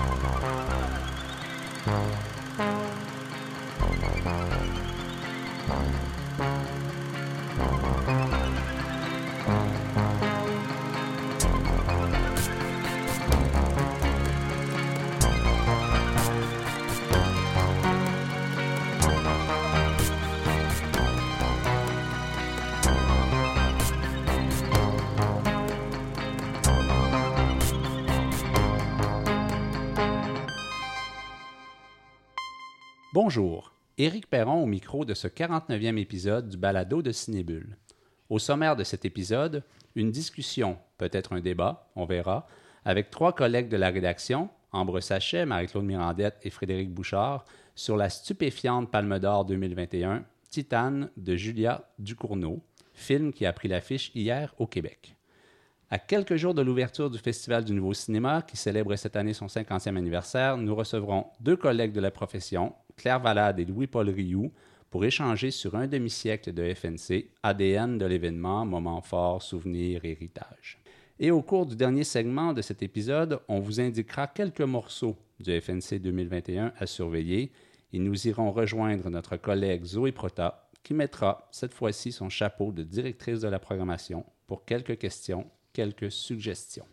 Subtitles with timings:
[0.00, 0.57] Oh, no.
[33.20, 37.76] Bonjour, Éric Perron au micro de ce 49e épisode du balado de Cinébule.
[38.30, 39.64] Au sommaire de cet épisode,
[39.96, 42.46] une discussion, peut-être un débat, on verra,
[42.84, 47.44] avec trois collègues de la rédaction, Ambre Sachet, Marie-Claude Mirandette et Frédéric Bouchard,
[47.74, 52.62] sur la stupéfiante Palme d'Or 2021, Titane de Julia Ducournau,
[52.94, 55.16] film qui a pris l'affiche hier au Québec.
[55.90, 59.46] À quelques jours de l'ouverture du Festival du Nouveau Cinéma, qui célèbre cette année son
[59.46, 64.52] 50e anniversaire, nous recevrons deux collègues de la profession, Claire Valade et Louis-Paul Rioux
[64.90, 70.78] pour échanger sur un demi-siècle de FNC, ADN de l'événement, moments forts, souvenirs, héritage.
[71.18, 75.58] Et au cours du dernier segment de cet épisode, on vous indiquera quelques morceaux du
[75.60, 77.52] FNC 2021 à surveiller
[77.92, 82.82] et nous irons rejoindre notre collègue Zoé Prota qui mettra cette fois-ci son chapeau de
[82.82, 86.86] directrice de la programmation pour quelques questions, quelques suggestions.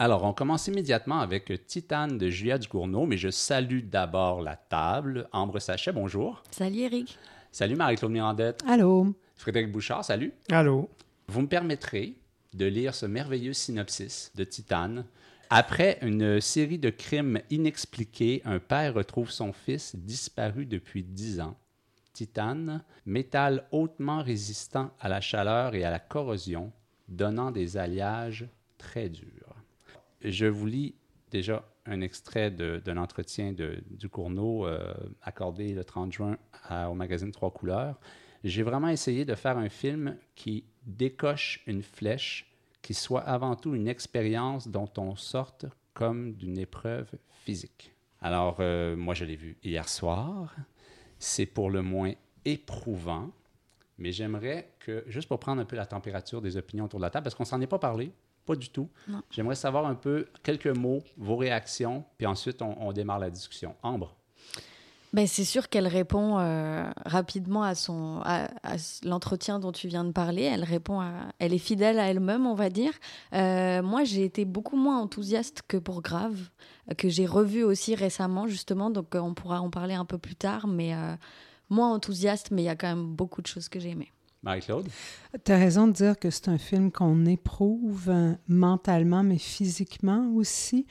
[0.00, 5.28] Alors, on commence immédiatement avec Titane de Julia Ducournau, mais je salue d'abord la table.
[5.32, 6.44] Ambre Sachet, bonjour.
[6.52, 7.18] Salut Eric.
[7.50, 8.62] Salut Marie-Claude Mirandette.
[8.68, 9.12] Allô.
[9.34, 10.32] Frédéric Bouchard, salut.
[10.52, 10.88] Allô.
[11.26, 12.14] Vous me permettrez
[12.54, 15.04] de lire ce merveilleux synopsis de Titane.
[15.50, 21.56] Après une série de crimes inexpliqués, un père retrouve son fils disparu depuis dix ans.
[22.12, 26.70] Titane, métal hautement résistant à la chaleur et à la corrosion,
[27.08, 28.46] donnant des alliages
[28.78, 29.37] très durs
[30.22, 30.94] je vous lis
[31.30, 36.36] déjà un extrait d'un entretien de, du Cournot euh, accordé le 30 juin
[36.70, 37.98] au magazine Trois Couleurs.
[38.44, 42.52] J'ai vraiment essayé de faire un film qui décoche une flèche,
[42.82, 47.10] qui soit avant tout une expérience dont on sorte comme d'une épreuve
[47.44, 47.92] physique.
[48.20, 50.54] Alors, euh, moi, je l'ai vu hier soir.
[51.18, 52.12] C'est pour le moins
[52.44, 53.30] éprouvant,
[53.96, 57.10] mais j'aimerais que, juste pour prendre un peu la température des opinions autour de la
[57.10, 58.12] table, parce qu'on s'en est pas parlé,
[58.48, 58.88] pas du tout.
[59.30, 63.74] J'aimerais savoir un peu quelques mots, vos réactions, puis ensuite on, démarre la discussion.
[63.82, 64.16] Ambre.
[65.12, 68.48] Ben, c'est sûr qu'elle répond euh, rapidement à, son, à,
[69.04, 70.42] l'entretien dont tu viens de parler.
[70.42, 72.92] Elle répond à, elle est fidèle à elle-même, on va dire.
[73.34, 76.38] Euh, moi, j'ai été beaucoup moins enthousiaste que pour Grave,
[76.96, 78.90] que j'ai revu aussi récemment, justement.
[78.90, 81.14] Donc, on pourra en parler un peu plus tard, mais euh,
[81.68, 84.12] moins enthousiaste, mais il y a quand même beaucoup de choses que j'ai aimées.
[84.42, 84.88] Marie-Claude?
[85.44, 90.30] Tu as raison de dire que c'est un film qu'on éprouve euh, mentalement, mais physiquement
[90.34, 90.86] aussi.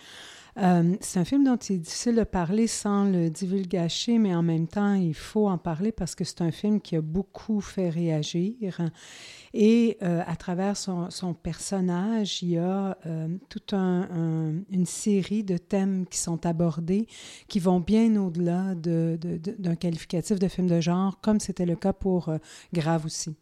[0.57, 4.41] Euh, c'est un film dont il est difficile de parler sans le divulgacher, mais en
[4.41, 7.89] même temps, il faut en parler parce que c'est un film qui a beaucoup fait
[7.89, 8.81] réagir.
[9.53, 15.43] Et euh, à travers son, son, personnage, il y a euh, toute un, une série
[15.43, 17.07] de thèmes qui sont abordés
[17.47, 21.75] qui vont bien au-delà d'un de, de, qualificatif de film de genre, comme c'était le
[21.75, 22.33] cas pour
[22.73, 23.35] Grave aussi.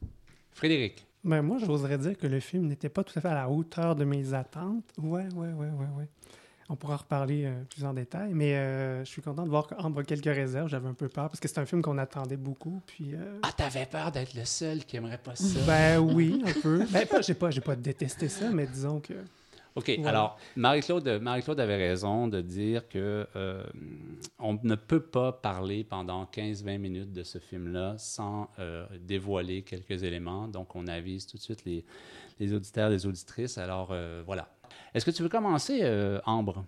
[0.52, 1.06] Frédéric.
[1.24, 3.96] Ben moi, j'oserais dire que le film n'était pas tout à fait à la hauteur
[3.96, 4.84] de mes attentes.
[5.02, 6.08] Ouais, ouais, ouais, ouais, ouais.
[6.68, 10.00] On pourra reparler euh, plus en détail, mais euh, je suis content de voir qu'Ambre
[10.00, 10.68] a quelques réserves.
[10.68, 12.82] J'avais un peu peur parce que c'est un film qu'on attendait beaucoup.
[12.88, 15.60] Puis, euh, Ah, t'avais peur d'être le seul qui aimerait pas ça?
[15.68, 16.84] Ben oui, un peu.
[16.92, 19.14] ben, pas, j'ai pas, j'ai pas détesté ça, mais disons que.
[19.76, 19.92] OK.
[20.06, 23.28] Alors, Marie-Claude, Marie-Claude avait raison de dire que
[24.40, 28.50] on ne peut pas parler pendant 15-20 minutes de ce film-là sans
[29.02, 30.48] dévoiler quelques éléments.
[30.48, 31.84] Donc, on avise tout de suite les,
[32.40, 33.58] les auditeurs, les auditrices.
[33.58, 33.94] Alors,
[34.26, 34.48] voilà.
[34.96, 36.64] Est-ce que tu veux commencer, euh, Ambre?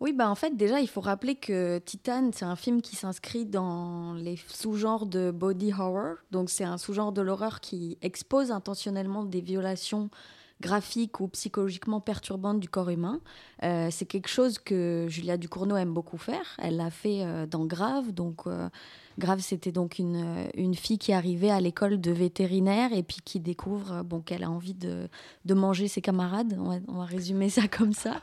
[0.00, 3.44] Oui, bah en fait, déjà, il faut rappeler que Titan, c'est un film qui s'inscrit
[3.44, 6.16] dans les sous-genres de body horror.
[6.30, 10.08] Donc, c'est un sous-genre de l'horreur qui expose intentionnellement des violations
[10.62, 13.20] graphiques ou psychologiquement perturbantes du corps humain.
[13.62, 16.56] Euh, c'est quelque chose que Julia Ducournau aime beaucoup faire.
[16.58, 18.12] Elle l'a fait euh, dans Grave.
[18.12, 18.46] Donc,
[19.18, 23.40] Grave, c'était donc une, une fille qui arrivait à l'école de vétérinaire et puis qui
[23.40, 25.08] découvre bon, qu'elle a envie de,
[25.44, 26.56] de manger ses camarades.
[26.58, 28.20] On va, on va résumer ça comme ça.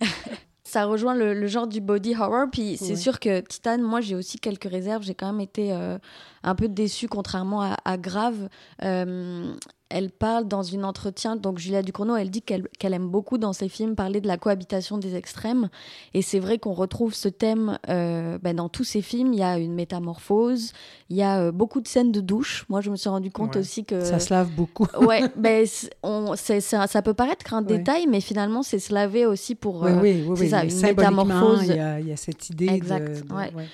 [0.72, 2.46] ça rejoint le, genre du body horror.
[2.50, 5.02] Puis c'est sûr que Titan, moi j'ai aussi quelques réserves.
[5.02, 5.98] J'ai quand même été euh,
[6.42, 8.48] un peu déçue, contrairement à, Grave.
[8.82, 9.54] Euh,
[9.92, 13.68] elle parle dans une entretien, donc Julia Ducournau, elle dit qu'elle aime beaucoup dans ses
[13.68, 15.68] films parler de la cohabitation des extrêmes.
[16.14, 19.32] Et c'est vrai qu'on retrouve ce thème euh, ben, dans tous ses films.
[19.32, 20.72] Il y a une métamorphose,
[21.10, 22.64] il y a euh, beaucoup de scènes de douche.
[22.68, 23.60] Moi, je me suis rendu compte Ouais.
[23.60, 24.02] aussi que.
[24.04, 24.86] Ça se lave beaucoup.
[25.00, 27.78] Ouais, ben, ça, ça peut paraître un Ouais.
[27.78, 29.82] détail, mais finalement, c'est se laver aussi pour.
[29.82, 30.36] Oui, euh, oui, oui.
[30.36, 31.64] c'est ça, une métamorphose.
[31.68, 33.28] Il y, a, il y a cette idée Exact, de...
[33.28, 33.52] de- ouais.
[33.54, 33.66] ouais.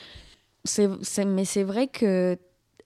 [0.65, 2.37] C'est, c'est- mais c'est vrai que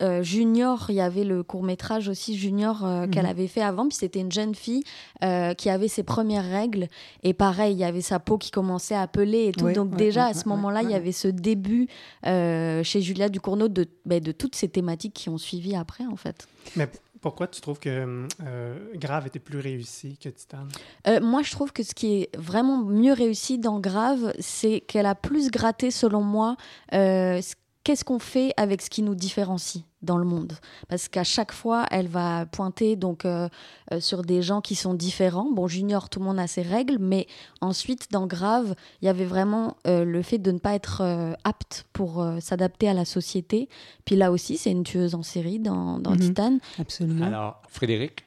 [0.03, 3.31] euh, Junior, il y avait le court métrage aussi Junior euh, qu'elle Mhm.
[3.31, 4.83] avait fait avant, puis c'était une jeune fille
[5.25, 6.89] euh, qui avait ses premières règles
[7.23, 9.71] et pareil, il y avait sa peau qui commençait à peler et tout.
[9.73, 11.87] Donc ouais, déjà ouais, à ce moment-là, il y avait ce début
[12.25, 16.47] chez Julia Ducournau de, ben, de toutes ces thématiques qui ont suivi après en fait.
[16.77, 16.89] Mais
[17.21, 20.67] pourquoi tu trouves que euh, Grave était plus réussi que Titan?
[21.07, 25.07] Euh, moi, je trouve que ce qui est vraiment mieux réussi dans Grave, c'est qu'elle
[25.07, 26.57] a plus gratté, selon moi,
[26.95, 30.55] euh, ce- qu'est-ce qu'on fait avec ce qui nous différencie dans le monde?
[30.89, 33.49] Parce qu'à chaque fois, elle va pointer donc euh,
[33.93, 35.51] euh, sur des gens qui sont différents.
[35.53, 37.27] Bon, Junior, tout le monde a ses règles, mais
[37.61, 41.33] ensuite, dans Grave, il y avait vraiment euh, le fait de ne pas être euh,
[41.45, 43.69] apte pour euh, s'adapter à la société.
[44.05, 46.19] Puis là aussi, c'est une tueuse en série dans, dans Mhm.
[46.21, 46.59] Titan.
[46.79, 47.27] Absolument.
[47.27, 48.25] Alors, Frédéric,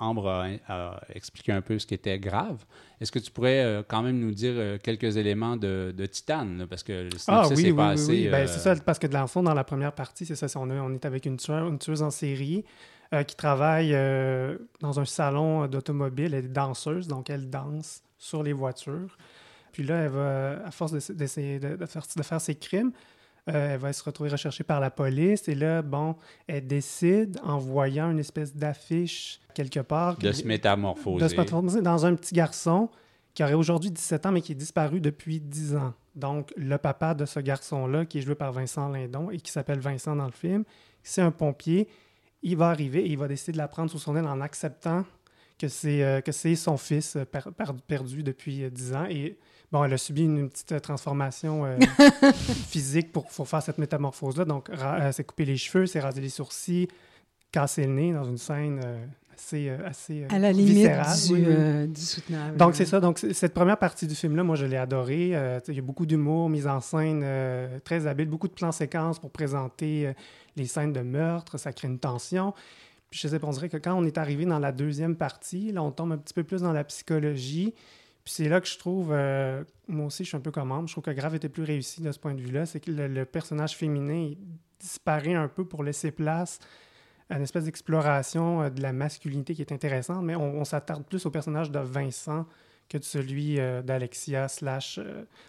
[0.00, 2.64] Ambre a, a expliqué un peu ce qui était grave.
[3.02, 6.58] Est-ce que tu pourrais euh, quand même nous dire euh, quelques éléments de, de Titane?
[6.58, 6.66] là?
[6.68, 8.10] Parce que le Ah oui, oui, pas oui, assez...
[8.12, 8.28] oui.
[8.30, 10.46] Ben, euh, c'est ça, parce que dans le fond, dans la première partie, c'est ça,
[10.60, 12.64] on, est- on est avec une, tueuse, une tueuse en série
[13.26, 13.90] qui travaille
[14.80, 16.32] dans un salon d'automobile.
[16.32, 19.18] Elle est danseuse, donc elle danse sur les voitures.
[19.72, 22.92] Puis là, elle va, à force de- d'essayer de, de faire, de faire ses crimes,
[23.48, 25.48] euh, elle va se retrouver recherchée par la police.
[25.48, 26.16] Et là, bon,
[26.46, 31.24] elle décide, en voyant une espèce d'affiche quelque part, de que- se métamorphoser.
[31.24, 32.88] de se métamorphoser dans un petit garçon
[33.34, 35.94] qui aurait aujourd'hui 17 ans, mais qui est disparu depuis 10 ans.
[36.14, 39.78] Donc, le papa de ce garçon-là, qui est joué par Vincent Lindon et qui s'appelle
[39.80, 40.64] Vincent dans le film,
[41.02, 41.88] c'est un pompier.
[42.42, 45.04] Il va arriver et il va décider de la prendre sous son aile en acceptant
[45.58, 46.20] que c'est euh,
[46.56, 49.06] son fils euh, per- per- perdu depuis euh, 10 ans.
[49.08, 49.38] Et
[49.72, 51.76] bon, elle a subi une, une petite transformation euh,
[52.68, 54.44] physique pour, pour faire cette métamorphose-là.
[54.44, 56.88] Donc, ra- euh, coupé les cheveux, s'est rasé les sourcils,
[57.50, 59.04] cassé le nez dans une scène euh,
[59.34, 61.16] assez, euh, assez à la limite viscérale.
[61.26, 61.88] du, Oui, oui.
[61.88, 62.56] du soutenable.
[62.56, 63.00] Donc, c'est ça.
[63.00, 65.28] Donc, cette première partie du film-là, moi, je l'ai adorée.
[65.68, 67.24] Il y a beaucoup d'humour, mise en scène
[67.84, 70.12] très habile, beaucoup de plans séquences pour présenter
[70.56, 71.58] les scènes de meurtre.
[71.58, 72.52] Ça crée une tension.
[73.10, 75.70] Puis, je sais pas, on dirait que quand on est arrivé dans la deuxième partie,
[75.72, 77.74] là, on tombe un petit peu plus dans la psychologie.
[78.24, 80.86] Puis, c'est là que je trouve, euh, moi aussi, je suis un peu comme Ambre,
[80.86, 82.66] je trouve que Grave était plus réussi de ce point de vue-là.
[82.66, 84.32] C'est que le, personnage féminin
[84.78, 86.58] disparaît un peu pour laisser place
[87.30, 91.26] à une espèce d'exploration euh, de la masculinité qui est intéressante, mais on, s'attarde plus
[91.26, 92.46] au personnage de Vincent
[92.88, 95.00] que de celui euh, d'Alexia slash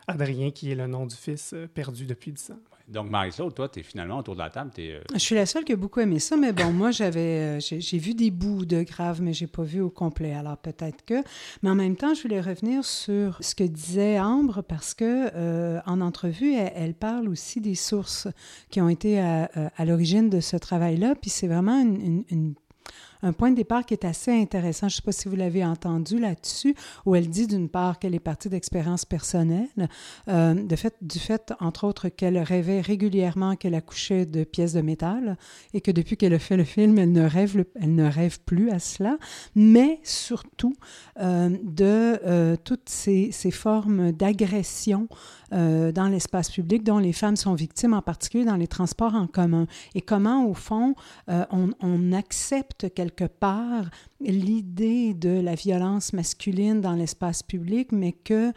[0.08, 2.60] Adrien, qui est le nom du fils perdu depuis 10 ans.
[2.88, 4.72] Donc, Marie-Claude, toi, tu es finalement autour de la table.
[4.74, 7.58] T'es, euh, Je suis la seule qui a beaucoup aimé ça, mais bon, moi, j'avais,
[7.58, 10.34] euh, j'ai, vu des bouts de grave, mais j'ai pas vu au complet.
[10.34, 11.24] Alors peut-être que.
[11.62, 15.80] Mais en même temps, je voulais revenir sur ce que disait Ambre parce que euh,
[15.86, 18.28] en entrevue, elle, parle aussi des sources
[18.70, 21.16] qui ont été à, à- l'origine de ce travail-là.
[21.16, 22.54] Puis c'est vraiment une
[23.24, 24.90] un point de départ qui est assez intéressant.
[24.90, 26.76] Je ne sais pas si vous l'avez entendu là-dessus,
[27.06, 29.70] où elle dit d'une part qu'elle est partie d'expériences personnelles,
[30.28, 34.82] euh, de fait, du fait, entre autres, qu'elle rêvait régulièrement qu'elle accouchait de pièces de
[34.82, 35.38] métal
[35.74, 38.40] et que depuis qu'elle a fait le film, elle ne rêve, le- elle ne rêve
[38.42, 39.18] plus à cela,
[39.56, 40.74] mais surtout
[41.22, 45.08] euh, de euh, toutes ces, formes d'agression
[45.52, 49.68] dans l'espace public dont les femmes sont victimes, en particulier dans les transports en commun.
[49.94, 50.96] Et comment, au fond,
[51.28, 53.94] on, on accepte quelque part
[54.32, 58.54] l'idée de la violence masculine dans l'espace public, mais qu'il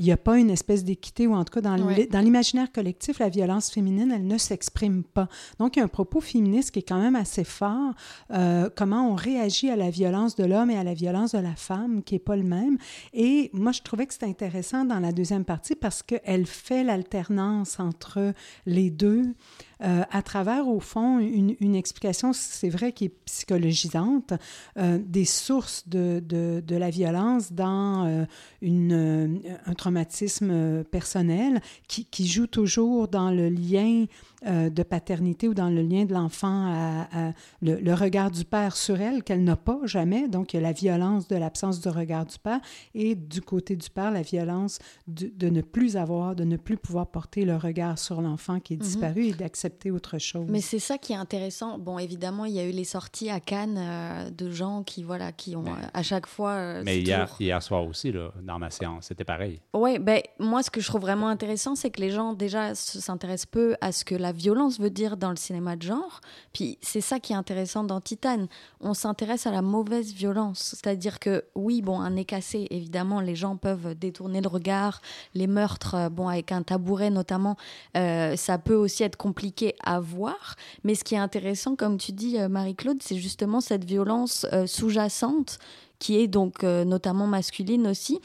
[0.00, 1.94] n'y a pas une espèce d'équité, ou en tout cas dans Ouais.
[1.94, 5.28] l'i- dans l'imaginaire collectif, la violence féminine, elle ne s'exprime pas.
[5.58, 7.94] Donc, il y a un propos féministe qui est quand même assez fort.
[8.32, 11.54] euh, comment on réagit à la violence de l'homme et à la violence de la
[11.56, 12.76] femme, qui n'est pas le même.
[13.12, 17.80] Et moi, je trouvais que c'était intéressant dans la deuxième partie parce qu'elle fait l'alternance
[17.80, 18.32] entre
[18.66, 19.34] les deux
[19.82, 24.32] euh, à travers, au fond, une, une explication, c'est vrai, qui est psychologisante,
[24.76, 28.24] euh, des sources de, de, de la violence dans euh,
[28.62, 34.06] une, euh, un traumatisme euh, personnel qui, qui joue toujours dans le lien
[34.46, 37.32] euh, de paternité ou dans le lien de l'enfant à, à
[37.62, 40.28] le, le regard du père sur elle qu'elle n'a pas jamais.
[40.28, 42.60] Donc, il y a la violence de l'absence de regard du père
[42.94, 46.76] et du côté du père, la violence de, de ne plus avoir, de ne plus
[46.76, 48.82] pouvoir porter le regard sur l'enfant qui est Mhm.
[48.82, 50.46] disparu et d'accepter autre chose.
[50.48, 51.78] Mais c'est ça qui est intéressant.
[51.78, 55.32] Bon, évidemment, il y a eu les sorties à Cannes euh, de gens qui, voilà,
[55.32, 56.52] qui ont Mais- euh, à chaque fois.
[56.52, 59.60] euh, Mais hier, hier soir aussi, là, dans ma séance, c'était pareil.
[59.74, 63.46] Ouais, ben moi, ce que je trouve vraiment intéressant, c'est que les gens déjà s'intéressent
[63.50, 66.20] peu à ce que la la violence veut dire dans le cinéma de genre.
[66.52, 68.46] Puis c'est ça qui est intéressant dans Titan.
[68.80, 70.76] On s'intéresse à la mauvaise violence.
[70.76, 75.02] C'est-à-dire que, oui, bon, un nez cassé, évidemment, les gens peuvent détourner le regard.
[75.34, 77.56] Les meurtres, euh, bon, avec un tabouret notamment,
[77.96, 80.54] euh, ça peut aussi être compliqué à voir.
[80.84, 85.58] Mais ce qui est intéressant, comme tu dis, euh, Marie-Claude, c'est justement cette violence sous-jacente
[85.98, 88.20] qui est donc notamment masculine aussi,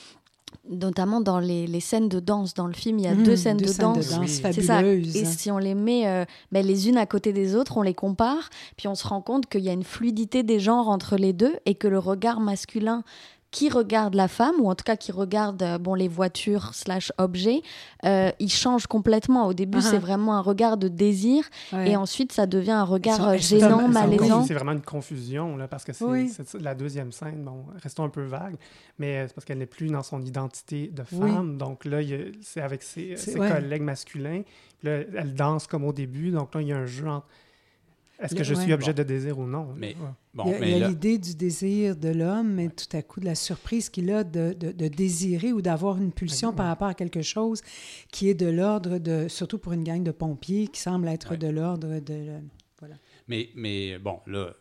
[0.69, 3.37] notamment dans les, les, scènes de danse dans le film, il y a deux mmh,
[3.37, 4.19] scènes de danse.
[4.51, 4.83] C'est ça.
[4.83, 7.93] Et si on les met euh, ben, les unes à côté des autres, on les
[7.93, 11.33] compare, puis on se rend compte qu'il y a une fluidité des genres entre les
[11.33, 13.03] deux et que le regard masculin
[13.55, 17.13] qui regarde la femme, ou en tout cas qui regarde euh, bon, les voitures slash
[17.17, 17.61] objets,
[18.03, 19.47] euh, il change complètement.
[19.47, 19.99] Au début, c'est uh-huh.
[20.01, 24.43] vraiment un regard de désir, et ensuite, ça devient un regard euh, gênant, malaisant.
[24.43, 28.23] C'est vraiment une confusion, là, parce que c'est la deuxième scène, bon, restons un peu
[28.23, 28.57] vague,
[28.99, 31.57] mais c'est parce qu'elle n'est plus dans son identité de femme.
[31.57, 31.99] Donc là,
[32.41, 34.41] c'est avec ses, ses collègues masculins.
[34.83, 37.25] Là, elle danse comme au début, donc là, il y a un jeu entre
[38.19, 39.73] est-ce que je suis objet de désir ou non?
[39.75, 39.95] Mais,
[40.33, 43.35] bon, il y a l'idée du désir de l'homme, mais tout à coup de la
[43.35, 47.61] surprise qu'il a de, de, désirer ou d'avoir une pulsion par rapport à quelque chose
[48.11, 51.47] qui est de l'ordre de, surtout pour une gang de pompiers, qui semble être de
[51.47, 52.39] l'ordre de...
[52.79, 52.95] Voilà.
[53.27, 54.53] Mais, mais bon, là,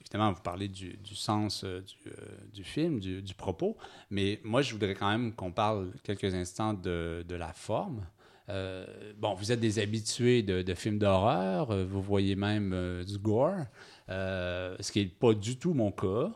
[0.00, 2.12] évidemment, vous parlez du, du sens euh, du, euh,
[2.52, 3.76] du, film, du, du, propos,
[4.10, 8.06] mais moi, je voudrais quand même qu'on parle quelques instants de, de la forme.
[8.50, 8.86] Euh,
[9.18, 13.66] bon, vous êtes des habitués de, films d'horreur, euh, vous voyez même euh, du gore,
[14.08, 16.30] ce qui n'est pas du tout mon cas.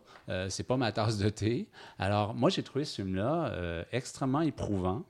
[0.48, 1.68] c'est pas ma tasse de thé.
[1.98, 5.04] Alors, moi, j'ai trouvé ce film-là extrêmement éprouvant.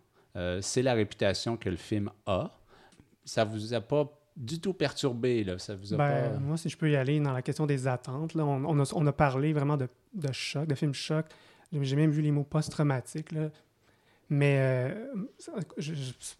[0.60, 2.50] c'est la réputation que le film a.
[3.24, 5.58] Ça vous a pas du tout perturbé, là?
[5.58, 8.34] Ça vous a ben, Moi, si je peux y aller dans la question des attentes,
[8.34, 11.26] là, on, a, on a, parlé vraiment de, de choc, de film choc.
[11.72, 13.32] J'ai même vu les mots post-traumatiques.
[14.32, 14.88] Mais euh,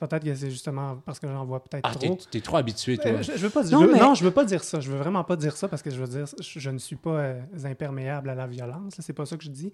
[0.01, 2.19] peut-être que c'est justement parce que j'en vois peut-être ah, trop.
[2.31, 3.21] Tu es, trop habitué, toi.
[3.21, 4.81] Je, veux pas, non, je veux, veux pas dire ça.
[4.81, 7.19] Je veux vraiment pas dire ça parce que je veux dire, je, ne suis pas
[7.19, 8.95] euh, imperméable à la violence.
[8.99, 9.73] C'est pas ça que je dis.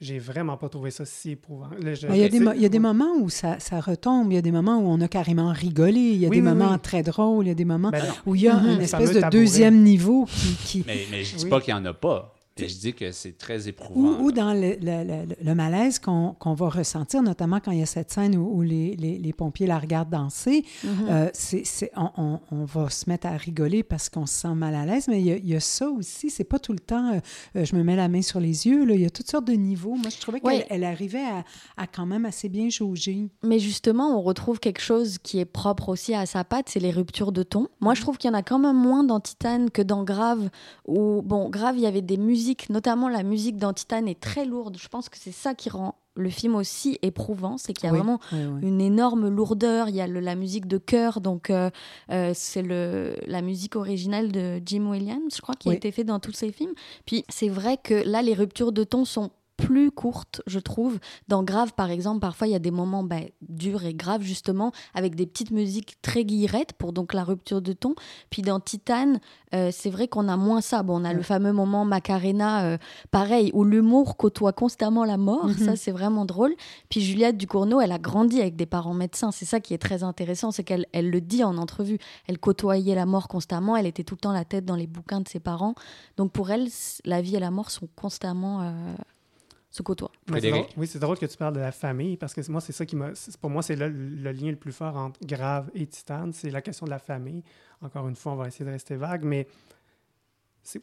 [0.00, 1.68] J'ai vraiment pas trouvé ça si éprouvant.
[1.78, 4.38] il, y a des, il y a des moments où ça, ça, retombe, il y
[4.38, 7.44] a des moments où on a carrément rigolé, il y a des moments très drôles,
[7.44, 8.74] il y a des moments ben où il y a mm-hmm.
[8.74, 10.56] une espèce de deuxième niveau qui...
[10.56, 10.84] qui...
[10.88, 13.68] Mais, mais je dis pas qu'il n'y en a pas je dis que c'est très
[13.68, 14.20] éprouvant.
[14.20, 18.10] Ou, dans le, le, le, malaise qu'on va ressentir, notamment quand il y a cette
[18.10, 20.88] scène où, les, les, les, pompiers la regardent danser, mm-hmm.
[21.08, 25.08] euh, on, on, va se mettre à rigoler parce qu'on se sent mal à l'aise,
[25.08, 27.20] mais il y, a, ça aussi, c'est pas tout le temps, euh,
[27.56, 29.46] euh, je me mets la main sur les yeux, là, il y a toutes sortes
[29.46, 29.94] de niveaux.
[29.94, 31.44] Moi, je trouvais qu'elle elle arrivait à,
[31.76, 33.28] à, quand même assez bien jauger.
[33.42, 36.90] Mais justement, on retrouve quelque chose qui est propre aussi à sa patte, c'est les
[36.90, 37.68] ruptures de ton.
[37.80, 38.02] Moi, je mm-hmm.
[38.02, 40.50] trouve qu'il y en a quand même moins dans Titane que dans Grave,
[40.86, 44.44] où, bon, Grave, il y avait des musiques notamment la musique dans Titan, est très
[44.44, 44.76] lourde.
[44.78, 47.92] Je pense que c'est ça qui rend le film aussi éprouvant, c'est qu'il y a
[47.92, 49.88] vraiment une énorme lourdeur.
[49.88, 51.70] Il y a la musique de chœur, donc euh,
[52.10, 56.20] euh, c'est la musique originale de Jim Williams, je crois, qui a été fait dans
[56.20, 56.72] tous ses films.
[57.06, 59.30] Puis c'est vrai que là, les ruptures de ton sont
[59.62, 60.98] plus courte, je trouve.
[61.28, 64.72] Dans Grave, par exemple, parfois il y a des moments ben, durs et graves, justement,
[64.92, 67.94] avec des petites musiques très guillerettes pour donc la rupture de ton.
[68.30, 69.20] Puis dans Titane,
[69.54, 70.82] euh, c'est vrai qu'on a moins ça.
[70.82, 72.78] Bon, on a le fameux moment Macarena, euh,
[73.10, 75.46] pareil, où l'humour côtoie constamment la mort.
[75.46, 75.54] Mhm.
[75.54, 76.54] Ça, c'est vraiment drôle.
[76.88, 79.30] Puis Juliette Ducournau, elle a grandi avec des parents médecins.
[79.30, 81.98] C'est ça qui est très intéressant, c'est qu'elle elle le dit en entrevue.
[82.26, 83.76] Elle côtoyait la mort constamment.
[83.76, 85.74] Elle était tout le temps la tête dans les bouquins de ses parents.
[86.16, 86.68] Donc pour elle,
[87.04, 88.94] la vie et la mort sont constamment euh,
[89.72, 90.12] se côtoient.
[90.30, 92.94] Oui, c'est drôle, que tu parles de la famille parce que moi, c'est ça qui
[92.94, 93.10] m'a.
[93.40, 96.60] Pour moi, c'est le, le, lien le plus fort entre Grave et Titane, c'est la
[96.60, 97.42] question de la famille.
[97.80, 99.48] Encore une fois, on va essayer de rester vague, mais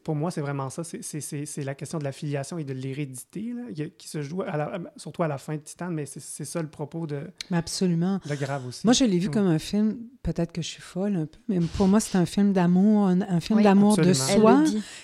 [0.04, 0.84] pour moi, c'est vraiment ça.
[0.84, 3.54] C'est la question de la filiation et de l'hérédité
[3.98, 4.44] qui se joue
[4.98, 8.20] surtout à la fin de Titan, mais c'est ça le propos de, Absolument.
[8.26, 8.86] de Grave aussi.
[8.86, 11.60] Moi, je l'ai vu comme un film, peut-être que je suis folle un peu, mais
[11.78, 14.64] pour moi, c'est un film d'amour, un, film d'amour de soi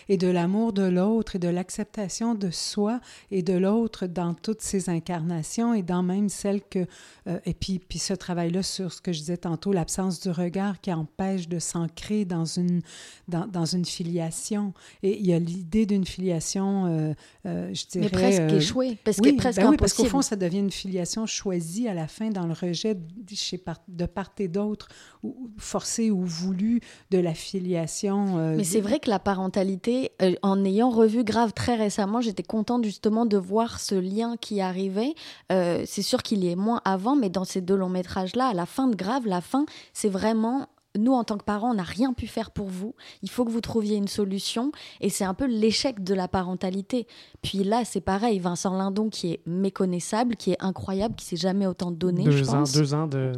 [0.10, 3.00] et de l'amour de l'autre et de l'acceptation de soi
[3.32, 6.86] et de l'autre dans toutes ses incarnations et dans même celle que...
[7.28, 10.82] Euh, et puis, puis ce travail-là sur ce que je disais tantôt, l'absence du regard
[10.82, 12.82] qui empêche de s'ancrer dans une,
[13.28, 14.65] dans, dans une filiation
[15.04, 17.14] et il y a l'idée d'une filiation, euh,
[17.46, 18.06] euh, je dirais...
[18.06, 20.72] Mais presque euh, échouée, parce oui, presque ben oui, parce qu'au fond, ça devient une
[20.72, 22.98] filiation choisie à la fin dans le rejet
[23.34, 24.88] chez de part et d'autre,
[25.24, 26.82] ou forcée ou voulue
[27.12, 28.56] de la filiation.
[28.56, 33.26] Mais c'est vrai que la parentalité, en ayant revu Grave très récemment, j'étais contente justement
[33.26, 35.14] de voir ce lien qui arrivait.
[35.50, 38.66] c'est sûr qu'il y est moins avant, mais dans ces deux longs métrages-là, à la
[38.66, 42.14] fin de Grave, la fin, c'est vraiment nous, en tant que parents, on n'a rien
[42.14, 42.96] pu faire pour vous.
[43.22, 44.72] Il faut que vous trouviez une solution.
[45.02, 47.08] Et c'est un peu l'échec de la parentalité.
[47.42, 48.40] Puis là, c'est pareil.
[48.40, 52.24] Vincent Lindon, qui est méconnaissable, qui est incroyable, qui s'est jamais autant donné.
[52.24, 52.72] Deux je ans, pense.
[52.74, 53.32] deux ans de,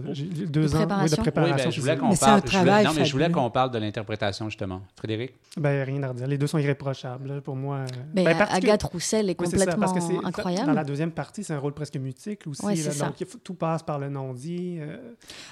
[0.47, 1.17] deux ans oui, préparation.
[1.17, 1.55] de préparation.
[1.57, 2.41] Oui, ben, je voulais qu'on Mais c'est parle.
[2.47, 4.81] je voulais- non, mais je voulais qu'on parle de l'interprétation, justement.
[4.95, 5.33] Frédéric?
[5.57, 6.27] Ben, rien à redire.
[6.27, 7.85] Les deux sont irréprochables, pour moi.
[8.13, 10.67] Ben, particulier- Agathe Roussel est Oui, c'est ça, complètement parce que c'est- incroyable.
[10.67, 12.63] Dans la deuxième partie, c'est un rôle presque mutique aussi.
[12.65, 13.05] Ouais, là, c'est ça.
[13.07, 14.77] donc, tout passe par le non-dit.
[14.79, 14.97] euh,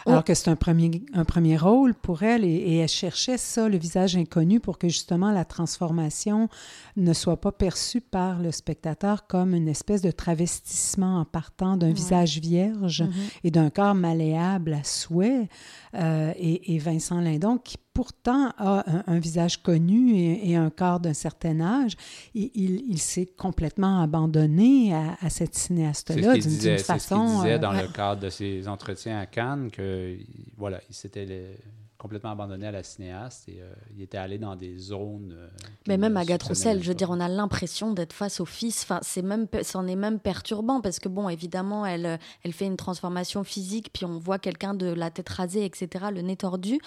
[0.06, 3.68] Alors que c'est un premier, un premier rôle pour elle et, et elle cherchait ça,
[3.70, 6.50] le visage inconnu, pour que justement la transformation
[6.98, 11.88] ne soit pas perçue par le spectateur comme une espèce de travestissement en partant d'un
[11.88, 11.94] Ouais.
[11.94, 13.14] visage vierge Mhm.
[13.44, 15.50] et d'un corps malléable à souhait.
[15.94, 20.70] Euh, et, et Vincent Lindon, qui pourtant a un, un visage connu et, et un
[20.70, 21.94] corps d'un certain âge,
[22.34, 26.84] il, il- il s'est complètement abandonné à, à cette ce cinéaste-là d'une disait, d'une c'est
[26.84, 27.38] ce qu'il façon.
[27.38, 27.84] disait euh, dans ouais.
[27.84, 30.26] le cadre de ses entretiens à Cannes, que il-
[30.58, 31.56] voilà, il s'était le-
[32.06, 35.34] complètement abandonné à la cinéaste et euh, il était allé dans des zones.
[35.36, 35.48] euh,
[35.88, 38.84] Mais même Agathe Roussel, je veux dire, on a l'impression d'être face au fils.
[38.84, 42.68] Enfin, c'est même, c'en est même perturbant parce que bon, évidemment, elle, euh, elle fait
[42.68, 46.78] une transformation physique, puis on voit quelqu'un de la tête rasée, etc., le nez tordu,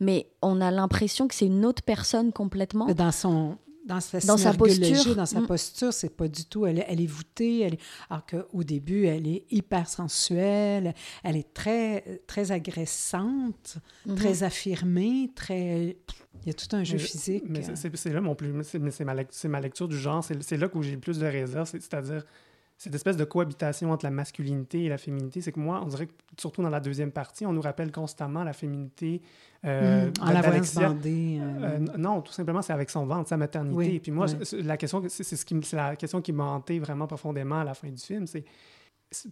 [0.00, 2.86] mais on a l'impression que c'est une autre personne complètement.
[2.86, 5.14] Dans son dans sa, Dans sa posture.
[5.14, 5.46] dans sa Mm.
[5.46, 6.64] posture, c'est pas du tout.
[6.66, 11.36] Elle, est- elle est voûtée, elle est, alors qu'au début, elle est hyper sensuelle, elle
[11.36, 13.76] est très, très agressante,
[14.06, 14.14] Mhm.
[14.16, 15.96] très affirmée, très.
[16.42, 17.44] Il y a tout un jeu mais- physique.
[17.48, 18.48] Mais c'est- là mon plus.
[18.52, 19.04] mais C'est
[19.48, 20.22] ma, lecture du genre.
[20.24, 21.68] C'est là où j'ai le plus de réserve.
[21.68, 22.24] c'est- C'est-à-dire
[22.76, 25.40] cette espèce de cohabitation entre la masculinité et la féminité.
[25.40, 28.42] C'est que moi, on dirait que surtout dans la deuxième partie, on nous rappelle constamment
[28.44, 29.22] la féminité.
[29.64, 30.88] euh, en la se d'Alexia.
[30.88, 31.38] bander.
[31.40, 33.76] euh, Euh, non, tout simplement, c'est avec son ventre, sa maternité.
[33.76, 34.62] Oui, Et puis moi, oui.
[34.62, 37.88] la question, c'est ce qui, la question qui m'a hanté vraiment profondément à la fin
[37.88, 38.26] du film.
[38.26, 38.44] C'est-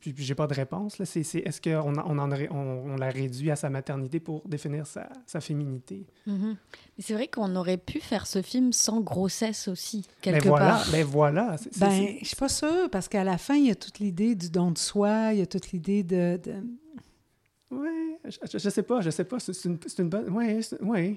[0.01, 0.99] puis, puis j'ai pas de réponse.
[0.99, 1.05] Là.
[1.05, 4.47] C'est, c'est est-ce qu'on on en aurait- on, on l'a réduit à sa maternité pour
[4.49, 6.07] définir sa, sa féminité?
[6.27, 6.57] Mhm.
[6.97, 10.67] Mais c'est vrai qu'on aurait pu faire ce film sans grossesse aussi, Ben quelque voilà,
[10.67, 10.87] part.
[10.93, 11.57] ben voilà.
[11.59, 14.35] c'est- Ben, je suis pas sûre, parce qu'à la fin, il y a toute l'idée
[14.35, 18.83] du don de soi, il y a toute l'idée de, de- ouais, je, je- sais
[18.83, 19.39] pas, je sais pas.
[19.39, 20.29] C'est, c'est une, c'est une bonne.
[20.31, 21.17] Ouais, c'est- ouais.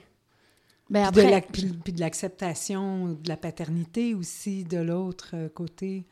[0.89, 5.31] Ben puis de après, la- puis- puis de l'acceptation de la paternité aussi de l'autre
[5.33, 6.05] euh, côté.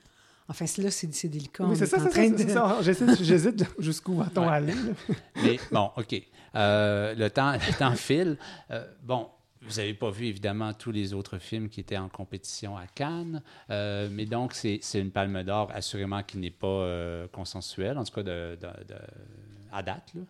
[0.62, 1.65] Enfin, là, c'est délicat.
[1.65, 2.77] Oui, c'est est ça, c'est de- ça.
[3.22, 4.53] J'hésite, jusqu'où va-t-on Ouais.
[4.53, 4.74] aller.
[5.43, 6.22] Mais bon, OK.
[6.55, 8.38] Euh, le, temps, le temps file.
[8.72, 9.27] Euh, bon,
[9.63, 13.41] vous n'avez pas vu évidemment tous les autres films qui étaient en compétition à Cannes,
[13.69, 18.03] Euh, mais donc c'est c'est une palme d'or assurément qui n'est pas euh, consensuelle, en
[18.03, 19.00] tout cas de, de- de-
[19.72, 20.12] à date.
[20.15, 20.21] là.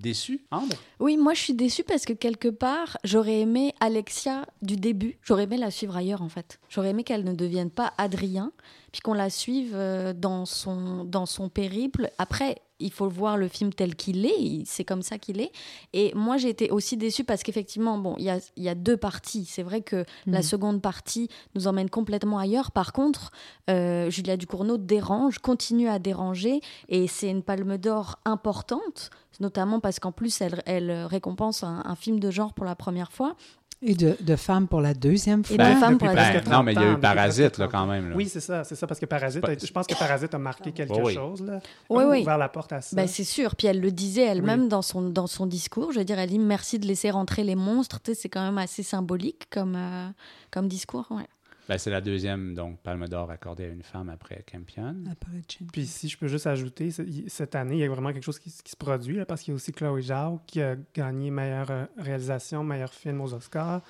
[0.00, 0.76] Déçu, Ambre?
[0.98, 5.18] Oui, moi je suis déçue parce que quelque part, j'aurais aimé Alexia du début.
[5.22, 6.58] J'aurais aimé la suivre ailleurs en fait.
[6.70, 8.50] J'aurais aimé qu'elle ne devienne pas Adrien,
[8.92, 12.10] puis qu'on la suive euh, dans son, dans son périple.
[12.16, 15.52] Après, il faut voir le film tel qu'il est, c'est comme ça qu'il est.
[15.92, 18.74] Et moi j'ai été aussi déçue parce qu'effectivement, bon, il y a, il y a
[18.74, 19.44] deux parties.
[19.44, 20.42] C'est vrai que la Mhm.
[20.42, 22.70] seconde partie nous emmène complètement ailleurs.
[22.72, 23.30] Par contre,
[23.68, 30.00] euh, Julia Ducournau dérange, continue à déranger, et c'est une palme d'or importante, notamment parce
[30.00, 33.36] qu'en plus, elle, elle récompense un, un film de genre pour la première fois.
[33.82, 35.54] Et de, de femmes pour la deuxième fois.
[35.54, 37.58] Et de femmes depuis pour la Ben, non, mais il y a 30 eu Parasite,
[37.58, 37.70] là, 30 ans.
[37.70, 38.10] quand même.
[38.10, 38.16] là.
[38.16, 40.72] Oui, c'est ça, c'est ça, parce que Parasite, a- je pense que Parasite a marqué
[40.72, 41.14] quelque Oui, oui.
[41.14, 41.60] chose, là.
[41.88, 42.20] Oui, a oui.
[42.20, 42.94] ouvert la porte à ça.
[42.94, 43.56] Ben, c'est sûr.
[43.56, 45.92] Puis elle le disait elle-même dans, son, dans son discours.
[45.92, 48.00] Je veux dire, elle dit merci de laisser rentrer les monstres.
[48.02, 50.08] Tu sais, c'est quand même assez symbolique comme, euh,
[50.50, 51.06] comme discours.
[51.10, 51.26] ouais.
[51.70, 54.96] Ben, c'est la deuxième donc Palme d'or accordée à une femme après Campion.
[55.08, 55.40] Après.
[55.72, 56.90] Puis si je peux juste ajouter,
[57.28, 59.52] cette année, il y a vraiment quelque chose qui, qui se produit, là, parce qu'il
[59.52, 63.82] y a aussi Chloé Zhao qui a gagné meilleure euh, réalisation, meilleur film aux Oscars.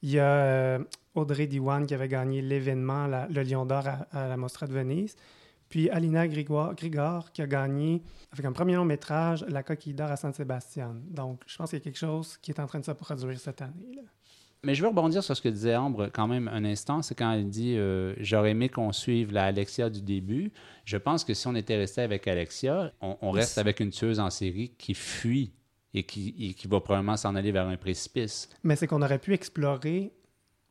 [0.00, 0.78] Il y a euh,
[1.14, 4.72] Audrey Diwan qui avait gagné l'événement, la- le Lion d'or à, à la Mostra de
[4.72, 5.14] Venise.
[5.68, 10.10] Puis Alina Grigor, Grigor qui a gagné, avec un premier long métrage, La coquille d'or
[10.10, 10.94] à San Sebastian.
[11.10, 13.38] Donc, je pense qu'il y a quelque chose qui est en train de se produire
[13.38, 13.92] cette année.
[13.94, 14.02] là.
[14.66, 17.00] Mais je veux rebondir sur ce que disait Ambre quand même un instant.
[17.00, 20.50] C'est quand elle dit euh, J'aurais aimé qu'on suive la Alexia du début.
[20.84, 24.18] Je pense que si on était resté avec Alexia, on, on reste avec une tueuse
[24.18, 25.52] en série qui fuit
[25.94, 28.48] et qui, et qui va probablement s'en aller vers un précipice.
[28.64, 30.12] Mais c'est qu'on aurait pu explorer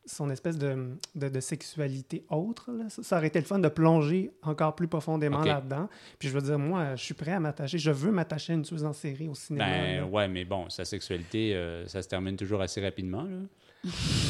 [0.04, 2.70] son espèce de, de, de sexualité autre.
[2.72, 2.90] là.
[2.90, 5.88] Ça, ça aurait été le fun de plonger encore plus profondément là-dedans.
[6.18, 7.78] Puis je veux dire, moi, je suis prêt à m'attacher.
[7.78, 9.64] Je veux m'attacher à une tueuse en série au cinéma.
[9.64, 10.06] Ben là.
[10.06, 13.22] ouais, mais bon, sa sexualité, euh, ça se termine toujours assez rapidement.
[13.24, 13.38] là.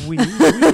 [0.09, 0.27] Oui, oui.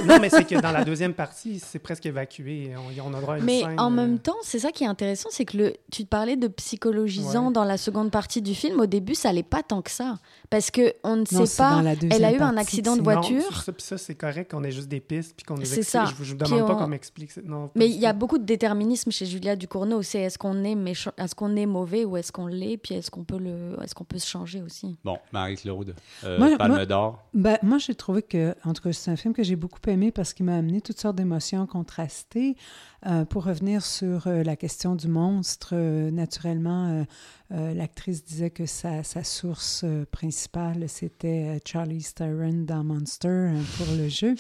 [0.06, 2.72] Non, mais c'est que dans la deuxième partie, c'est presque évacué.
[2.76, 4.84] On, on a droit à une Mais scène, en euh, même temps, c'est ça qui
[4.84, 7.52] est intéressant, c'est que le, tu te parlais de psychologisant Ouais.
[7.52, 8.80] dans la seconde partie du film.
[8.80, 10.18] Au début, ça allait pas tant que ça.
[10.50, 11.82] Parce que on ne Non, sait pas.
[12.10, 13.62] Elle a eu un accident de Non, voiture.
[13.64, 15.88] c'est ça, c'est correct qu'on ait juste des pistes puis qu'on nous C'est explique.
[15.88, 16.04] ça.
[16.06, 17.34] Je vous Puis demande pas on- qu'on m'explique.
[17.34, 20.02] pas Mais il y a beaucoup de déterminisme chez Julia Ducournau.
[20.02, 23.10] C'est est-ce qu'on est méchant, est-ce qu'on est mauvais ou est-ce qu'on l'est, puis est-ce
[23.10, 24.96] qu'on peut le, est-ce qu'on peut se changer aussi?
[25.04, 27.22] Bon, Marie-Claude, euh, Palme moi- d'Or.
[27.34, 30.12] Ben, moi, j'ai trouvé que, en tout cas, c'est un film que j'ai beaucoup aimé
[30.12, 32.56] parce qu'il m'a amené toutes sortes d'émotions contrastées.
[33.04, 37.04] Euh, pour revenir sur euh, la question du monstre, euh, naturellement,
[37.50, 44.37] l'actrice disait que sa, source principale, c'était Charlie Theron dans Monster pour le jeu.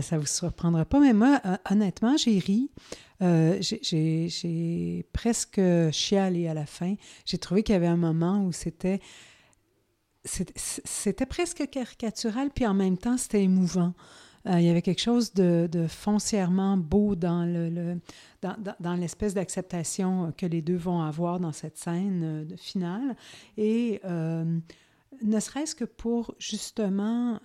[0.00, 2.70] Ça vous surprendra pas, mais moi, honnêtement, j'ai ri.
[3.20, 5.60] J'ai presque
[5.90, 6.94] chialé à la fin.
[7.26, 9.00] J'ai trouvé qu'il y avait un moment où c'était
[10.24, 13.94] c'était presque caricatural, puis en même temps, c'était émouvant.
[14.46, 17.98] Euh, il y avait quelque chose de, de foncièrement beau dans le,
[18.40, 23.16] dans, dans- l'espèce d'acceptation que les deux vont avoir dans cette scène euh, finale.
[23.58, 24.58] Et euh,
[25.22, 27.38] ne serait-ce que pour justement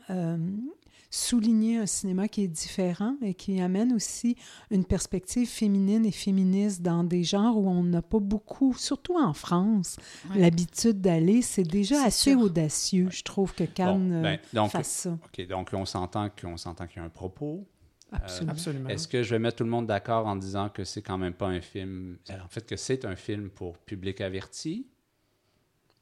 [1.10, 4.36] souligner un cinéma qui est différent et qui amène aussi
[4.72, 9.34] une perspective féminine et féministe dans des genres où on n'a pas beaucoup, surtout en
[9.34, 9.98] France,
[10.30, 10.40] Ouais.
[10.40, 11.42] l'habitude d'aller.
[11.42, 12.42] C'est déjà assez sûr.
[12.42, 15.12] audacieux, je trouve, que Cannes Bon, euh, ben, donc, fasse ça.
[15.26, 17.68] OK, donc on s'entend qu'on s'entend qu'il y a un propos.
[18.12, 18.52] Absolument.
[18.52, 18.90] Absolument.
[18.90, 21.34] Est-ce que je vais mettre tout le monde d'accord en disant que c'est quand même
[21.34, 22.18] pas un film...
[22.30, 24.88] En fait, que c'est un film pour public averti?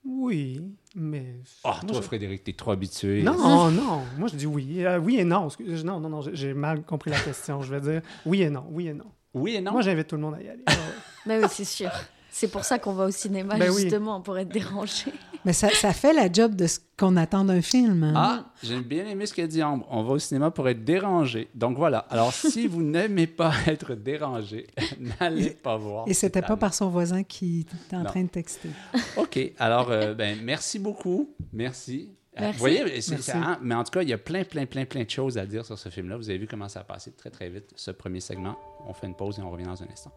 [0.05, 0.61] Oui,
[0.95, 1.37] mais.
[1.63, 3.23] Ah, toi, je- Frédéric, t'es trop habitué.
[3.23, 4.01] Non, non.
[4.17, 4.83] Moi, je dis oui.
[4.85, 5.47] Euh, oui et non.
[5.47, 6.21] Excuse- Non, non, non.
[6.33, 7.61] j'ai- mal compris la question.
[7.61, 8.65] Je vais dire oui et non.
[8.69, 9.05] Oui et non.
[9.33, 9.71] Oui et non?
[9.71, 10.63] Moi, j'invite tout le monde à y aller.
[10.67, 10.73] Ouais.
[11.25, 11.89] Ben oui, c'est sûr.
[12.35, 13.83] C'est pour ça qu'on va au cinéma Ben oui.
[13.83, 15.13] justement pour être dérangé.
[15.45, 18.03] Mais ça, ça fait la job de ce qu'on attend d'un film.
[18.03, 18.13] hein.
[18.15, 19.85] Ah, j'ai bien aimé ce qu'a dit Ambre.
[19.91, 21.49] On va au cinéma pour être dérangé.
[21.53, 21.99] Donc voilà.
[22.09, 24.65] Alors, si vous n'aimez pas être dérangé,
[25.19, 26.07] n'allez pas voir.
[26.07, 28.05] Et c'était pas par son voisin qui était en Non.
[28.09, 28.69] train de texter.
[29.17, 29.39] OK.
[29.59, 31.29] Alors, euh, ben, merci beaucoup.
[31.51, 32.09] Merci.
[32.37, 32.53] Euh, Merci.
[32.53, 33.31] Vous voyez, c'est- Merci.
[33.31, 35.37] c'est- hein, mais en tout cas, il y a plein, plein, plein, plein de choses
[35.37, 36.17] à dire sur ce film-là.
[36.17, 38.55] Vous avez vu comment ça a passé très, très vite, ce premier segment.
[38.87, 40.11] On fait une pause et on revient dans un instant.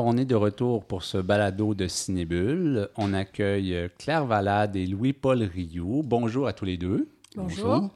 [0.00, 2.88] Alors, on est de retour pour ce balado de Cinébule.
[2.96, 6.00] On accueille euh, Claire Valade et Louis-Paul Rioux.
[6.02, 7.06] Bonjour à tous les deux.
[7.36, 7.90] Bonjour.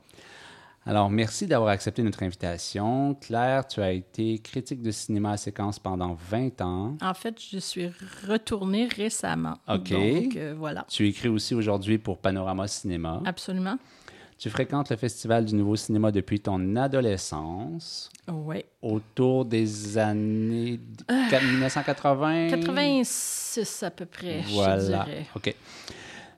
[0.84, 3.14] Alors, merci d'avoir accepté notre invitation.
[3.14, 6.98] Claire, tu as été critique de cinéma à séquence pendant 20 ans.
[7.00, 7.90] En fait, je suis
[8.28, 9.54] retournée récemment.
[9.66, 9.88] OK.
[9.88, 10.84] Donc, euh, voilà.
[10.90, 13.22] Tu écris aussi aujourd'hui pour Panorama Cinéma.
[13.24, 13.78] Absolument.
[14.44, 18.62] Tu fréquentes le Festival du Nouveau Cinéma depuis ton adolescence, Oui.
[18.82, 20.78] autour des années
[21.08, 21.28] Ah.
[21.42, 22.50] 1980.
[22.50, 24.76] 86 à peu près, je Voilà.
[25.04, 25.24] dirais.
[25.34, 25.54] OK.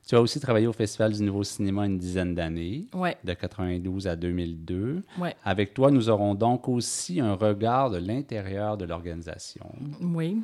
[0.06, 2.86] Tu as aussi travaillé au Festival du Nouveau Cinéma une dizaine d'années,
[3.24, 5.02] de 92 à 2002.
[5.18, 9.66] oui, Avec toi, nous aurons donc aussi un regard de l'intérieur de l'organisation.
[10.00, 10.40] oui.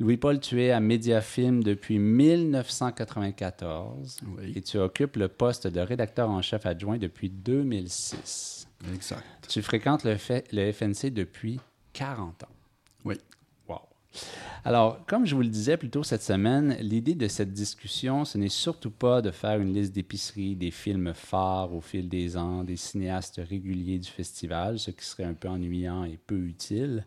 [0.00, 4.52] Louis-Paul, tu es à Mediafilm depuis 1994 Oui.
[4.56, 8.66] et tu occupes le poste de rédacteur en chef adjoint depuis 2006.
[8.92, 9.22] Exact.
[9.48, 11.60] Tu fréquentes le, fait- le FNC depuis
[11.92, 12.48] 40 ans.
[13.04, 13.14] Oui.
[14.64, 18.38] Alors, comme je vous le disais plus tôt cette semaine, l'idée de cette discussion, ce
[18.38, 22.64] n'est surtout pas de faire une liste d'épiceries, des films phares au fil des ans,
[22.64, 27.04] des cinéastes réguliers du festival, ce qui serait un peu ennuyant et peu utile,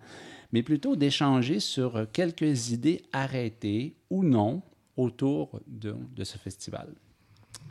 [0.51, 4.61] mais plutôt d'échanger sur quelques idées arrêtées ou non
[4.95, 6.93] autour de, de ce festival.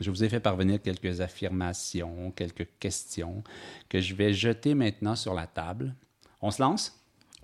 [0.01, 3.43] Je vous ai fait parvenir quelques affirmations, quelques questions
[3.89, 5.95] que je vais jeter maintenant sur la table.
[6.41, 6.93] On se lance?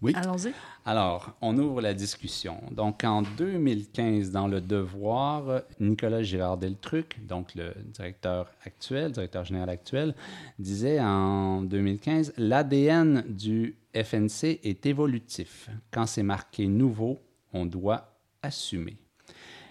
[0.03, 0.11] Oui.
[0.15, 0.51] Allons-y.
[0.85, 2.61] Alors, on ouvre la discussion.
[2.71, 10.13] Donc, en 2015, dans Le Devoir, Nicolas Girard-Deltruc, donc le directeur actuel, directeur général actuel,
[10.59, 15.69] disait en 2015 L'ADN du FNC est évolutif.
[15.89, 17.17] Quand c'est marqué nouveau,
[17.53, 18.97] on doit assumer.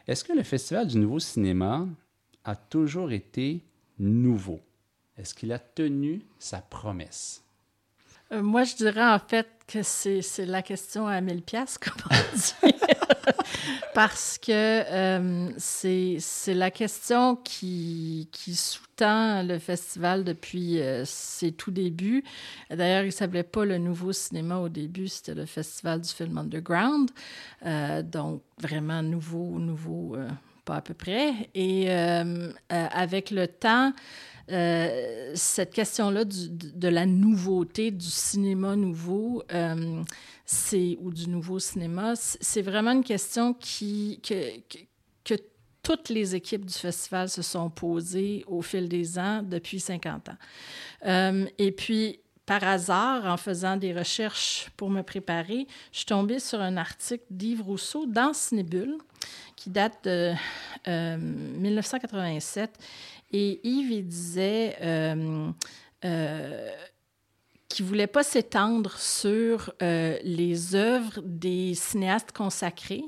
[0.09, 1.87] Est-ce que le Festival du Nouveau Cinéma
[2.45, 3.63] a toujours été
[3.99, 4.61] nouveau?
[5.19, 7.45] Est-ce qu'il a tenu sa promesse?
[8.33, 9.47] Euh, moi, je dirais en fait
[9.83, 12.75] c'est la question à 1000 pièces, comme on dit.
[13.95, 22.25] Parce que euh, c'est la question qui, sous-tend le festival depuis euh, ses tout débuts.
[22.71, 26.39] D'ailleurs, il ne s'appelait pas le Nouveau Cinéma au début, c'était le Festival du film
[26.39, 27.11] underground.
[28.05, 30.17] donc, vraiment nouveau, nouveau,
[30.65, 31.33] pas à peu près.
[31.55, 31.91] Et
[32.69, 33.93] avec le temps,
[34.53, 40.03] euh, cette question-là de la nouveauté, du cinéma nouveau, euh,
[40.45, 44.35] c'est, ou du nouveau cinéma, c'est vraiment une question qui, que,
[45.83, 50.37] toutes les équipes du festival se sont posées au fil des ans depuis 50 ans.
[51.07, 56.39] Euh, et puis, par hasard, en faisant des recherches pour me préparer, je suis tombée
[56.39, 58.97] sur un article d'Yves Rousseau dans Cinébule
[59.57, 60.33] qui date de
[60.87, 62.79] 1987
[63.33, 65.51] et Yves, il disait euh,
[66.05, 66.71] euh,
[67.69, 73.05] qu'il ne voulait pas s'étendre sur euh, les œuvres des cinéastes consacrés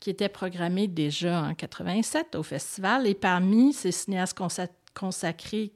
[0.00, 3.06] qui étaient programmés déjà en 87 au festival.
[3.06, 4.36] Et parmi ces cinéastes
[4.94, 5.72] consacrés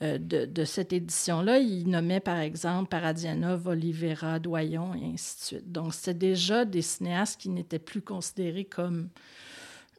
[0.00, 5.70] de, cette édition-là, il nommait par exemple Paradianov, Olivera, Doyon et ainsi de suite.
[5.70, 9.10] Donc, c'était déjà des cinéastes qui n'étaient plus considérés comme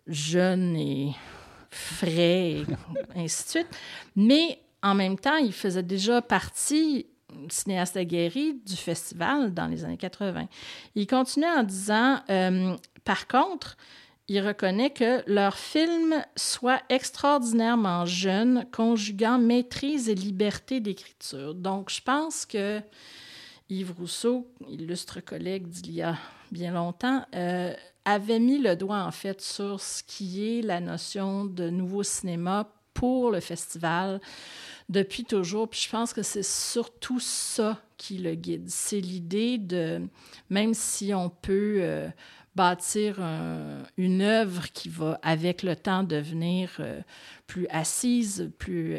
[0.08, 1.14] jeunes et
[1.78, 2.64] frais,
[3.16, 3.80] ainsi de suite.
[4.16, 7.08] Mais en même temps, il faisait déjà partie,
[7.50, 10.48] cinéaste aguerri, du festival dans les années 80.
[10.96, 13.78] Il continuait en disant, euh, par contre,
[14.30, 21.56] il reconnaît que leur film soit extraordinairement jeune, conjuguant maîtrise et liberté d'écriture.
[21.56, 22.82] Donc, je pense que
[23.70, 26.18] Yves Rousseau, illustre collègue d'il y a
[26.52, 27.74] bien longtemps, euh,
[28.08, 32.72] avait mis le doigt en fait sur ce qui est la notion de nouveau cinéma
[32.94, 34.22] pour le festival
[34.88, 35.70] depuis toujours.
[35.70, 38.70] Puis je pense que c'est surtout ça qui le guide.
[38.70, 40.08] C'est l'idée de,
[40.50, 42.08] même si on peut euh,
[42.56, 43.20] bâtir
[43.98, 47.02] une œuvre qui va avec le temps devenir euh,
[47.46, 48.98] plus assise, plus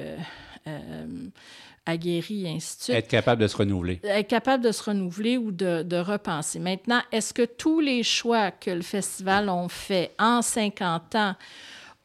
[1.89, 2.97] aguerri et ainsi de suite.
[2.97, 4.01] Être capable de se renouveler.
[4.05, 6.59] Être capable de se renouveler ou de, de repenser.
[6.59, 11.35] Maintenant, est-ce que tous les choix que le festival a fait en 50 ans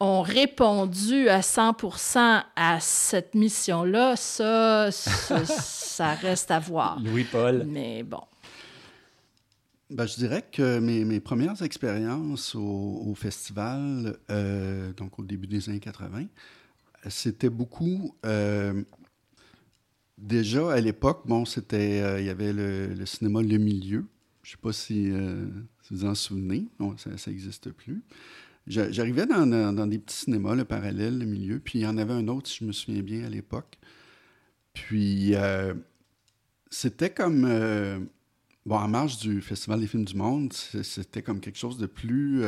[0.00, 1.76] ont répondu à 100
[2.56, 4.16] à cette mission-là?
[4.16, 6.98] Ça, ça, reste à voir.
[7.00, 7.64] Louis-Paul.
[7.66, 8.22] Mais bon.
[9.90, 15.68] Ben, je dirais que mes, mes premières expériences au, festival, euh, donc au début des
[15.68, 16.24] années 80,
[17.08, 18.82] c'était beaucoup euh,
[20.18, 24.06] Déjà, à l'époque, bon, c'était, euh, il y avait le, cinéma Le Milieu.
[24.42, 25.46] Je ne sais pas si, euh,
[25.90, 26.66] vous en souvenez.
[26.78, 28.02] Non, ça n'existe plus.
[28.66, 32.28] J'arrivais dans, des petits cinémas, le parallèle, le milieu, puis il y en avait un
[32.28, 33.78] autre, si je me souviens bien, à l'époque.
[34.72, 35.74] Puis, euh,
[36.70, 37.42] c'était comme...
[38.64, 42.42] bon, en marge du Festival des films du monde, c'était comme quelque chose de plus...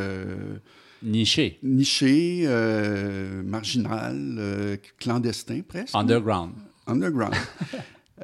[1.03, 1.59] niché.
[1.63, 2.47] Niché,
[3.45, 5.95] marginal, clandestin presque.
[5.95, 6.55] Underground.
[6.87, 7.35] Underground.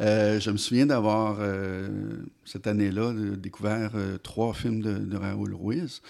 [0.01, 6.01] Euh, je me souviens d'avoir, euh, cette année-là, découvert euh, trois films de, Raoul Ruiz,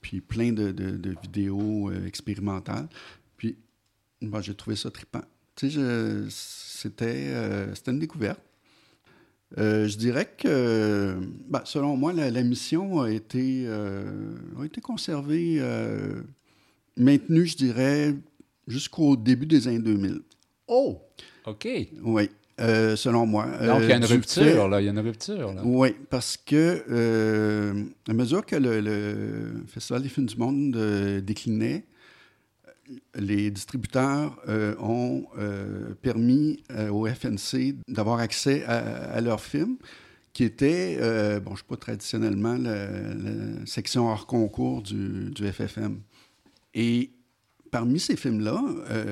[0.00, 0.74] puis plein de,
[1.22, 2.88] vidéos expérimentales.
[3.36, 3.56] Puis,
[4.40, 5.22] j'ai trouvé ça trippant.
[5.54, 7.32] Tu sais, c'était,
[7.86, 8.40] une découverte.
[9.56, 11.16] je dirais que,
[11.48, 15.62] ben, selon moi, la, mission a été, a été conservée,
[16.96, 18.14] maintenue, je dirais,
[18.66, 20.22] jusqu'au début des années 2000.
[20.66, 21.00] Oh!
[21.48, 21.68] OK.
[22.02, 22.30] Oui.
[22.60, 23.46] Euh, selon moi.
[23.46, 24.80] Donc, il y a une euh, rupture, là.
[24.80, 25.62] Il y a une rupture, là.
[25.64, 30.76] Oui, parce que euh, à mesure que le, Festival des films du monde
[31.22, 31.84] déclinait,
[33.14, 34.42] les distributeurs
[34.80, 35.26] ont
[36.02, 39.76] permis au FNC d'avoir accès à, leurs films
[40.32, 45.46] qui était, euh, bon, je ne sais pas, traditionnellement, la, section hors concours du, du,
[45.52, 46.00] FFM.
[46.74, 47.10] Et
[47.70, 48.62] parmi ces films-là,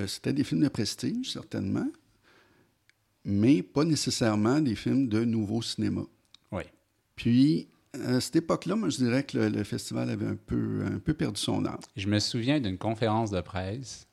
[0.07, 1.87] c'était des films de prestige, certainement,
[3.27, 6.03] mais pas nécessairement des films de nouveau cinéma.
[6.53, 6.63] Oui.
[7.17, 11.13] Puis, à cette époque-là, moi, je dirais que le, festival avait un peu, un peu
[11.13, 11.81] perdu son âme.
[11.97, 14.07] Je me souviens d'une conférence de presse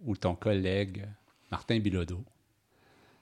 [0.00, 1.06] où ton collègue,
[1.52, 2.24] Martin Bilodeau,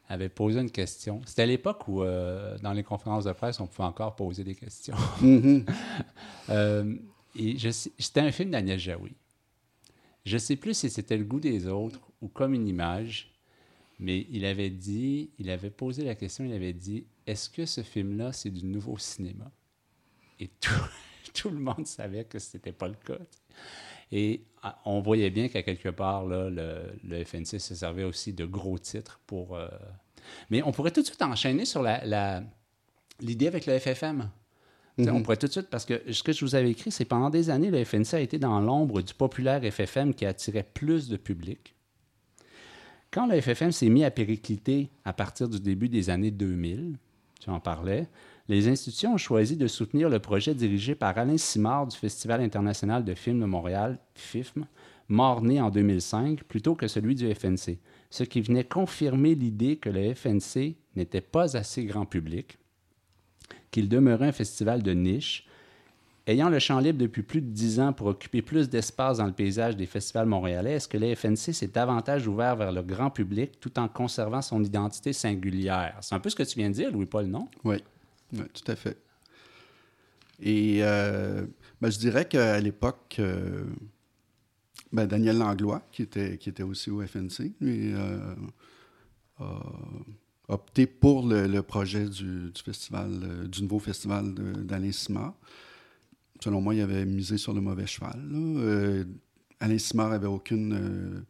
[0.08, 1.20] avait posé une question.
[1.26, 4.54] C'était à l'époque où, euh, dans les conférences de presse, on pouvait encore poser des
[4.54, 4.96] questions.
[5.22, 5.64] Mm-hmm.
[6.48, 6.94] Euh,
[7.98, 9.16] c'était un film d'Agnès Jaoui.
[10.24, 13.35] Je ne sais plus si c'était Le goût des autres ou Comme une image,
[13.98, 17.82] mais il avait dit, il avait posé la question, il avait dit, est-ce que ce
[17.82, 19.50] film-là, c'est du nouveau cinéma?
[20.38, 20.70] Et tout,
[21.34, 23.18] tout le monde savait que ce n'était pas le cas.
[24.12, 28.32] Et ah, on voyait bien qu'à quelque part, là, le, le, FNC se servait aussi
[28.32, 29.56] de gros titres pour.
[29.56, 29.68] Euh,
[30.50, 32.42] mais on pourrait tout de suite enchaîner sur l'idée la,
[33.48, 34.30] avec le FFM.
[34.98, 35.22] On mhm.
[35.22, 37.50] pourrait tout de suite, parce que ce que je vous avais écrit, c'est pendant des
[37.50, 41.75] années, le FNC a été dans l'ombre du populaire FFM qui attirait plus de public.
[43.10, 46.98] Quand le FFM s'est mis à péricliter à partir du début des années 2000,
[47.40, 48.08] tu en parlais,
[48.48, 53.04] les institutions ont choisi de soutenir le projet dirigé par Alain Simard du Festival international
[53.04, 54.66] de films de Montréal, FIFM,
[55.08, 57.78] mort-né en 2005, plutôt que celui du FNC,
[58.10, 62.58] ce qui venait confirmer l'idée que le FNC n'était pas assez grand public,
[63.70, 65.46] qu'il demeurait un festival de niche.
[66.28, 69.32] Ayant le champ libre depuis plus de dix ans pour occuper plus d'espace dans le
[69.32, 73.60] paysage des festivals montréalais, est-ce que le FNC s'est davantage ouvert vers le grand public
[73.60, 75.96] tout en conservant son identité singulière?
[76.00, 77.48] C'est un peu ce que tu viens de dire, Louis-Paul, non?
[77.62, 77.76] Oui.
[78.32, 78.96] Oui, tout à fait.
[80.40, 81.46] Et euh,
[81.80, 83.64] ben, je dirais qu'à l'époque, euh,
[84.92, 88.34] ben, Daniel Langlois, qui était, aussi au FNC, lui, euh,
[89.38, 89.62] a
[90.48, 92.52] opté pour le, projet du,
[93.62, 94.34] nouveau festival
[94.64, 94.90] d'Alain.
[96.42, 98.20] Selon moi, il avait misé sur le mauvais cheval.
[99.60, 101.24] Alain Simard n'avait aucune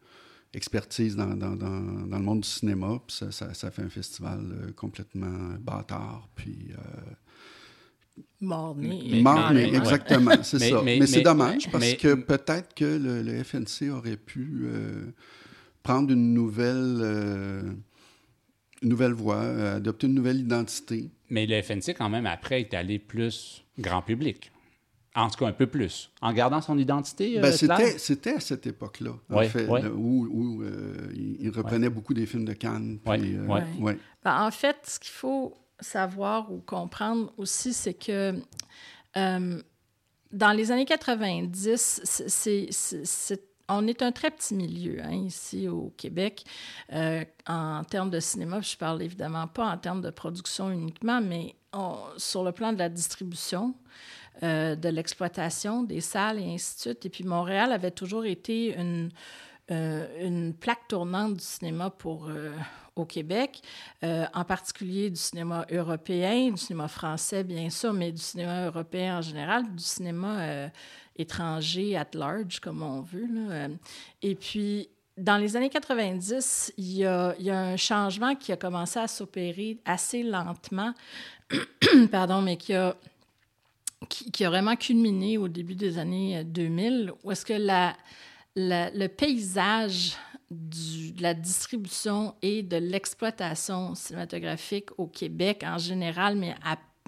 [0.57, 3.01] expertise dans, le monde du cinéma.
[3.07, 6.29] Puis ça, ça, fait un festival euh, complètement bâtard.
[6.35, 6.71] Puis.
[6.73, 9.75] Euh, Morné.
[9.75, 10.83] exactement, c'est ça.
[10.83, 15.13] Mais, c'est dommage parce que peut-être que le, FNC aurait pu euh,
[15.83, 17.77] prendre une nouvelle,
[18.83, 19.43] une nouvelle voie,
[19.75, 21.11] adopter une nouvelle identité.
[21.29, 24.51] Mais le FNC, quand même, après, est allé plus grand public.
[25.17, 26.11] En tout cas, un peu plus.
[26.21, 27.41] En gardant son identité.
[27.41, 32.45] Ben, c'était, c'était à cette époque-là, en fait, où, euh, il, reprenait beaucoup des films
[32.45, 32.99] de Cannes.
[33.03, 33.63] Puis, euh,
[34.23, 38.35] ben, en fait, ce qu'il faut savoir ou comprendre aussi, c'est que
[39.17, 39.63] euh,
[40.33, 46.45] dans les années 90, c'est, on est un très petit milieu hein, ici au Québec
[46.93, 48.61] en termes de cinéma.
[48.61, 51.55] Je parle évidemment pas en termes de production uniquement, mais
[52.19, 53.75] sur le plan de la distribution.
[54.43, 57.07] Euh, de l'exploitation des salles et ainsi de suite.
[57.07, 59.11] Et puis Montréal avait toujours été une,
[59.71, 62.53] euh, plaque tournante du cinéma pour, euh,
[62.97, 63.63] au Québec,
[64.03, 69.23] en particulier du cinéma européen, du cinéma français bien sûr, mais du cinéma européen en
[69.23, 70.71] général, du cinéma
[71.15, 73.27] étranger at large, comme on veut.
[73.27, 73.69] Là.
[74.23, 78.53] Et puis, dans les années 90, il y, a, il y a un changement qui
[78.53, 80.95] a commencé à s'opérer assez lentement,
[82.11, 82.97] pardon, mais qui a
[84.09, 87.97] qui, a vraiment culminé au début des années 2000, euh, où est-ce que la,
[88.57, 90.17] le paysage
[90.51, 96.55] de la distribution et de l'exploitation cinématographique au Québec en général, mais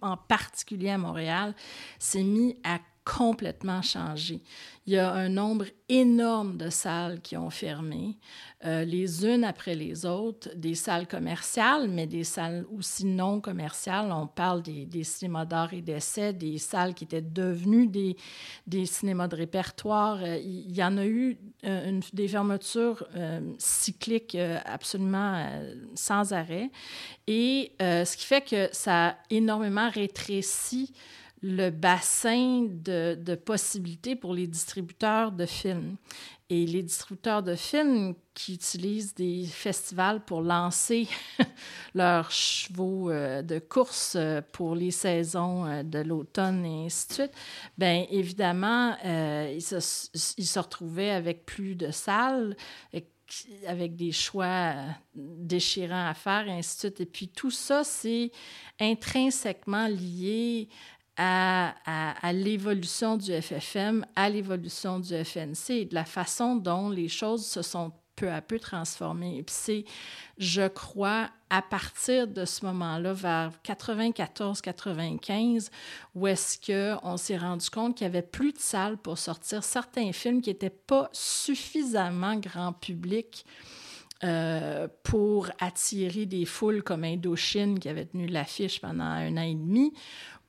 [0.03, 1.55] en particulier à Montréal,
[1.98, 2.79] s'est mis à
[3.16, 4.42] complètement changé.
[4.87, 8.18] Il y a un nombre énorme de salles qui ont fermé,
[8.64, 14.11] euh, les unes après les autres, des salles commerciales, mais des salles aussi non commerciales.
[14.12, 19.29] On parle des, des cinémas d'art et d'essai, des salles qui étaient devenues des, cinémas
[19.29, 20.18] de répertoire.
[20.23, 23.07] Euh, il y en a eu euh, une, des fermetures
[23.59, 25.47] cycliques absolument
[25.94, 26.71] sans arrêt.
[27.27, 30.92] Et ce qui fait que ça a énormément rétréci
[31.42, 35.96] le bassin de, de, possibilités pour les distributeurs de films.
[36.51, 41.07] Et les distributeurs de films qui utilisent des festivals pour lancer
[41.94, 47.12] leurs chevaux euh, de course euh, pour les saisons euh, de l'automne et ainsi de
[47.12, 47.33] suite,
[47.77, 52.57] bien évidemment, ils se, retrouvaient avec plus de salles,
[53.66, 54.74] avec des choix
[55.14, 57.01] déchirants à faire, et ainsi de suite.
[57.01, 58.31] Et puis tout ça, c'est
[58.81, 60.68] intrinsèquement lié
[61.18, 67.44] à, l'évolution du FFM, à l'évolution du FNC et de la façon dont les choses
[67.44, 69.38] se sont peu à peu transformé.
[69.38, 69.85] Et puis c'est,
[70.38, 75.70] je crois, à partir de ce moment-là, vers 94-95,
[76.14, 80.12] où est-ce qu'on s'est rendu compte qu'il n'y avait plus de salles pour sortir certains
[80.12, 83.44] films qui n'étaient pas suffisamment grand public
[84.24, 89.54] euh, pour attirer des foules comme Indochine, qui avait tenu l'affiche pendant un an et
[89.54, 89.92] demi,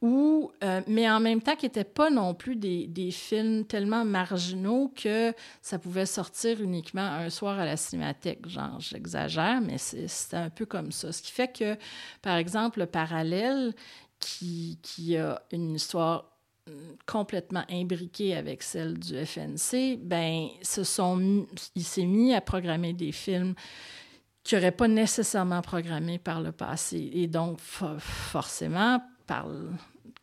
[0.01, 4.05] ou, euh, mais en même temps qui n'étaient pas non plus des, des, films tellement
[4.05, 8.47] marginaux que ça pouvait sortir uniquement un soir à la cinémathèque.
[8.47, 11.12] Genre, j'exagère, mais c'était un peu comme ça.
[11.12, 11.75] Ce qui fait que,
[12.21, 13.73] par exemple, le parallèle,
[14.19, 16.25] qui, qui a une histoire
[16.69, 21.45] euh, complètement imbriquée avec celle du FNC, ben, se sont,
[21.76, 23.55] il s'est mis à programmer des films
[24.43, 27.09] qui n'auraient pas nécessairement programmés par le passé.
[27.13, 29.45] Et donc, forcément, par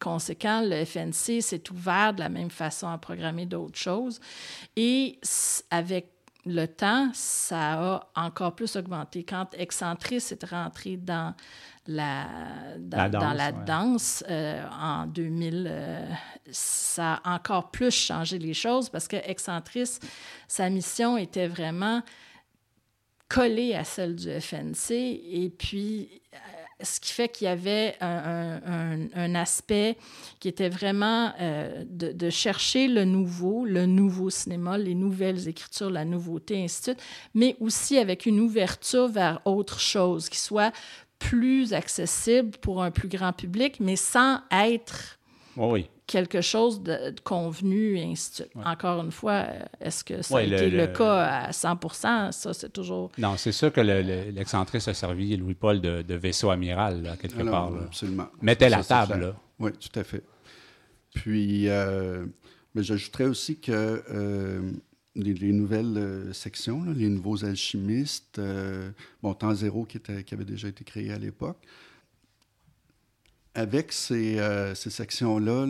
[0.00, 4.20] conséquent, le FNC s'est ouvert de la même façon à programmer d'autres choses.
[4.74, 5.20] Et
[5.70, 6.10] avec
[6.44, 9.22] le temps, ça a encore plus augmenté.
[9.24, 11.34] Quand Excentris est rentré dans
[11.86, 12.26] la,
[12.78, 16.08] dans la danse, dans la danse euh, en 2000, euh,
[16.50, 19.98] ça a encore plus changé les choses parce que Excentris,
[20.48, 22.02] sa mission était vraiment
[23.28, 26.22] collée à celle du FNC et puis
[26.82, 29.96] ce qui fait qu'il y avait un, aspect
[30.40, 36.04] qui était vraiment euh, de, chercher le nouveau, le nouveau cinéma, les nouvelles écritures, la
[36.04, 36.92] nouveauté, ainsi
[37.34, 40.72] mais aussi avec une ouverture vers autre chose qui soit
[41.18, 45.18] plus accessible pour un plus grand public, mais sans être
[45.56, 48.52] oui quelque chose de, convenu, et ainsi de suite.
[48.64, 49.46] Encore une fois,
[49.80, 51.78] est-ce que ça a été le, cas à 100
[52.30, 53.10] Ça, c'est toujours...
[53.18, 57.72] Non, c'est sûr que l'excentrice a servi Louis-Paul de, vaisseau amiral, quelque part.
[57.86, 58.28] Absolument.
[58.40, 59.34] Mettait la table.
[59.58, 60.22] Oui, tout à fait.
[61.14, 62.26] Puis, euh,
[62.74, 63.72] mais j'ajouterais aussi que
[64.10, 64.70] euh,
[65.14, 68.40] les, nouvelles euh, sections, les nouveaux alchimistes,
[69.22, 71.58] bon, Temps Zéro qui, était, qui avait déjà été créé à l'époque,
[73.56, 75.66] avec ces, euh, ces sections-là,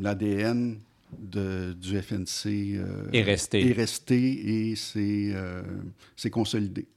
[0.00, 0.78] l'ADN
[1.12, 3.68] du FNC euh, est resté.
[3.68, 5.62] Est resté et c'est euh,
[6.32, 6.88] consolidé,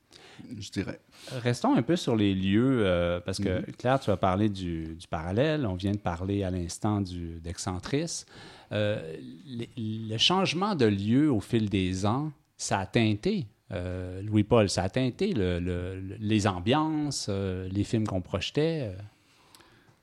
[0.57, 0.99] je dirais.
[1.43, 3.75] Restons un peu sur les lieux, parce que mm-hmm.
[3.75, 8.23] Claire, tu as parlé du, du, parallèle, on vient de parler à l'instant d'Excentris.
[8.71, 14.89] le changement de lieu au fil des ans, ça a teinté euh, Louis-Paul, ça a
[14.89, 18.93] teinté les ambiances, euh, les films qu'on projetait.
[18.93, 19.01] Euh.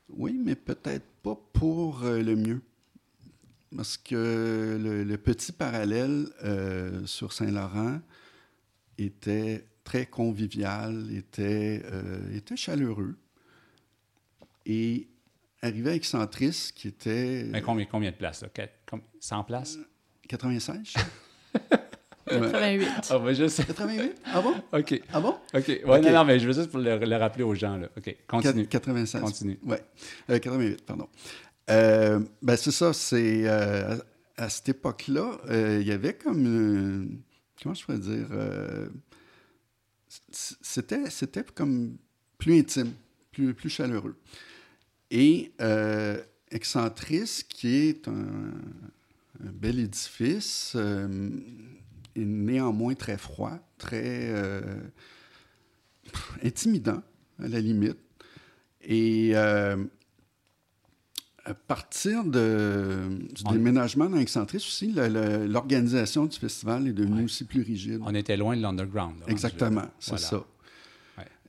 [0.09, 2.61] Oui, mais peut-être pas pour le mieux.
[3.75, 6.27] Parce que le, petit parallèle
[7.05, 7.99] sur Saint-Laurent
[8.97, 11.83] était très convivial, était,
[12.33, 13.17] était chaleureux.
[14.65, 15.09] Et
[15.61, 17.43] arrivé avec Centris, qui était...
[17.49, 18.45] Mais combien, combien de places?
[19.19, 19.77] 100 places?
[20.29, 20.93] 96.
[22.27, 22.87] 88.
[23.09, 23.63] Ah, ben, je sais.
[23.63, 24.15] 88?
[24.25, 24.53] Ah bon?
[24.77, 25.01] OK.
[25.13, 25.35] Ah bon?
[25.53, 25.67] OK.
[25.85, 27.77] Ouais, Non, non, mais je veux juste pour le, rappeler aux gens.
[27.77, 27.87] Là.
[27.97, 28.15] OK.
[28.27, 28.67] Continue.
[28.67, 29.21] 96.
[29.21, 29.59] Continue.
[29.63, 29.77] Oui.
[30.29, 31.07] Euh, 88, pardon.
[31.69, 32.93] Euh, ben, c'est ça.
[32.93, 33.43] C'est.
[33.45, 33.97] Euh,
[34.37, 37.21] à cette époque-là, euh, il y avait comme.
[37.61, 38.27] comment je pourrais dire?
[40.31, 41.97] c'était, c'était comme
[42.37, 42.93] plus intime,
[43.31, 44.15] plus, plus chaleureux.
[45.09, 45.51] Et
[46.51, 48.51] Excentris, qui est un,
[49.43, 50.75] un bel édifice,
[52.25, 54.61] néanmoins très froid, très euh,
[56.43, 57.01] intimidant,
[57.39, 57.97] à la limite.
[58.81, 59.83] Et euh,
[61.45, 67.61] à partir de, du déménagement dans Excentris aussi, l'organisation du festival est devenue aussi plus
[67.61, 68.01] rigide.
[68.03, 69.15] On était loin de l'underground.
[69.27, 70.45] Exactement, c'est ça.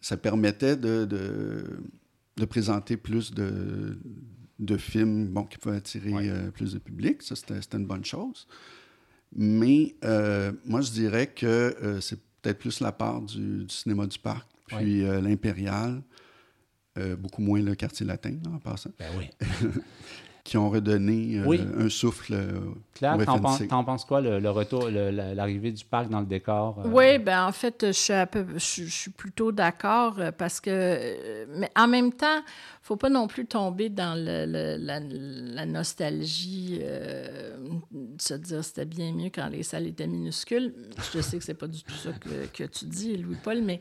[0.00, 3.98] Ça permettait de, de, présenter plus de,
[4.60, 7.22] de films bon, qui pouvaient attirer euh, plus de public.
[7.22, 8.46] Ça, c'était une bonne chose.
[9.34, 14.18] Mais euh, moi, je dirais que euh, c'est peut-être plus la part du, cinéma du
[14.18, 16.02] parc, puis euh, l'Impérial,
[17.20, 18.90] beaucoup moins le quartier latin, en passant.
[18.98, 19.30] Ben oui.
[20.48, 21.40] qui ont redonné
[21.78, 22.34] un souffle.
[22.94, 23.16] Claire,
[23.68, 26.82] t'en penses, quoi, le, retour, l'arrivée du parc dans le décor?
[26.86, 32.12] Oui, ben en fait, je suis, je suis plutôt d'accord parce que, mais en même
[32.12, 32.42] temps,
[32.88, 34.46] faut pas non plus tomber dans le,
[34.78, 37.54] la, nostalgie, euh,
[37.92, 40.72] de se dire c'était bien mieux quand les salles étaient minuscules.
[41.12, 43.80] Je sais que c'est pas du tout ça que, que tu dis, Louis-Paul, mais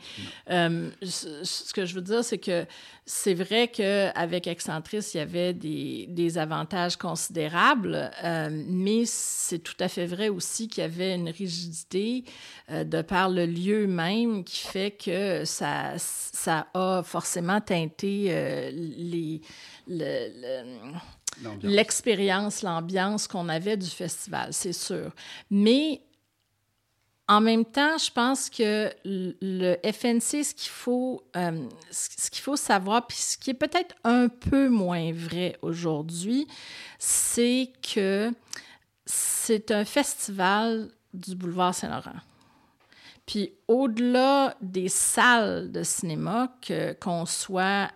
[0.49, 2.65] euh, ce que je veux dire, c'est que
[3.05, 6.56] c'est vrai qu'avec Excentris, il y avait des, des avantages
[6.99, 12.23] considérables, euh, mais c'est tout à fait vrai aussi qu'il y avait une rigidité
[12.69, 18.71] de par le lieu même qui fait que ça, ça a forcément teinté
[21.63, 25.11] l'expérience, l'ambiance qu'on avait du festival, c'est sûr.
[25.49, 26.01] Mais
[27.29, 32.55] en même temps, je pense que le FNC, ce qu'il faut, euh, ce qu'il faut
[32.55, 36.47] savoir, puis ce qui est peut-être un peu moins vrai aujourd'hui,
[36.99, 38.31] c'est que
[39.05, 42.19] c'est un festival du boulevard Saint-Laurent.
[43.25, 46.55] Puis au-delà des salles de cinéma,
[47.01, 47.89] qu'on soit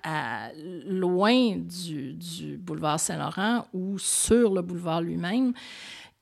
[0.86, 5.54] loin du boulevard Saint-Laurent ou sur le boulevard lui-même,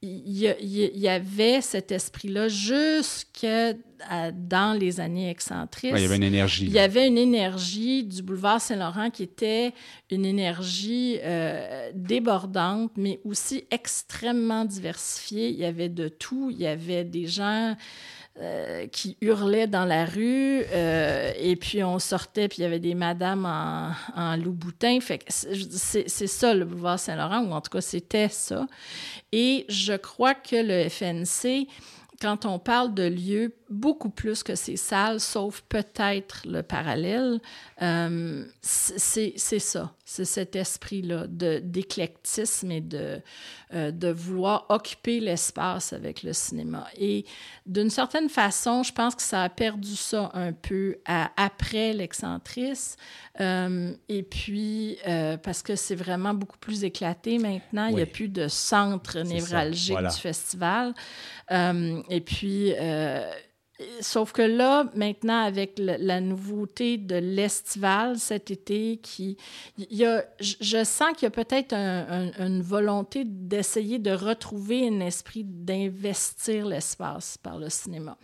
[0.02, 2.48] il y, avait cet esprit-là
[4.34, 5.94] dans les années excentriques.
[5.96, 6.66] il y avait une énergie.
[6.66, 9.74] Il y avait une énergie du boulevard Saint-Laurent qui était
[10.10, 15.50] une énergie euh, débordante, mais aussi extrêmement diversifiée.
[15.50, 16.50] Il y avait de tout.
[16.52, 17.76] Il y avait des gens
[18.42, 22.80] euh, qui hurlaient dans la rue, euh, et puis on sortait, puis il y avait
[22.80, 25.02] des madames en, en loup-boutin.
[25.02, 28.66] Fait c'est ça, le boulevard Saint-Laurent, ou en tout cas, c'était ça.
[29.34, 31.68] Et je crois que le FNC
[32.22, 37.40] quand on parle de lieux beaucoup plus que ces salles, sauf peut-être le parallèle,
[37.82, 43.22] euh, c'est ça, c'est cet esprit-là d'éclectisme et de,
[43.76, 46.88] euh, de vouloir occuper l'espace avec le cinéma.
[46.98, 47.26] Et
[47.68, 52.98] d'une certaine façon, je pense que ça a perdu ça un peu après l'excentrice.
[53.40, 54.98] Euh, et puis,
[55.44, 59.96] parce que c'est vraiment beaucoup plus éclaté maintenant, il n'y a plus de centre névralgique
[59.96, 60.96] du festival.
[61.52, 62.74] et puis,
[64.02, 69.38] Sauf que là, maintenant, avec la nouveauté de l'estival cet été, qui,
[69.78, 75.46] y a, je sens qu'il y a peut-être une volonté d'essayer de retrouver un esprit
[75.46, 78.18] d'investir l'espace par le cinéma.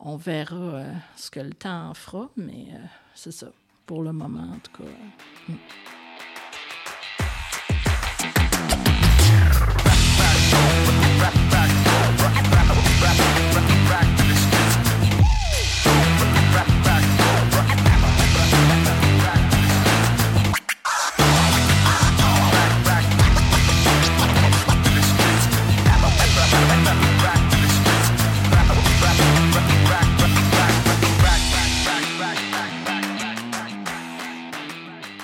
[0.00, 2.78] On verra euh, ce que le temps en fera, mais euh,
[3.14, 3.48] c'est ça,
[3.86, 4.90] pour le moment, en tout cas.
[5.48, 6.05] Mm.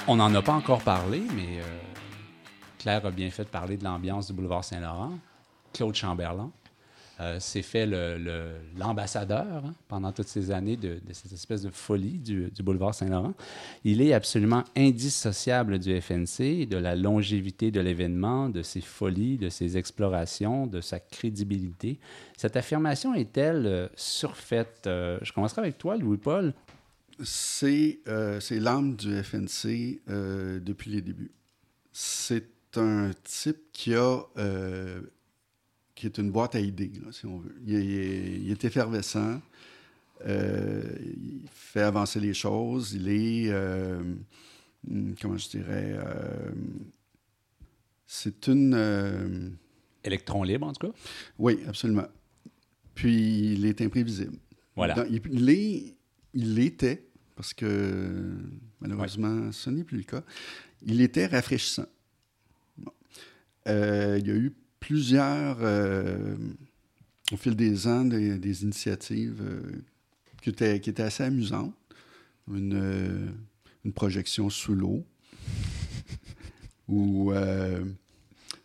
[0.09, 1.79] On n'en a pas encore parlé, mais euh,
[2.79, 5.13] Claire a bien fait de parler de l'ambiance du boulevard Saint-Laurent.
[5.73, 6.51] Claude Chamberlain
[7.21, 7.87] euh, s'est fait
[8.77, 13.33] l'ambassadeur hein, pendant toutes ces années de, cette espèce de folie du, boulevard Saint-Laurent.
[13.85, 19.51] Il est absolument indissociable du FNC, de la longévité de l'événement, de ses folies, de
[19.51, 22.01] ses explorations, de sa crédibilité.
[22.37, 24.81] Cette affirmation est-elle euh, surfaite?
[24.87, 26.55] je commencerai avec toi, Louis-Paul.
[27.21, 31.33] Euh, c'est l'âme du FNC euh, depuis les débuts.
[31.93, 35.01] C'est un type qui a euh,
[35.95, 37.55] qui est une boîte à idées, si on veut.
[37.65, 39.41] Il est, effervescent,
[40.27, 43.53] il fait avancer les choses, il est,
[45.21, 45.99] comment je dirais,
[48.07, 49.57] c'est une...
[50.03, 50.95] Électron libre, en tout cas?
[51.39, 52.09] Oui, absolument.
[52.95, 54.37] Puis, il est imprévisible.
[54.75, 55.07] Voilà.
[55.09, 55.95] il, est,
[56.35, 57.05] il l'était,
[57.37, 58.35] parce que
[58.81, 60.23] malheureusement, ce n'est plus le cas.
[60.85, 61.87] Il était rafraîchissant.
[63.69, 66.37] Euh, il y a eu plusieurs, euh,
[67.31, 69.61] au fil des ans, des, initiatives euh,
[70.43, 71.75] qui, étaient, qui, étaient, assez amusantes.
[72.53, 73.33] Une,
[73.85, 75.07] une projection sous l'eau,
[76.89, 77.33] ou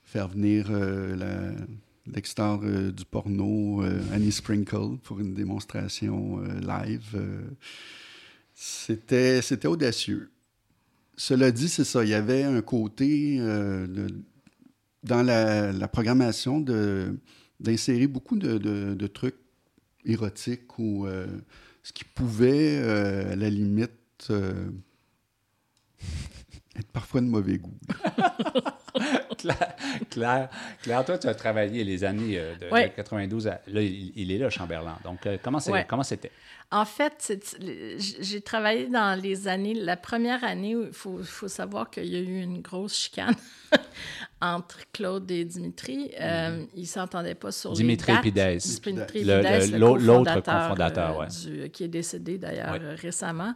[0.04, 1.52] faire venir la,
[2.14, 3.82] l'extar du porno
[4.12, 7.18] Annie Sprinkle pour une démonstration live.
[8.54, 10.32] C'était, c'était audacieux.
[11.18, 12.04] Cela dit, c'est ça.
[12.04, 14.08] Il y avait un côté euh,
[15.04, 17.18] dans la, programmation de,
[17.60, 19.38] d'insérer beaucoup de, trucs
[20.06, 21.26] érotiques ou euh,
[21.82, 24.32] ce qui pouvait, euh, à la limite,
[26.80, 27.78] être parfois de mauvais goût.
[30.10, 30.50] Claire,
[30.82, 33.62] Claire, toi, tu as travaillé les années de, 92 à.
[33.68, 34.98] Là, il, est là, Chamberlain.
[35.04, 36.32] Donc, comment, comment c'était?
[36.70, 37.38] En fait,
[38.20, 42.20] j'ai travaillé dans les années, la première année où il faut, savoir qu'il y a
[42.20, 43.36] eu une grosse chicane
[44.42, 46.12] entre Claude et Dimitri.
[46.20, 48.68] Euh, ils ne s'entendaient pas sur Dimitri les dates.
[48.84, 51.70] Dimitri l'autre cofondateur, ouais.
[51.70, 53.54] qui est décédé d'ailleurs récemment.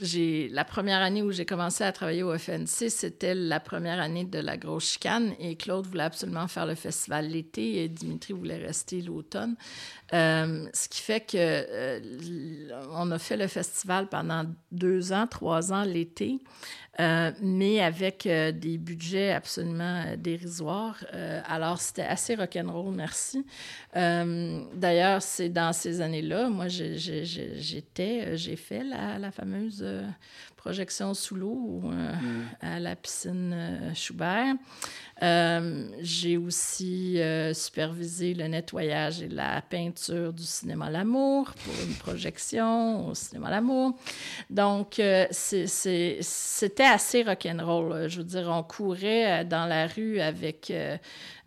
[0.00, 4.38] La première année où j'ai commencé à travailler au FNC, c'était la première année de
[4.38, 9.02] la grosse chicane et Claude voulait absolument faire le festival l'été et Dimitri voulait rester
[9.02, 9.56] l'automne.
[10.12, 12.00] Euh, ce qui fait que euh,
[12.92, 16.38] on a fait le festival pendant deux ans, trois ans l'été.
[16.98, 20.98] Euh, mais avec euh, des budgets absolument euh, dérisoires.
[21.46, 23.46] alors, c'était assez rock'n'roll, merci.
[23.94, 29.84] D'ailleurs, c'est dans ces années-là, moi, j'étais, j'ai fait la, la fameuse
[30.60, 32.42] projection sous l'eau mm.
[32.60, 34.54] à la piscine Schubert.
[35.22, 41.94] Euh, j'ai aussi euh, supervisé le nettoyage et la peinture du cinéma L'Amour pour une
[41.94, 43.98] projection au cinéma L'Amour.
[44.48, 48.08] Donc, euh, c'était assez rock'n'roll.
[48.08, 50.72] Je veux dire, on courait dans la rue avec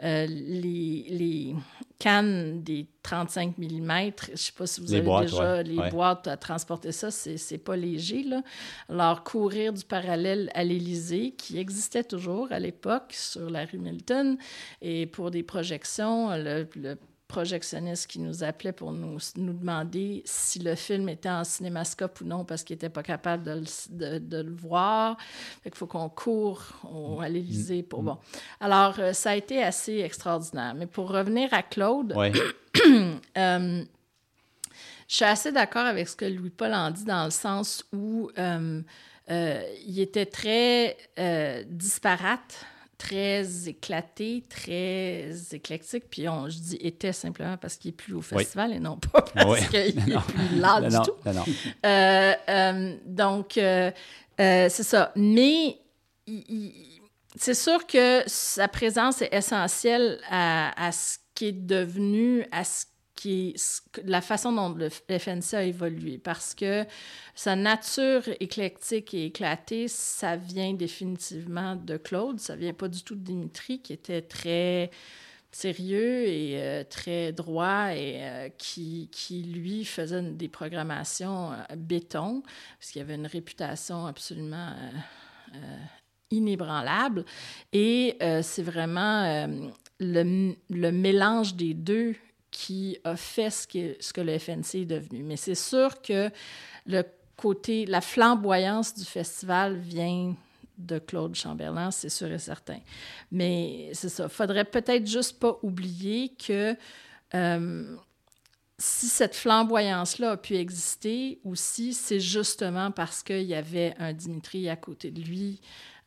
[0.02, 1.56] les, les
[2.04, 3.66] cannes des 35 mm.
[3.66, 7.78] Je ne sais pas si vous avez déjà les boîtes à transporter ça, c'est pas
[7.78, 8.24] léger.
[8.24, 8.42] Là.
[8.90, 14.38] Alors, courir du parallèle à l'Élysée, qui existait toujours à l'époque sur la rue Milton,
[14.82, 16.68] et pour des projections, le,
[17.34, 22.26] projectionniste qui nous appelait pour nous, nous demander si le film était en cinémascope ou
[22.26, 25.18] non parce qu'il n'était pas capable de le, de, le voir.
[25.66, 26.62] Il faut qu'on court
[27.20, 28.04] à l'Élysée pour...
[28.04, 28.20] Bon.
[28.60, 30.76] Alors, euh, ça a été assez extraordinaire.
[30.76, 32.16] Mais pour revenir à Claude...
[33.38, 33.84] Euh,
[35.08, 38.82] je suis assez d'accord avec ce que Louis-Paul en dit dans le sens où euh,
[39.30, 40.98] il était très
[41.68, 42.66] disparate
[42.98, 46.06] très éclaté, très éclectique.
[46.10, 49.22] Puis on, je dis était simplement parce qu'il est plus au festival et non pas
[49.22, 49.94] parce qu'il est
[50.28, 51.16] plus là du tout.
[51.86, 53.92] Euh, euh, donc, euh,
[54.38, 55.12] c'est ça.
[55.16, 55.78] Mais
[57.36, 62.86] c'est sûr que sa présence est essentielle à, à, ce qui est devenu, à ce
[63.16, 63.56] qui
[64.06, 66.86] la façon dont le FNC a évolué parce que
[67.36, 73.16] sa nature éclectique et éclatée, ça vient définitivement de Claude, ça vient pas du tout
[73.16, 74.90] de Dimitri qui était très
[75.56, 82.44] sérieux et euh, très droit et euh, qui, qui, lui, faisait des programmations euh, béton,
[82.80, 84.74] parce qu'il avait une réputation absolument
[86.32, 87.26] inébranlable.
[87.74, 89.48] Et c'est vraiment
[90.00, 92.16] le, le, mélange des deux
[92.54, 95.24] qui a fait ce que, ce que le FNC est devenu.
[95.24, 96.30] Mais c'est sûr que
[96.86, 97.04] le
[97.36, 100.36] côté, la flamboyance du festival vient
[100.78, 102.80] de Claude Chamberlain, c'est sûr et certain.
[103.32, 104.30] Mais c'est ça.
[104.30, 106.78] Faudrait peut-être juste pas oublier que
[107.34, 107.96] euh,
[108.78, 114.70] si cette flamboyance-là a pu exister aussi, c'est justement parce qu'il y avait un Dimitri
[114.70, 115.60] à côté de lui.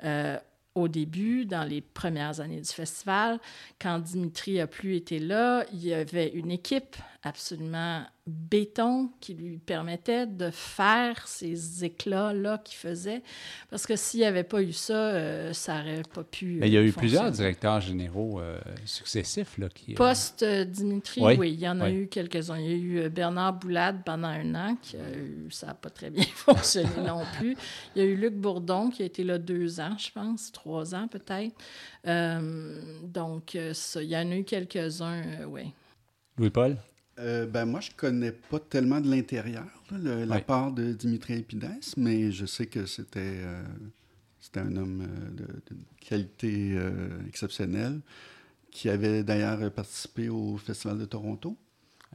[0.04, 0.38] Euh,
[0.76, 3.40] au début, dans les premières années du festival,
[3.80, 6.96] quand Dimitri a plus été là, il y avait une équipe
[7.26, 13.22] absolument béton qui lui permettait de faire ces éclats-là qu'il faisait.
[13.70, 16.58] Parce que s'il n'y avait pas eu ça, euh, ça n'aurait pas pu.
[16.60, 19.58] Mais il y a eu plusieurs directeurs généraux euh, successifs.
[19.58, 21.52] Là, qui, euh, Post-Dimitri, oui.
[21.52, 22.58] il y en a eu quelques-uns.
[22.58, 24.96] Il y a eu Bernard Boulade pendant un an, qui
[25.50, 27.56] ça n'a pas très bien fonctionné non plus.
[27.94, 30.94] Il y a eu Luc Bourdon, qui a été là deux ans, je pense, trois
[30.94, 31.56] ans peut-être.
[33.02, 35.72] donc, ça, il y en a eu quelques-uns, oui.
[36.38, 36.76] Louis-Paul?
[37.18, 42.30] Euh, ben, moi, je connais pas tellement de l'intérieur, la part de Dimitri Epides, mais
[42.30, 43.62] je sais que c'était euh,
[44.56, 46.78] un homme euh, de, qualité
[47.26, 48.00] exceptionnelle
[48.70, 51.56] qui avait d'ailleurs participé au Festival de Toronto.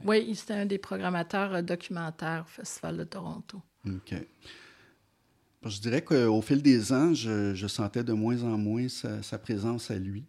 [0.04, 3.60] Oui, c'était un des programmateurs documentaires au Festival de Toronto.
[3.86, 4.14] OK.
[5.64, 9.96] Je dirais qu'au fil des ans, je, sentais de moins en moins sa présence à
[9.96, 10.24] lui.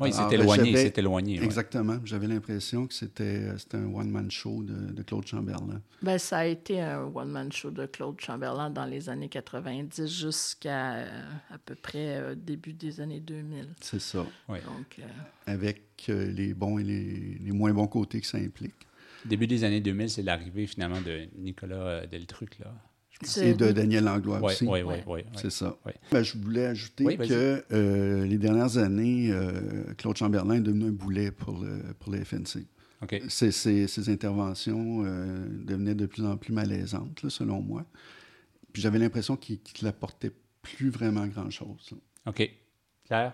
[0.00, 1.42] Oui, il s'est éloigné, il éloigné.
[1.42, 1.98] Exactement.
[2.04, 5.80] J'avais l'impression que c'était euh, un one-man show de, Claude Chamberlain.
[6.02, 10.94] Ben, ça a été un one-man show de Claude Chamberlain dans les années 90 jusqu'à
[10.94, 13.74] euh, à peu près euh, début des années 2000.
[13.80, 14.24] C'est ça.
[14.48, 14.58] Oui.
[14.64, 15.00] Donc,
[15.46, 18.74] Avec les bons et les, les, moins bons côtés que ça implique.
[19.24, 22.72] Début des années 2000, c'est l'arrivée finalement de Nicolas Deltruc, là.
[23.40, 24.64] Et de Daniel Langlois aussi.
[24.66, 25.20] Oui, oui, oui.
[25.36, 25.76] C'est ça.
[26.12, 30.92] Ben, je voulais ajouter que euh, les dernières années, euh, Claude Chamberlain est devenu un
[30.92, 32.66] boulet pour le, pour le FNC.
[33.28, 37.84] Ses, interventions euh, devenaient de plus en plus malaisantes, selon moi.
[38.72, 41.90] Puis j'avais l'impression qu'il n'apportait plus vraiment grand-chose.
[42.26, 42.50] OK.
[43.04, 43.32] Claire?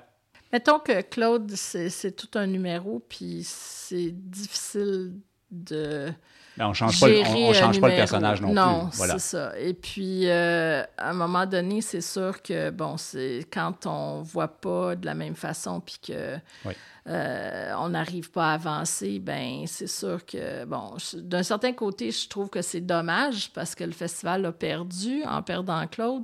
[0.52, 5.14] Mettons que Claude, c'est tout un numéro, puis c'est difficile
[5.50, 6.12] de
[6.56, 8.96] Mais on change pas, le- on, change pas le personnage non, Non, plus.
[8.96, 9.14] Voilà.
[9.18, 9.58] c'est ça.
[9.58, 14.46] Et puis, euh, à un moment donné, c'est sûr que, bon, c'est quand on voit
[14.60, 16.74] pas de la même façon, puis que Oui.
[17.08, 22.28] euh, on n'arrive pas à avancer, ben c'est sûr que, bon, d'un certain côté, je
[22.28, 26.22] trouve que c'est dommage parce que le festival a perdu en perdant Claude.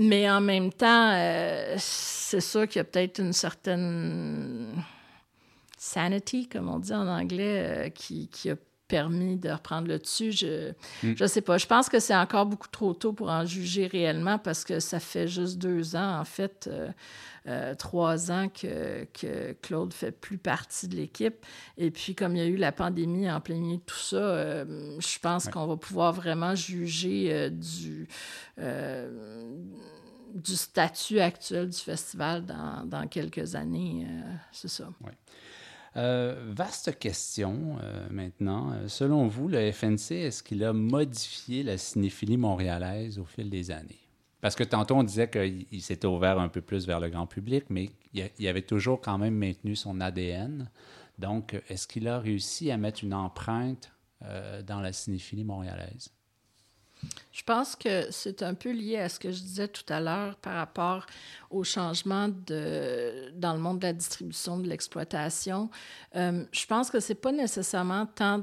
[0.00, 4.72] Mais en même temps, euh, c'est sûr qu'il y a peut-être une certaine
[5.76, 8.56] sanity, comme on dit en anglais, euh, qui, qui a
[8.88, 10.32] permis de reprendre le dessus.
[10.32, 10.72] Je
[11.02, 11.12] Mm.
[11.16, 11.58] je sais pas.
[11.58, 14.98] Je pense que c'est encore beaucoup trop tôt pour en juger réellement parce que ça
[14.98, 16.88] fait juste deux ans, en fait, euh,
[17.46, 21.44] euh, trois ans que, que Claude fait plus partie de l'équipe.
[21.76, 24.16] Et puis, comme il y a eu la pandémie en plein milieu de tout ça,
[24.16, 25.52] euh, je pense Ouais.
[25.52, 28.08] qu'on va pouvoir vraiment juger du...
[30.34, 34.06] du statut actuel du festival dans, dans quelques années.
[34.08, 34.88] euh, c'est ça.
[35.98, 38.70] Euh, vaste question euh, maintenant.
[38.72, 43.72] Euh, Selon vous, le FNC, est-ce qu'il a modifié la cinéphilie montréalaise au fil des
[43.72, 43.98] années?
[44.40, 47.26] Parce que tantôt, on disait qu'il il s'était ouvert un peu plus vers le grand
[47.26, 50.70] public, mais il, avait toujours quand même maintenu son ADN.
[51.18, 53.90] Donc, est-ce qu'il a réussi à mettre une empreinte
[54.64, 56.10] dans la cinéphilie montréalaise?
[57.38, 60.34] Je pense que c'est un peu lié à ce que je disais tout à l'heure
[60.38, 61.06] par rapport
[61.50, 65.70] au changement de, dans le monde de la distribution, de l'exploitation.
[66.16, 68.42] Euh, je pense que c'est pas nécessairement tant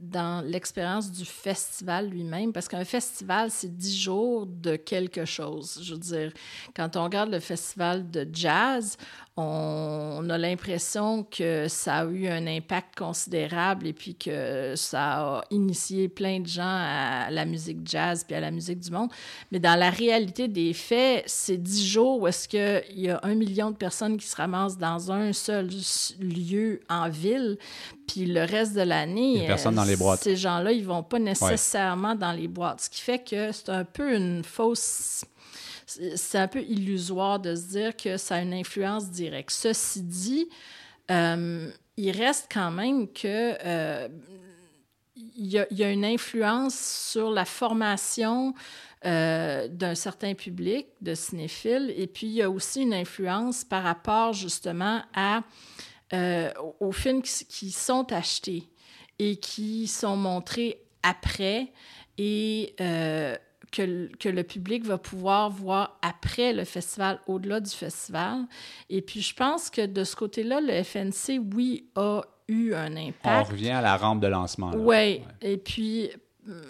[0.00, 5.80] dans l'expérience du festival lui-même, parce qu'un festival, c'est dix jours de quelque chose.
[5.82, 6.32] Je veux dire,
[6.74, 8.96] quand on regarde le festival de jazz,
[9.36, 15.38] on, on a l'impression que ça a eu un impact considérable et puis que ça
[15.38, 19.10] a initié plein de gens à la musique jazz puis à la musique du monde.
[19.50, 23.34] Mais dans la réalité des faits, c'est dix jours où est-ce qu'il y a un
[23.34, 25.68] million de personnes qui se ramassent dans un seul
[26.20, 27.58] lieu en ville,
[28.06, 29.56] puis le reste de l'année, euh.
[30.20, 33.84] Ces gens-là, ils vont pas nécessairement dans les boîtes, ce qui fait que c'est un
[33.84, 35.24] peu une fausse
[35.86, 39.50] c'est c'est un peu illusoire de se dire que ça a une influence directe.
[39.50, 40.48] Ceci dit,
[41.10, 44.08] euh, il reste quand même que euh,
[45.36, 46.78] il y, a, une influence
[47.10, 48.54] sur la formation
[49.04, 53.82] euh, d'un certain public de cinéphiles, et puis il y a aussi une influence par
[53.82, 55.42] rapport justement à,
[56.12, 58.68] euh, aux- films qui, sont achetés
[59.18, 61.72] et qui sont montrés après
[62.16, 63.36] et euh,
[63.70, 68.46] que, que le public va pouvoir voir après le festival, au-delà du festival.
[68.88, 72.94] Et puis, je pense que de ce côté-là, le FNC, oui, a eu un
[73.24, 74.72] On revient à la rampe de lancement.
[74.74, 76.10] Oui, et puis,
[76.48, 76.62] euh,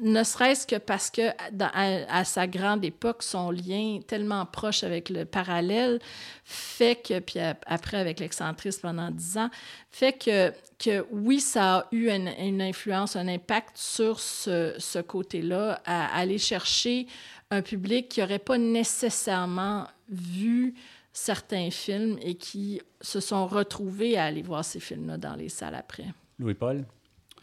[0.00, 4.82] ne serait-ce que parce que dans- à, à sa grande époque, son lien tellement proche
[4.84, 6.00] avec le parallèle
[6.44, 9.48] fait que, puis a- après avec l'excentrisme pendant dix ans,
[9.90, 14.98] fait que, que oui, ça a eu une, une influence, un impact sur ce, ce
[14.98, 17.06] côté-là, à aller chercher
[17.50, 20.74] un public qui n'aurait pas nécessairement vu
[21.12, 25.74] certains films et qui se sont retrouvés à aller voir ces films-là dans les salles
[25.74, 26.06] après.
[26.38, 26.84] Louis-Paul,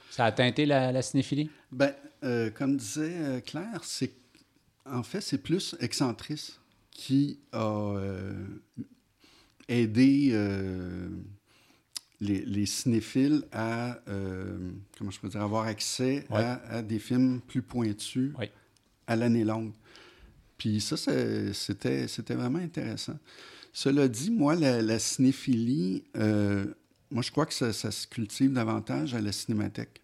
[0.09, 1.49] ça a teinté la, la cinéphilie?
[1.71, 1.93] Ben,
[2.23, 4.11] euh, comme disait euh, Claire, c'est
[4.85, 6.59] en fait c'est plus Excentrice
[6.91, 8.33] qui a euh,
[9.67, 11.07] aidé euh,
[12.19, 16.39] les, les cinéphiles à euh, comment je peux dire avoir accès Ouais.
[16.39, 18.33] à, à des films plus pointus
[19.07, 19.71] à l'année longue.
[20.57, 22.05] Puis ça, c'était
[22.35, 23.17] vraiment intéressant.
[23.73, 26.65] Cela dit, moi, la, cinéphilie, euh,
[27.11, 30.01] moi, je crois que ça, se cultive davantage à la cinémathèque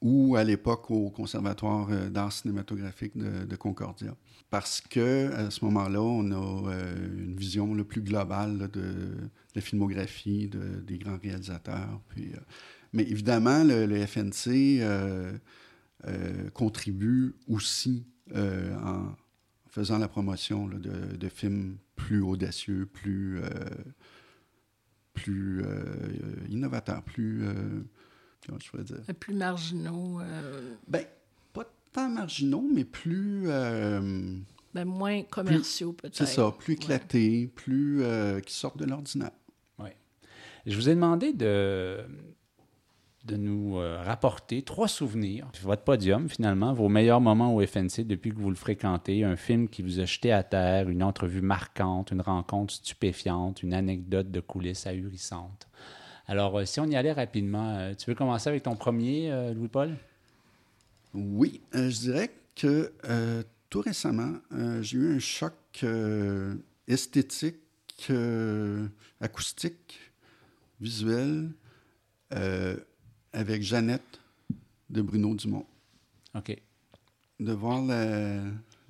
[0.00, 4.16] ou à l'époque au Conservatoire euh, d'art cinématographique de, Concordia.
[4.50, 9.14] Parce que à ce moment-là, on a euh, une vision là, plus globale de,
[9.54, 12.00] la filmographie de- des grands réalisateurs.
[12.08, 12.32] Puis,
[12.92, 14.82] mais évidemment, le, le FNC
[16.52, 18.04] contribue aussi
[18.34, 19.14] en
[19.72, 23.48] faisant la promotion là, de, de films plus audacieux, plus, euh,
[25.14, 26.06] plus euh,
[26.48, 27.44] innovateurs, plus...
[27.46, 27.52] euh,
[28.46, 29.00] comment je pourrais dire?
[29.18, 31.04] Plus marginaux, euh, Ben,
[31.52, 33.44] pas tant marginaux, mais plus.
[33.46, 34.36] euh,
[34.74, 36.16] ben moins commerciaux peut-être.
[36.16, 36.78] c'est ça, plus Ouais.
[36.78, 38.02] éclatés, plus.
[38.02, 39.32] euh, qui sortent de l'ordinaire.
[40.64, 41.98] Je vous ai demandé de,
[43.24, 48.30] de nous euh, rapporter trois souvenirs, votre podium finalement, vos meilleurs moments au FNC depuis
[48.30, 52.10] que vous le fréquentez, un film qui vous a jeté à terre, une entrevue marquante,
[52.10, 55.68] une rencontre stupéfiante, une anecdote de coulisses ahurissante.
[56.26, 59.96] Alors, euh, si on y allait rapidement, euh, tu veux commencer avec ton premier, Louis-Paul?
[61.14, 62.92] Oui, je dirais que
[63.70, 64.32] tout récemment,
[64.80, 65.84] j'ai eu un choc
[66.88, 68.10] esthétique,
[69.20, 70.12] acoustique,
[70.80, 71.50] visuel,
[73.32, 74.20] avec Jeannette
[74.90, 75.66] de Bruno Dumont.
[76.34, 76.56] OK.
[77.40, 78.36] De voir la,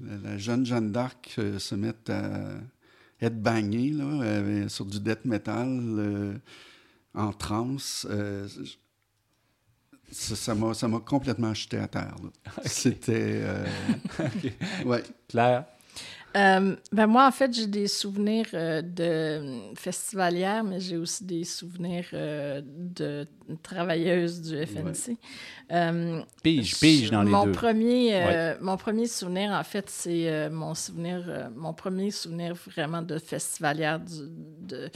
[0.00, 2.54] la- la jeune Jeanne d'Arc euh, se mettre à
[3.20, 6.34] être bagnée là, euh, sur du death metal euh,
[7.14, 8.48] en transe, euh,
[10.10, 12.16] ça m'a complètement jeté à terre.
[12.64, 13.40] C'était...
[13.42, 13.66] euh,
[14.84, 15.02] ouais.
[15.28, 15.64] Claire?
[16.36, 21.44] Euh, ben moi, en fait, j'ai des souvenirs euh, de festivalière, mais j'ai aussi des
[21.44, 23.26] souvenirs euh, de
[23.62, 25.16] travailleuse du FNC.
[25.72, 27.52] Euh, Pige, pige dans les mon deux.
[27.52, 32.54] Premier, euh, Mon premier souvenir, en fait, c'est euh, mon souvenir, euh, mon premier souvenir
[32.54, 34.30] vraiment de festivalière du-
[34.66, 34.90] de,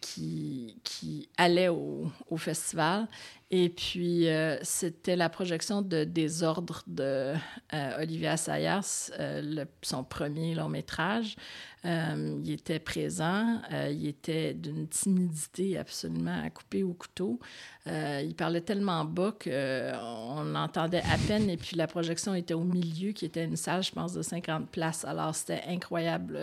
[0.00, 3.08] qui, qui allait au, au festival.
[3.52, 7.32] Et puis, euh, c'était la projection de Désordre de
[7.74, 11.36] euh, Olivier euh, son premier long métrage.
[11.84, 17.38] Euh, il était présent, il était d'une timidité absolument à couper au couteau.
[17.86, 23.12] Il parlait tellement bas qu'on entendait à peine, et puis la projection était au milieu,
[23.12, 25.04] qui était une salle, je pense, de 50 places.
[25.04, 26.36] Alors, c'était incroyable.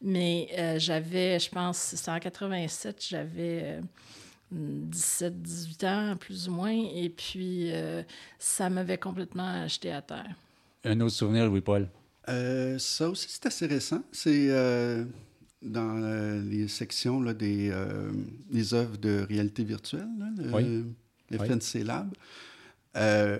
[0.00, 3.80] Mais j'avais, je pense, c'était en 87, j'avais...
[4.52, 8.02] euh, 17, 18 ans, plus ou moins, et puis euh,
[8.38, 10.34] ça m'avait complètement jeté à terre.
[10.84, 11.88] Un autre souvenir, Louis-Paul?
[12.28, 14.02] Euh, ça aussi, c'est assez récent.
[14.12, 15.04] C'est euh,
[15.62, 18.10] dans euh, les sections là, des, euh,
[18.50, 20.64] des œuvres de réalité virtuelle, là, le, Oui.
[21.30, 21.46] le Oui.
[21.48, 22.12] FNC Lab.
[22.96, 23.38] Euh,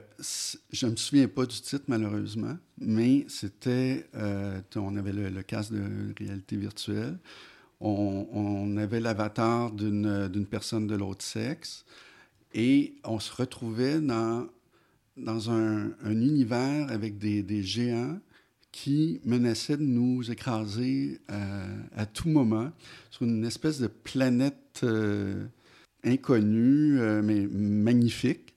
[0.70, 4.06] je ne me souviens pas du titre, malheureusement, mais c'était.
[4.14, 7.18] euh, on avait le, le casque de réalité virtuelle.
[7.80, 11.84] On, avait l'avatar d'une personne de l'autre sexe
[12.54, 14.46] et on se retrouvait dans,
[15.16, 18.18] dans un, un univers avec des, des géants
[18.72, 22.70] qui menaçaient de nous écraser euh, à tout moment
[23.10, 25.46] sur une espèce de planète euh,
[26.04, 28.54] inconnue, euh, mais magnifique.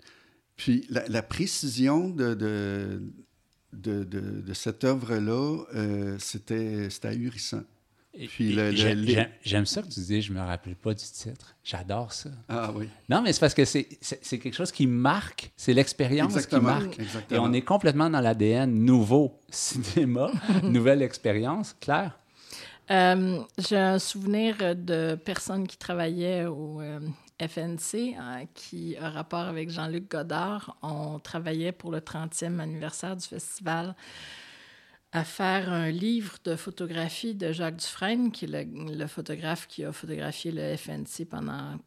[0.55, 3.01] Puis la, précision de, de,
[3.73, 7.63] de, cette œuvre-là, euh, c'était ahurissant.
[8.15, 8.75] Et- et-
[9.43, 11.55] j'aime- ça que tu dis, je me rappelle pas du titre.
[11.63, 12.29] J'adore ça.
[12.47, 13.87] Ah oui, Non, mais c'est parce que c'est
[14.39, 16.61] quelque chose qui marque, c'est l'expérience qui exactement.
[16.75, 16.99] marque.
[16.99, 17.43] Et exactement.
[17.43, 20.29] on est complètement dans l'ADN nouveau cinéma,
[20.63, 21.75] nouvelle expérience.
[21.79, 22.17] Claire?
[22.91, 26.99] Euh, J'ai un souvenir de personnes qui travaillaient au euh,
[27.41, 30.77] FNC euh, qui a rapport avec Jean-Luc Godard.
[30.83, 33.95] On travaillait pour le 30e anniversaire du festival
[35.13, 39.91] à faire un livre de photographie de Jacques Dufresne, qui est le, photographe qui a
[39.91, 41.77] photographié le FNC pendant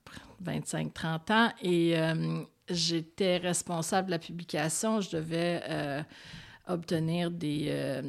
[0.45, 1.53] 25-30 ans.
[1.61, 5.01] Et euh, j'étais responsable de la publication.
[5.01, 6.03] Je devais euh,
[6.69, 8.03] obtenir des, euh,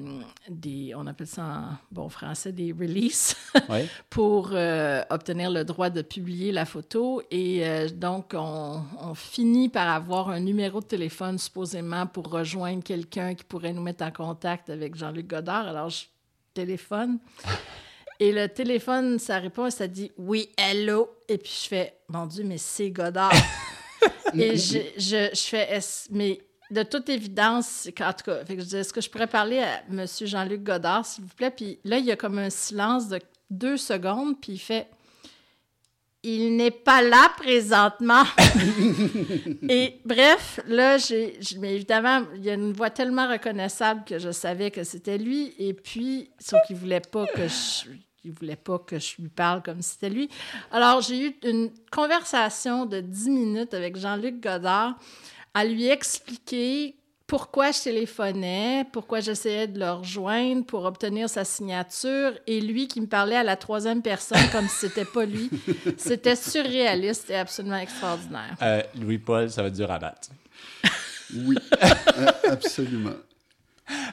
[0.49, 3.36] des, on appelle ça en bon français, des releases
[3.70, 3.88] Oui.
[4.10, 7.22] pour euh, obtenir le droit de publier la photo.
[7.30, 12.84] Et euh, donc, on, on finit par avoir un numéro de téléphone supposément pour rejoindre
[12.84, 15.68] quelqu'un qui pourrait nous mettre en contact avec Jean-Luc Godard.
[15.68, 16.05] Alors, je
[16.53, 17.20] téléphone.
[18.20, 21.10] Et le téléphone, ça répond et ça dit oui, hello.
[21.30, 23.32] Et puis je fais, mon Dieu, mais c'est Godard.
[24.34, 25.80] et je, je, je fais,
[26.10, 26.39] mais
[26.72, 29.59] de toute évidence, qu'en tout cas, fait que je dis, est-ce que je pourrais parler
[29.59, 30.05] à M.
[30.22, 31.51] Jean-Luc Godard, s'il vous plaît?
[31.51, 34.88] Puis là, il y a comme un silence de deux secondes, puis il fait,
[36.24, 38.24] il n'est pas là présentement.
[39.70, 44.32] Et bref, là, j'ai, mais évidemment, il y a une voix tellement reconnaissable que je
[44.32, 45.53] savais que c'était lui.
[45.57, 47.89] Et puis, sauf qu'il voulait pas que je,
[48.26, 50.30] il voulait pas que je lui parle comme si c'était lui.
[50.72, 54.95] Alors, j'ai eu une conversation de 10 minutes avec Jean-Luc Godard
[55.58, 56.93] à lui expliquer
[57.26, 63.01] pourquoi je téléphonais, pourquoi j'essayais de le rejoindre pour obtenir sa signature, et lui qui
[63.01, 65.49] me parlait à la troisième personne comme si c'était pas lui.
[65.97, 68.55] C'était surréaliste et absolument extraordinaire.
[68.62, 70.30] Euh, Louis-Paul, ça va être dur à battre.
[71.34, 73.16] Oui, euh, absolument.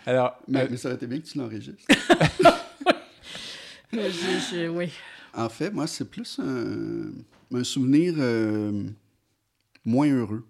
[0.06, 1.84] Alors, Mais, euh, mais ça aurait été bien que tu l'enregistres.
[3.92, 4.90] Oui.
[5.34, 7.12] En fait, moi, c'est plus un,
[7.56, 8.82] un souvenir euh,
[9.84, 10.44] moins heureux.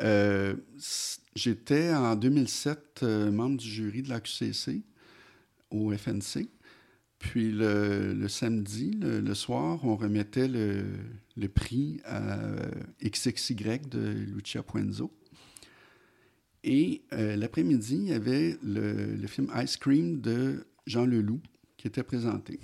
[0.00, 0.54] Euh,
[1.34, 4.82] J'étais en 2007 euh, membre du jury de la QCC
[5.70, 6.48] au FNC.
[7.18, 12.38] Puis le, samedi, le, soir, on remettait le, prix à
[13.02, 15.12] XXY de Lucia Puenzo.
[16.64, 21.40] Et euh, l'après-midi, il y avait le film Ice Cream de Jean Leloup
[21.76, 22.58] qui était présenté.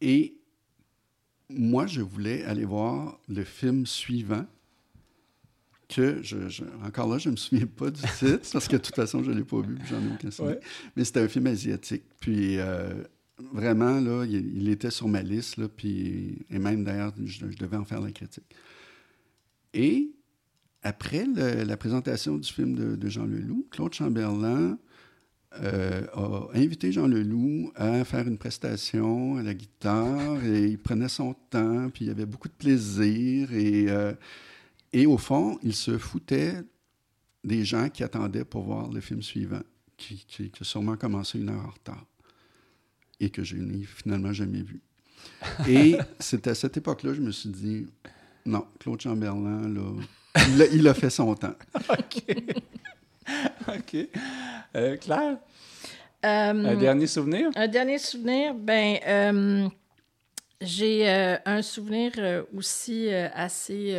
[0.00, 0.34] Et
[1.48, 4.46] moi, je voulais aller voir le film suivant,
[5.94, 8.82] que, je, je- encore là, je ne me souviens pas du titre, parce que de
[8.82, 10.56] toute façon, je ne l'ai pas vu, puis j'en ai aucun souvenir.
[10.56, 10.60] Ouais.
[10.96, 12.04] Mais c'était un film asiatique.
[12.20, 12.92] Puis, euh,
[13.52, 17.56] vraiment, là, il, il était sur ma liste, là, puis, et même d'ailleurs, je, je
[17.56, 18.44] devais en faire la critique.
[19.74, 20.10] Et
[20.82, 24.78] après le- la présentation du film de, de Jean Leloup, Claude Chamberlain
[25.62, 31.08] euh, a invité Jean Leloup à faire une prestation à la guitare et il prenait
[31.08, 34.12] son temps, puis il y avait beaucoup de plaisir et, euh,
[34.92, 36.54] et au fond, il se foutait
[37.44, 39.62] des gens qui attendaient pour voir le film suivant,
[39.96, 42.06] qui, qui, qui a sûrement commencé une heure en retard
[43.20, 44.80] et que je n'ai finalement jamais vu.
[45.68, 47.86] Et c'est à cette époque-là, je me suis dit,
[48.44, 49.82] non, Claude Chamberlain, là,
[50.48, 51.54] il a, il a fait son temps.
[51.90, 52.36] OK.
[53.68, 53.96] OK.
[54.74, 55.38] Euh, Claire,
[56.24, 57.50] Euh, un dernier souvenir?
[57.56, 59.68] Un dernier souvenir, ben euh,
[60.62, 63.94] j'ai euh, un souvenir euh, aussi euh, assez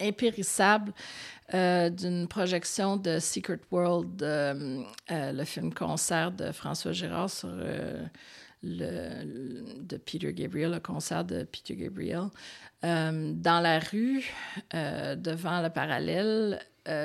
[0.00, 0.92] impérissable
[1.52, 7.98] d'une projection de Secret World, le film concert de François Gérard sur le,
[8.62, 12.28] le- de Peter Gabriel, le concert de Peter Gabriel,
[12.82, 14.24] dans la rue,
[14.72, 16.58] devant le parallèle,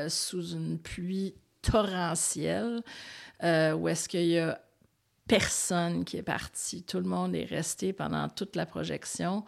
[0.08, 2.82] sous une pluie torrentielle,
[3.43, 4.62] où est-ce qu'il y a
[5.28, 6.84] personne qui est parti.
[6.84, 9.43] Tout le monde est resté pendant toute la projection,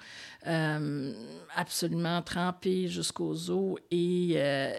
[0.47, 1.13] euh,
[1.55, 3.79] absolument trempé jusqu'aux os.
[3.91, 4.71] Et euh,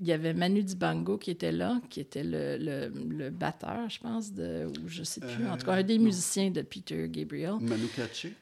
[0.00, 3.98] il y avait Manu Dibango qui était là, qui était le, le, le batteur, je
[4.00, 6.04] pense, de, ou je sais plus, en tout cas, un des Euh, non.
[6.04, 7.54] musiciens de Peter Gabriel.
[7.60, 8.32] Manu Katché?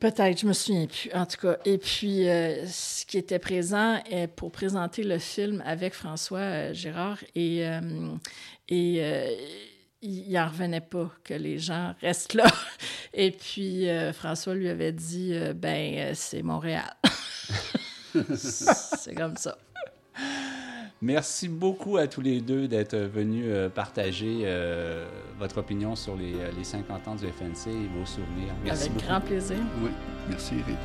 [0.00, 1.10] Peut-être, je me souviens plus.
[1.14, 5.62] En tout cas, et puis euh, ce qui était présent est pour présenter le film
[5.64, 7.80] avec François euh, Gérard et euh,
[8.68, 8.98] et
[10.04, 12.46] il n'en revenait pas que les gens restent là.
[13.14, 16.94] Et puis euh, François lui avait dit euh, ben euh, c'est Montréal.
[18.34, 19.56] c'est comme ça.
[21.02, 25.06] Merci beaucoup à tous les deux d'être venus euh, partager euh,
[25.38, 28.54] votre opinion sur les, les 50 ans du FNC et vos souvenirs.
[28.64, 29.06] Merci avec beaucoup.
[29.06, 29.58] grand plaisir.
[29.82, 29.90] Oui,
[30.30, 30.78] merci Eric.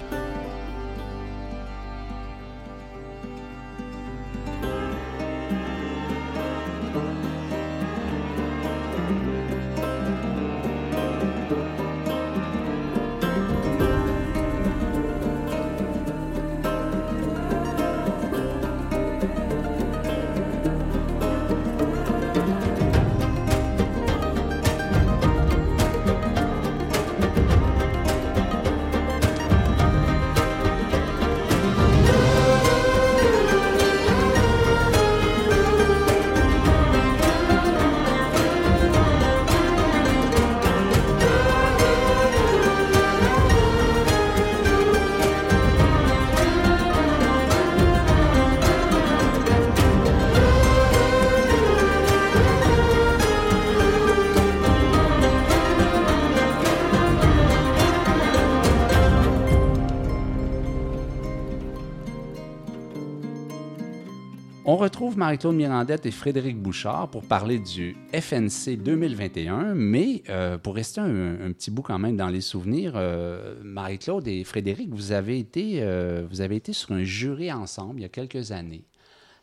[65.19, 71.51] Marie-Claude Mirandette et Frédéric Bouchard pour parler du FNC 2021, mais euh, pour rester un,
[71.51, 76.25] petit bout quand même dans les souvenirs, euh, Marie-Claude et Frédéric, vous avez, été, euh,
[76.29, 78.85] vous avez été sur un jury ensemble il y a quelques années.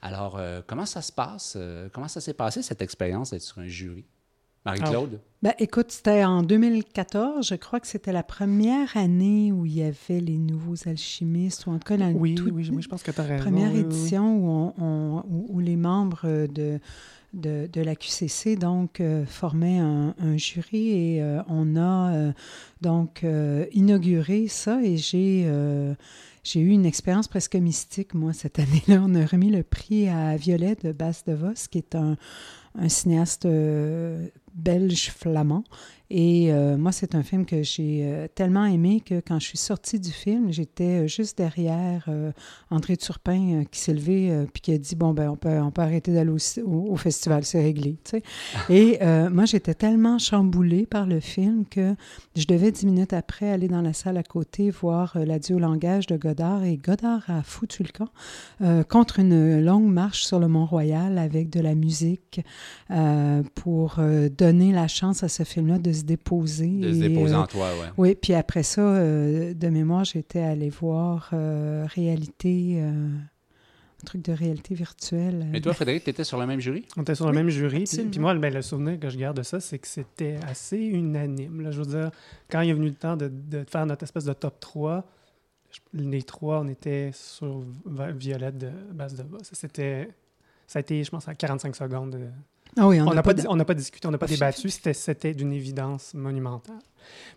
[0.01, 1.59] Alors, comment ça se passe?
[1.93, 4.07] comment ça s'est passé cette expérience d'être sur un jury?
[4.67, 5.21] Marie-Claude?
[5.43, 7.47] Ben, écoute, c'était en 2014.
[7.47, 11.71] Je crois que c'était la première année où il y avait les nouveaux alchimistes, ou
[11.71, 13.43] en tout cas la Oui, toute oui, oui, je pense que raison.
[13.43, 13.95] première oui, oui, oui.
[13.97, 16.81] édition où, on- on- où- où les membres de,
[17.35, 22.33] de, de la QCC donc, euh, formaient un, un jury et euh, on a euh,
[22.81, 25.95] donc euh, inauguré ça et j'ai euh,
[26.43, 29.03] j'ai eu une expérience presque mystique, moi, cette année-là.
[29.05, 32.17] On a remis le prix à Violet de Bas de Vos, qui est un,
[32.79, 35.64] un cinéaste euh, belge-flamand.
[36.09, 39.59] Et euh, moi, c'est un film que j'ai euh, tellement aimé que quand je suis
[39.59, 42.30] sortie du film, j'étais euh, juste derrière euh,
[42.70, 45.70] André Turpin euh, qui s'est levé puis qui a dit bon ben on peut on
[45.72, 47.96] peut arrêter d'aller au, ci- au- au festival, c'est réglé.
[48.04, 48.22] tu sais.
[48.70, 48.98] Et
[49.30, 51.94] moi, j'étais tellement chamboulée par le film que
[52.36, 56.07] je devais dix minutes après aller dans la salle à côté voir l'adieu au langage
[56.07, 61.18] de Godard et Godard a foutu le camp contre une longue marche sur le Mont-Royal
[61.18, 62.40] avec de la musique
[63.54, 63.96] pour
[64.38, 66.68] donner la chance à ce film-là de se déposer.
[66.68, 67.88] De se Et, déposer euh, en toi, ouais.
[67.97, 73.09] oui, puis après ça, euh, de mémoire, j'étais allée voir euh, réalité, euh,
[74.03, 75.47] un truc de réalité virtuelle.
[75.55, 76.84] Et toi, Frédéric, tu étais sur le même jury?
[76.97, 77.84] On était sur le même jury.
[78.11, 81.62] Puis, moi, ben, le souvenir que je garde de ça, c'est que c'était assez unanime.
[81.62, 81.70] Là.
[81.70, 82.11] Je veux dire,
[82.51, 85.05] quand il est venu le temps de, de faire notre espèce de top 3,
[85.72, 87.64] je- les trois, on était sur
[88.14, 89.38] Violette de Base de Bas.
[89.53, 90.09] C'était
[90.66, 92.18] Ça a été, je pense, à 45 secondes.
[92.79, 94.68] Ah oui, on n'a pas, on pas discuté, on n'a pas débattu.
[94.68, 96.83] C'était d'une évidence monumentale.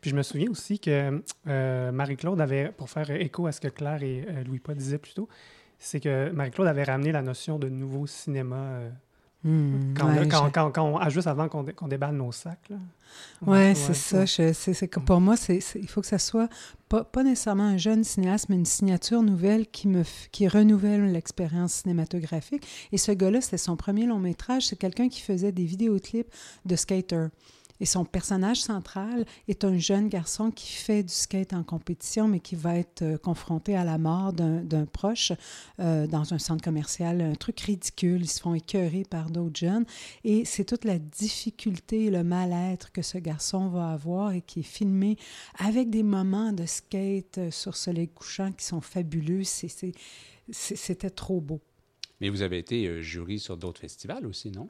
[0.02, 3.68] Puis je me souviens aussi que euh, Marie-Claude avait, pour faire écho à ce que
[3.68, 5.30] Claire et euh, Louis-Paul disaient plus tôt,
[5.78, 8.80] c'est que Marie-Claude avait ramené la notion de nouveau cinéma
[9.44, 9.94] hmm,
[10.52, 12.72] quand, quand, juste avant qu'on déballe nos sacs.
[13.46, 14.26] Oui, c'est ça.
[14.28, 16.50] c'est pour moi, c'est il faut que ça soit
[16.90, 21.74] pas, pas, nécessairement un jeune cinéaste, mais une signature nouvelle qui, me, qui renouvelle l'expérience
[21.74, 22.68] cinématographique.
[22.92, 24.68] Et ce gars-là, c'était son premier long métrage.
[24.68, 26.32] C'est quelqu'un qui faisait des vidéoclips
[26.66, 27.28] de skater.
[27.80, 32.40] Et son personnage central est un jeune garçon qui fait du skate en compétition, mais
[32.40, 35.32] qui va être euh, confronté à la mort d'un proche
[35.80, 37.22] euh, dans un centre commercial.
[37.22, 38.22] Un truc ridicule.
[38.22, 39.86] Ils se font écœurer par d'autres jeunes.
[40.24, 44.60] Et c'est toute la difficulté et le mal-être que ce garçon va avoir et qui
[44.60, 45.18] est filmé
[45.58, 49.44] avec des moments de skate euh, sur soleil couchant qui sont fabuleux.
[49.44, 51.62] C'était trop beau.
[52.20, 54.70] Mais vous avez été jury sur d'autres festivals aussi, non?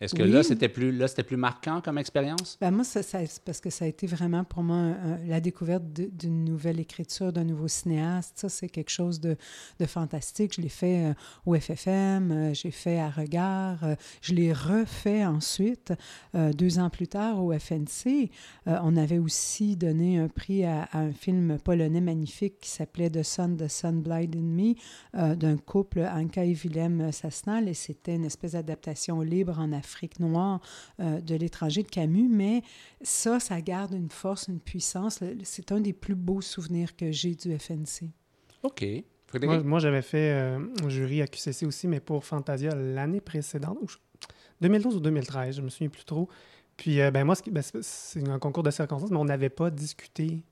[0.00, 2.56] Est-ce que là, c'était plus, là, plus marquant comme expérience?
[2.60, 3.00] Ben moi, ça,
[3.44, 4.94] parce que ça a été vraiment pour moi
[5.26, 8.38] la découverte d'une nouvelle écriture, d'un nouveau cinéaste.
[8.38, 9.36] Ça, c'est quelque chose de,
[9.80, 10.54] de, fantastique.
[10.54, 11.14] Je l'ai fait euh,
[11.46, 15.92] au FFM, euh, j'ai fait à Regard, euh, je l'ai refait ensuite,
[16.34, 18.30] deux ans plus tard, au FNC.
[18.66, 23.56] on avait aussi donné un prix à, un film polonais magnifique qui s'appelait The Sun,
[23.56, 28.52] The Sun Blind in Me, d'un couple, Anka et Willem Sasnal, et c'était une espèce
[28.52, 30.60] d'adaptation libre en Afrique Afrique noire
[31.00, 32.62] euh, de l'étranger de Camus, mais
[33.00, 35.20] ça, ça garde une force, une puissance.
[35.44, 38.10] C'est un des plus beaux souvenirs que j'ai du FNC.
[38.62, 38.84] OK.
[39.64, 43.78] Moi, j'avais fait euh, un jury à QCC aussi, mais pour Fantasia l'année précédente,
[44.60, 46.28] 2012 ou 2013, je me souviens plus trop.
[46.76, 50.42] Puis, euh, ben moi, ben, c'est un concours de circonstances, mais on n'avait pas discuté.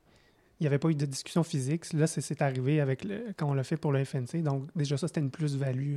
[0.58, 1.92] Il n'y avait pas eu de discussion physique.
[1.92, 4.42] Là, c'est arrivé avec le, quand on l'a fait pour le FNC.
[4.42, 5.96] Donc, déjà, ça, c'était une plus-value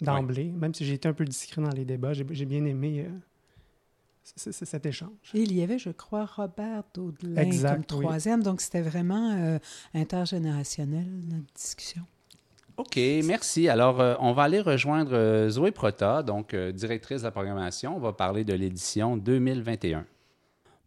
[0.00, 0.50] d'emblée.
[0.50, 4.86] Même si j'ai été un peu discret dans les débats, j'ai bien aimé euh, cet
[4.86, 5.10] échange.
[5.34, 8.42] Et il y avait, je crois, Robert Daudelin comme troisième.
[8.42, 9.58] Donc, c'était vraiment euh,
[9.94, 12.02] intergénérationnel, notre discussion.
[12.76, 13.68] OK, merci.
[13.68, 17.96] Alors, euh, on va aller rejoindre Zoé Prota, donc directrice de la programmation.
[17.96, 20.04] On va parler de l'édition 2021.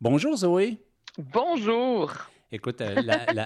[0.02, 0.78] Bonjour, Zoé.
[1.18, 2.12] Bonjour.
[2.52, 2.82] Écoute,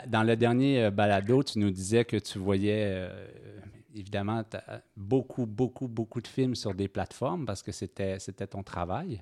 [0.08, 3.08] dans le dernier balado, tu nous disais que tu voyais
[3.96, 8.48] évidemment, tu as beaucoup, beaucoup, beaucoup de films sur des plateformes parce que c'était, c'était
[8.48, 9.22] ton travail,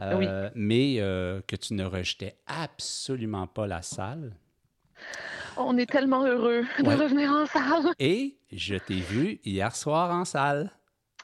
[0.00, 4.36] euh, mais euh, que tu ne rejetais absolument pas la salle.
[5.56, 7.92] On est tellement heureux de revenir en salle.
[7.98, 10.70] Et je t'ai vu hier soir en salle.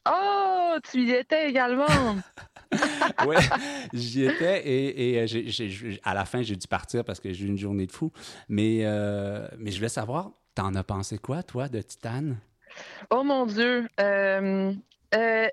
[0.09, 1.87] Oh, tu y étais également.
[3.27, 3.37] oui,
[3.93, 7.59] j'y étais et, euh, à la fin, j'ai dû partir parce que j'ai eu une
[7.59, 8.13] journée de fou.
[8.49, 8.85] Mais,
[9.59, 12.39] mais je voulais savoir, t'en as pensé quoi, toi, de Titane?
[13.11, 13.89] Oh mon Dieu.
[14.01, 14.73] Euh,
[15.15, 15.49] euh,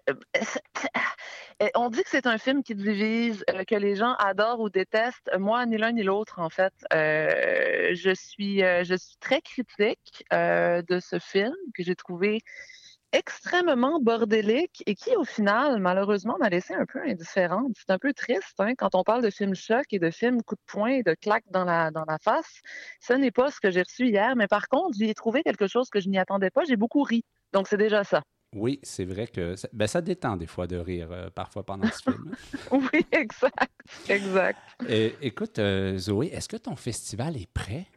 [1.75, 5.29] on dit que c'est un film qui divise, euh, que les gens adorent ou détestent.
[5.37, 6.73] Moi, ni l'un ni l'autre, en fait.
[6.91, 12.39] je, suis, je suis très critique de ce film que j'ai trouvé
[13.13, 17.71] extrêmement bordélique et qui, au final, malheureusement, m'a laissé un peu indifférente.
[17.77, 20.55] C'est un peu triste hein, quand on parle de films choc et de films coup
[20.55, 22.61] de poing et de claques dans la, dans la face.
[22.99, 25.67] Ce n'est pas ce que j'ai reçu hier, mais par contre, j'y ai trouvé quelque
[25.67, 26.63] chose que je n'y attendais pas.
[26.65, 27.23] J'ai beaucoup ri.
[27.53, 28.23] Donc, c'est déjà ça.
[28.55, 31.89] Oui, c'est vrai que ça, ben, ça détend des fois de rire euh, parfois pendant
[31.89, 32.35] ce film.
[32.71, 33.71] oui, exact.
[34.09, 34.59] Exact.
[35.21, 37.87] écoute, euh, Zoé, est-ce que ton festival est prêt?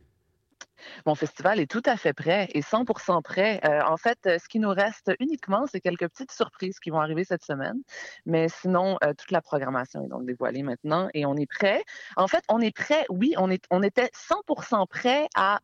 [1.07, 3.61] Mon festival est tout à fait prêt et 100% prêt.
[3.65, 7.01] Euh, en fait, euh, ce qui nous reste uniquement, c'est quelques petites surprises qui vont
[7.01, 7.77] arriver cette semaine.
[8.25, 11.83] Mais sinon, euh, toute la programmation est donc dévoilée maintenant et on est prêt.
[12.17, 15.61] En fait, on est prêt, oui, on, est, on était 100% prêt à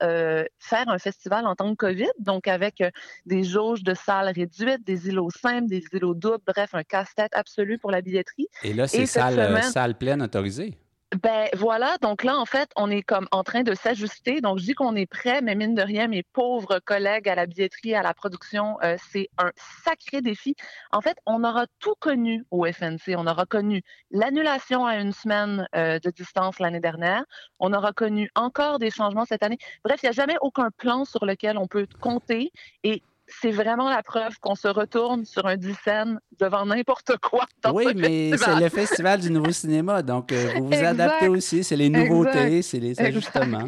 [0.58, 2.82] faire un festival en temps de COVID, donc avec
[3.26, 7.78] des jauges de salles réduites, des îlots simples, des îlots doubles, bref, un casse-tête absolu
[7.78, 8.48] pour la billetterie.
[8.62, 10.78] Et là, c'est salle, salle pleine autorisée.
[11.20, 14.40] Ben voilà, donc là, en fait, on est comme en train de s'ajuster.
[14.40, 17.44] Donc, je dis qu'on est prêt, mais mine de rien, mes pauvres collègues à la
[17.44, 19.50] billetterie, à la production, euh, c'est un
[19.84, 20.54] sacré défi.
[20.90, 23.14] En fait, on aura tout connu au FNC.
[23.18, 27.24] On aura connu l'annulation à une semaine euh, de distance l'année dernière.
[27.58, 29.58] On aura connu encore des changements cette année.
[29.84, 32.52] Bref, il n'y a jamais aucun plan sur lequel on peut compter.
[32.84, 37.46] Et c'est vraiment la preuve qu'on se retourne sur un scène devant n'importe quoi.
[37.72, 41.64] oui, mais c'est le Festival du Nouveau Cinéma, donc euh, vous vous adaptez aussi.
[41.64, 43.66] C'est les nouveautés, c'est les ajustements.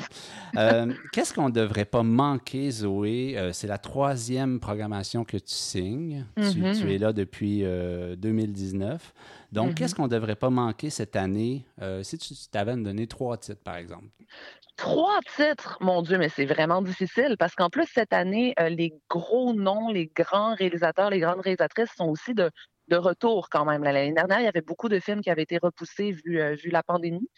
[0.57, 3.35] Euh, qu'est-ce qu'on ne devrait pas manquer, Zoé?
[3.37, 6.27] Euh, c'est la troisième programmation que tu signes.
[6.37, 6.89] tu, mm-hmm.
[6.89, 7.65] es là depuis
[8.17, 9.13] 2019.
[9.51, 9.75] Donc, mm-hmm.
[9.75, 11.67] qu'est-ce qu'on ne devrait pas manquer cette année?
[12.03, 14.07] Si tu t'avais à me donner trois titres, par exemple?
[14.77, 18.93] Trois titres, mon Dieu, mais c'est vraiment difficile parce qu'en plus, cette année, euh, les
[19.09, 22.51] gros non, les grands réalisateurs, les grandes réalisatrices sont aussi de,
[22.89, 23.85] de retour quand même.
[23.85, 26.70] L'année dernière, il y avait beaucoup de films qui avaient été repoussés vu, euh, vu
[26.70, 27.29] la pandémie.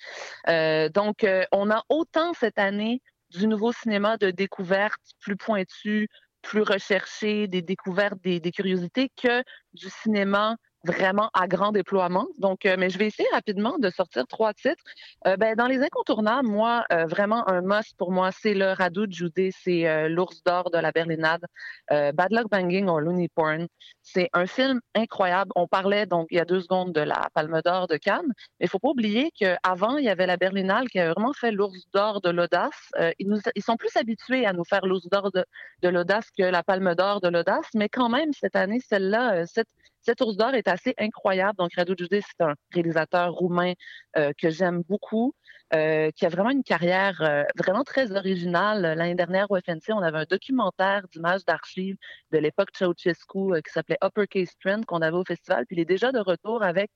[0.48, 6.08] Euh, donc, on a autant cette année du nouveau cinéma de découvertes plus pointues,
[6.40, 9.42] plus recherchées, des découvertes, des curiosités, que
[9.74, 10.56] du cinéma
[10.86, 12.26] vraiment à grand déploiement.
[12.38, 14.82] Donc, euh, mais je vais essayer rapidement de sortir trois titres.
[15.26, 19.06] Euh, ben, dans les incontournables, moi, euh, vraiment un must pour moi, c'est le Radeau
[19.06, 21.44] de Judée, c'est l'ours d'or de la Berlinade,
[21.90, 23.66] Bad Luck Banging or Looney Porn.
[24.02, 25.50] C'est un film incroyable.
[25.56, 28.66] On parlait donc il y a deux secondes de la Palme d'or de Cannes, mais
[28.66, 31.84] il faut pas oublier qu'avant, il y avait la Berlinale qui a vraiment fait l'ours
[31.92, 32.92] d'or de l'audace.
[33.18, 35.44] Ils, sont plus habitués à nous faire l'ours d'or de,
[35.82, 39.68] de l'audace que la Palme d'or de l'audace, mais quand même, cette année, celle-là, cette
[40.06, 41.56] cet ours d'or est assez incroyable.
[41.58, 43.72] Donc, Radu Jude, c'est un réalisateur roumain
[44.16, 45.34] euh, que j'aime beaucoup,
[45.74, 48.82] euh, qui a vraiment une carrière euh, vraiment très originale.
[48.82, 51.96] L'année dernière, au FNC, on avait un documentaire d'images d'archives
[52.30, 55.66] de l'époque Ceausescu qui s'appelait Uppercase Trend qu'on avait au festival.
[55.66, 56.90] Puis il est déjà de retour avec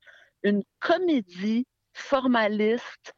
[0.45, 3.13] une comédie formaliste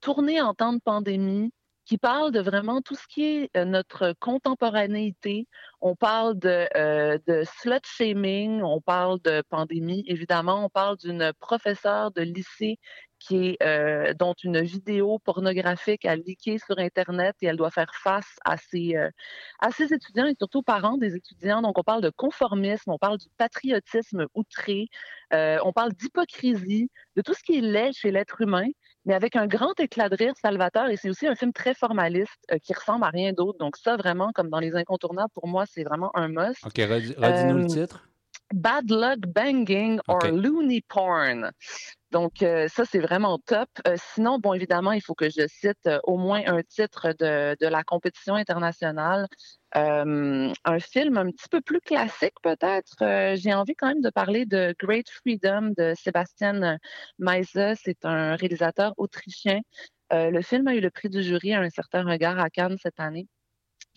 [0.00, 1.52] tournée en temps de pandémie
[1.88, 5.48] qui parle de vraiment tout ce qui est euh, notre contemporanéité.
[5.80, 12.10] On parle de, euh, slut shaming, on parle de pandémie, évidemment, on parle d'une professeure
[12.10, 12.78] de lycée
[13.18, 17.92] qui est, euh, dont une vidéo pornographique a leaké sur Internet et elle doit faire
[17.94, 19.10] face à ses, euh,
[19.58, 21.62] à ses étudiants et surtout parents des étudiants.
[21.62, 24.88] Donc, on parle de conformisme, on parle du patriotisme outré,
[25.32, 28.68] on parle d'hypocrisie, de tout ce qui est laid chez l'être humain
[29.08, 30.90] mais avec un grand éclat de rire salvateur.
[30.90, 33.58] Et c'est aussi un film très formaliste euh, qui ressemble à rien d'autre.
[33.58, 36.64] Donc ça, vraiment, comme dans Les Incontournables, pour moi, c'est vraiment un must.
[36.64, 38.06] OK, redis-nous le euh, titre.
[38.52, 41.50] Bad Luck Banging or Looney Porn.
[42.10, 43.68] Donc, euh, ça, c'est vraiment top.
[43.86, 47.54] Euh, sinon, bon, évidemment, il faut que je cite euh, au moins un titre de,
[47.60, 49.26] de la compétition internationale.
[49.74, 52.96] un film un petit peu plus classique, peut-être.
[53.36, 56.78] J'ai envie quand même de parler de Great Freedom de Sébastien
[57.18, 57.74] Meise.
[57.76, 59.60] C'est un réalisateur autrichien.
[60.10, 63.00] le film a eu le prix du jury à un certain regard à Cannes cette
[63.00, 63.28] année.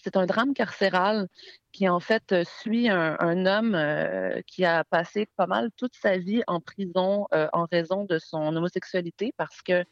[0.04, 1.28] C'est un drame carcéral
[1.72, 6.18] qui en fait euh, suit un, homme euh, qui a passé pas mal toute sa
[6.18, 9.86] vie en prison euh, en raison de son homosexualité parce que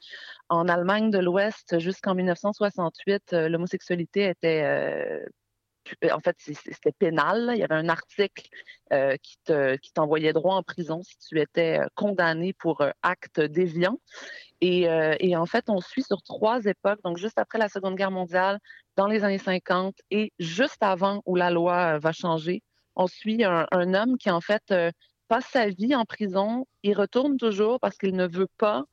[0.50, 5.24] en Allemagne de l'Ouest jusqu'en 1968 l'homosexualité était
[6.12, 7.52] en fait, c'était pénal.
[7.54, 8.48] Il y avait un article
[9.22, 13.98] qui t'envoyait droit en prison si tu étais condamné pour acte déviant.
[14.62, 14.88] Et,
[15.36, 18.60] en fait, on suit sur trois époques, donc juste après la Seconde Guerre mondiale,
[19.00, 22.62] dans les années 50 et juste avant où la loi euh, va changer.
[22.98, 24.92] On suit un, homme qui, en fait, euh,
[25.30, 26.68] passe sa vie en prison.
[26.84, 28.84] Il retourne toujours parce qu'il ne veut pas.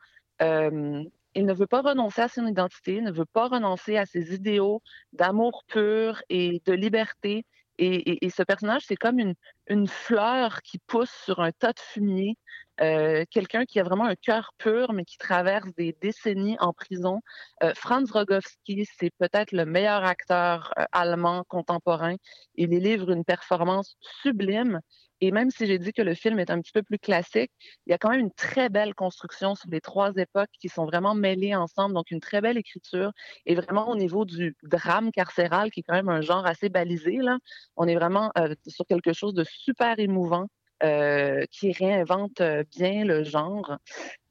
[0.42, 1.02] Euh,
[1.36, 4.34] il ne veut pas renoncer à son identité, il ne veut pas renoncer à ses
[4.34, 4.82] idéaux
[5.12, 7.44] d'amour pur et de liberté.
[7.78, 12.38] Et, ce personnage, c'est comme une, fleur qui pousse sur un tas de fumier.
[12.80, 17.20] Euh, quelqu'un qui a vraiment un cœur pur, mais qui traverse des décennies en prison.
[17.62, 22.16] Euh, Franz Rogowski, c'est peut-être le meilleur acteur euh, allemand contemporain.
[22.54, 24.80] Il y livre une performance sublime.
[25.20, 27.50] Et même si j'ai dit que le film est un petit peu plus classique,
[27.86, 30.84] il y a quand même une très belle construction sur les trois époques qui sont
[30.84, 31.94] vraiment mêlées ensemble.
[31.94, 33.12] Donc, une très belle écriture.
[33.46, 37.16] Et vraiment, au niveau du drame carcéral, qui est quand même un genre assez balisé,
[37.18, 37.38] là,
[37.76, 38.32] on est vraiment
[38.66, 40.48] sur quelque chose de super émouvant.
[40.82, 43.78] Euh, qui réinvente euh, bien le genre.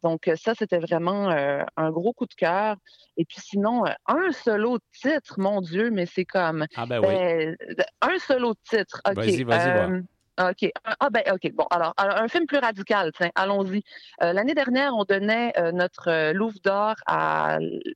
[0.03, 2.77] Donc ça, c'était vraiment euh, un gros coup de cœur.
[3.17, 6.67] Et puis sinon, un seul autre titre, mon Dieu, mais c'est comme...
[6.75, 7.55] Ah ben oui.
[7.75, 9.01] Ben, un seul autre titre.
[9.07, 10.03] Vas-y, vas-y,
[10.39, 10.69] OK.
[10.83, 11.51] Ah ben OK.
[11.53, 13.83] Bon, alors, un film plus radical, tiens, allons-y.
[14.19, 16.95] L'année dernière, on donnait notre Louvre d'or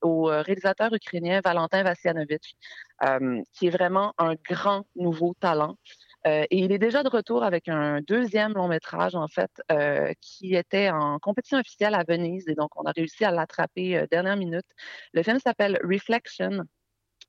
[0.02, 2.56] au réalisateur ukrainien Valentin Vassianovich,
[3.54, 5.76] qui est vraiment un grand nouveau talent.
[6.28, 10.12] Euh, et il est déjà de retour avec un deuxième long métrage, en fait, euh,
[10.22, 12.48] qui était en compétition officielle à Venise.
[12.50, 14.66] Et donc, on a réussi à l'attraper euh, dernière minute.
[15.14, 16.66] Le film s'appelle Reflection.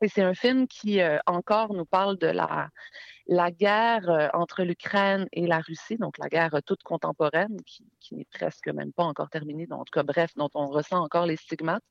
[0.08, 5.96] C'est un film qui encore nous parle de la, guerre entre l'Ukraine et la Russie,
[5.96, 9.92] donc la guerre toute contemporaine, qui, n'est presque même pas encore terminée, donc, en tout
[9.92, 11.84] cas, bref, dont on ressent encore les stigmates.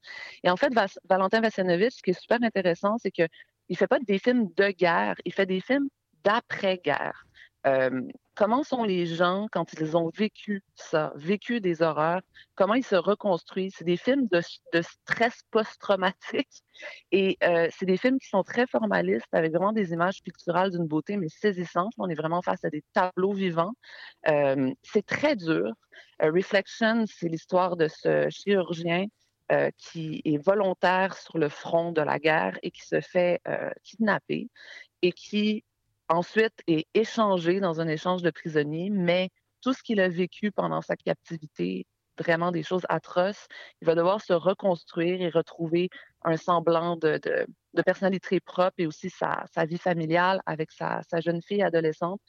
[0.44, 0.74] Et en fait,
[1.08, 3.30] Valentin Vassianovich, ce qui est super intéressant, c'est qu'il
[3.70, 5.90] ne fait pas des films de guerre, il fait des films
[6.24, 7.26] d'après-guerre.
[7.68, 8.02] Euh,
[8.40, 12.22] comment sont les gens quand ils ont vécu ça, vécu des horreurs,
[12.56, 13.74] comment ils se reconstruisent?
[13.78, 14.42] C'est des films de,
[14.82, 16.64] stress post-traumatique
[17.12, 20.88] et euh, c'est des films qui sont très formalistes avec vraiment des images picturales d'une
[20.88, 21.92] beauté mais saisissantes.
[21.98, 23.74] On est vraiment face à des tableaux vivants.
[24.30, 25.74] Euh, c'est très dur.
[26.22, 29.08] Reflection, c'est l'histoire de ce chirurgien
[29.78, 33.42] qui est volontaire sur le front de la guerre et qui se fait
[33.84, 34.48] kidnapper
[35.02, 35.64] et qui
[36.10, 39.30] ensuite est échangé dans un échange de prisonniers, mais
[39.62, 41.86] tout ce qu'il a vécu pendant sa captivité,
[42.18, 43.48] vraiment des choses atroces,
[43.82, 45.90] il va devoir se reconstruire et retrouver
[46.24, 51.22] un semblant de, de, personnalité propre et aussi sa, sa vie familiale avec sa, sa
[51.22, 52.20] jeune fille adolescente.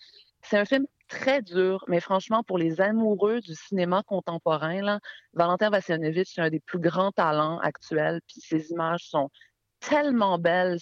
[0.42, 5.00] C'est un film très dur, mais franchement, pour les amoureux du cinéma contemporain, là,
[5.34, 9.28] Valentin Vassilyevitch, c'est un des plus grands talents actuels, puis ses images sont
[9.80, 10.78] tellement belles,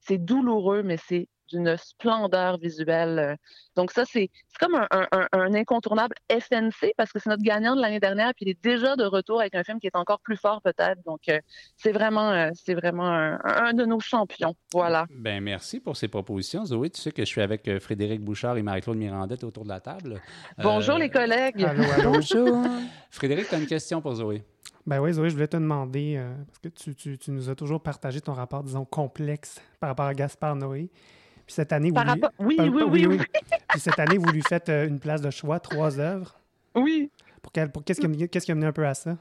[0.00, 3.18] c'est douloureux, mais c'est d'une splendeur visuelle.
[3.18, 3.36] Euh.
[3.76, 8.32] Donc ça, c'est comme un, incontournable FNC parce que c'est notre gagnant de l'année dernière,
[8.34, 11.02] puis il est déjà de retour avec un film qui est encore plus fort peut-être.
[11.04, 11.38] Donc euh,
[11.76, 14.54] c'est vraiment, euh, c'est vraiment un, de nos champions.
[14.72, 15.06] Voilà.
[15.10, 16.90] Ben merci pour ces propositions, Zoé.
[16.90, 20.20] Tu sais que je suis avec Frédéric Bouchard et Marie-Claude Mirandette autour de la table.
[20.58, 21.66] Bonjour les collègues.
[22.02, 22.64] Bonjour.
[23.10, 24.42] Frédéric, tu as une question pour Zoé.
[24.86, 27.82] Ben oui, Zoé, je voulais te demander, parce que tu, tu, tu, nous as toujours
[27.82, 30.90] partagé ton rapport, disons, complexe par rapport à Gaspard Noé.
[31.50, 32.22] Puis cette année, vous lui...
[32.38, 33.18] oui, oui, oui, oui,
[33.70, 36.38] Puis cette année, vous lui faites euh, une place de choix, trois œuvres.
[36.76, 37.10] Oui.
[37.42, 39.18] Pour, pour qu'est-ce qui a mené un peu à ça?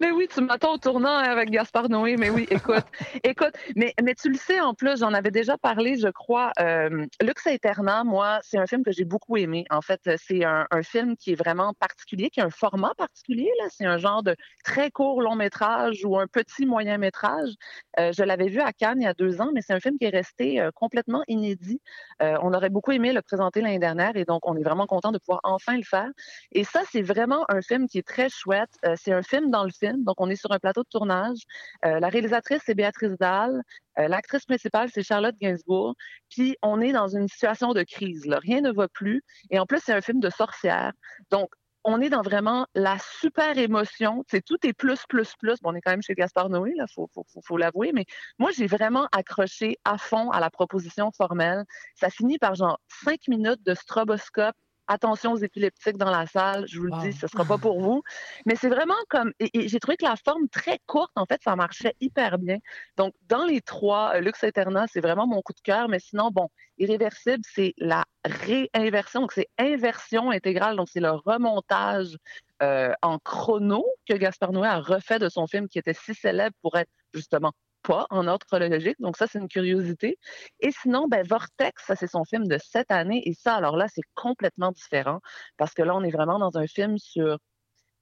[0.00, 2.84] Mais oui, tu m'attends au tournant avec Gaspard Noé, mais oui, écoute,
[3.24, 6.52] écoute, mais, mais tu le sais en plus, j'en avais déjà parlé, je crois.
[6.60, 9.64] Euh, Lux Eterna, moi, c'est un film que j'ai beaucoup aimé.
[9.70, 13.50] En fait, c'est un, film qui est vraiment particulier, qui a un format particulier.
[13.58, 17.50] Là, c'est un genre de très court long métrage ou un petit moyen métrage.
[17.98, 19.98] Euh, je l'avais vu à Cannes il y a deux ans, mais c'est un film
[19.98, 21.80] qui est resté euh, complètement inédit.
[22.22, 25.12] Euh, on aurait beaucoup aimé le présenter l'année dernière, et donc on est vraiment content
[25.12, 26.08] de pouvoir enfin le faire.
[26.52, 28.70] Et ça, c'est vraiment un film qui est très chouette.
[28.96, 30.04] c'est un film le film.
[30.04, 31.38] Donc, on est sur un plateau de tournage.
[31.84, 33.62] Euh, la réalisatrice, c'est Béatrice Dalle.
[33.98, 35.94] Euh, l'actrice principale, c'est Charlotte Gainsbourg.
[36.30, 38.26] Puis, on est dans une situation de crise.
[38.26, 38.38] Là.
[38.40, 39.22] Rien ne va plus.
[39.50, 40.92] Et en plus, c'est un film de sorcière.
[41.30, 41.50] Donc,
[41.88, 44.24] on est dans vraiment la super émotion.
[44.28, 45.60] C'est tout est plus, plus, plus.
[45.62, 47.08] Bon, on est quand même chez Gaspard Noé, faut,
[47.44, 47.92] faut l'avouer.
[47.94, 48.04] Mais
[48.40, 51.64] moi, j'ai vraiment accroché à fond à la proposition formelle.
[51.94, 54.56] Ça finit par genre cinq minutes de stroboscope
[54.88, 57.80] attention aux épileptiques dans la salle, je vous le dis, ce ne sera pas pour
[57.80, 58.02] vous.
[58.46, 61.56] Mais c'est vraiment comme, et, j'ai trouvé que la forme très courte, en fait, ça
[61.56, 62.58] marchait hyper bien.
[62.96, 66.30] Donc, dans les trois, euh, Lux Eterna, c'est vraiment mon coup de cœur, mais sinon,
[66.30, 66.48] bon,
[66.78, 72.18] Irréversible, c'est la réinversion, donc c'est inversion intégrale, donc c'est le remontage
[72.62, 76.56] euh, en chrono que Gaspard Noé a refait de son film qui était si célèbre
[76.60, 77.52] pour être justement
[77.90, 78.96] en ordre chronologique.
[79.00, 80.18] Donc, ça, c'est une curiosité.
[80.60, 83.22] Et sinon, ben, Vortex, ça, c'est son film de cette année.
[83.28, 85.20] Et ça, alors là, c'est complètement différent
[85.56, 87.38] parce que là, on est vraiment dans un film sur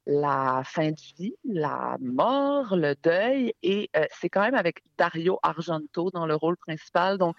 [0.05, 5.39] la fin de vie, la mort, le deuil, et euh, c'est quand même avec Dario
[5.41, 7.17] Argento dans le rôle principal.
[7.17, 7.35] Donc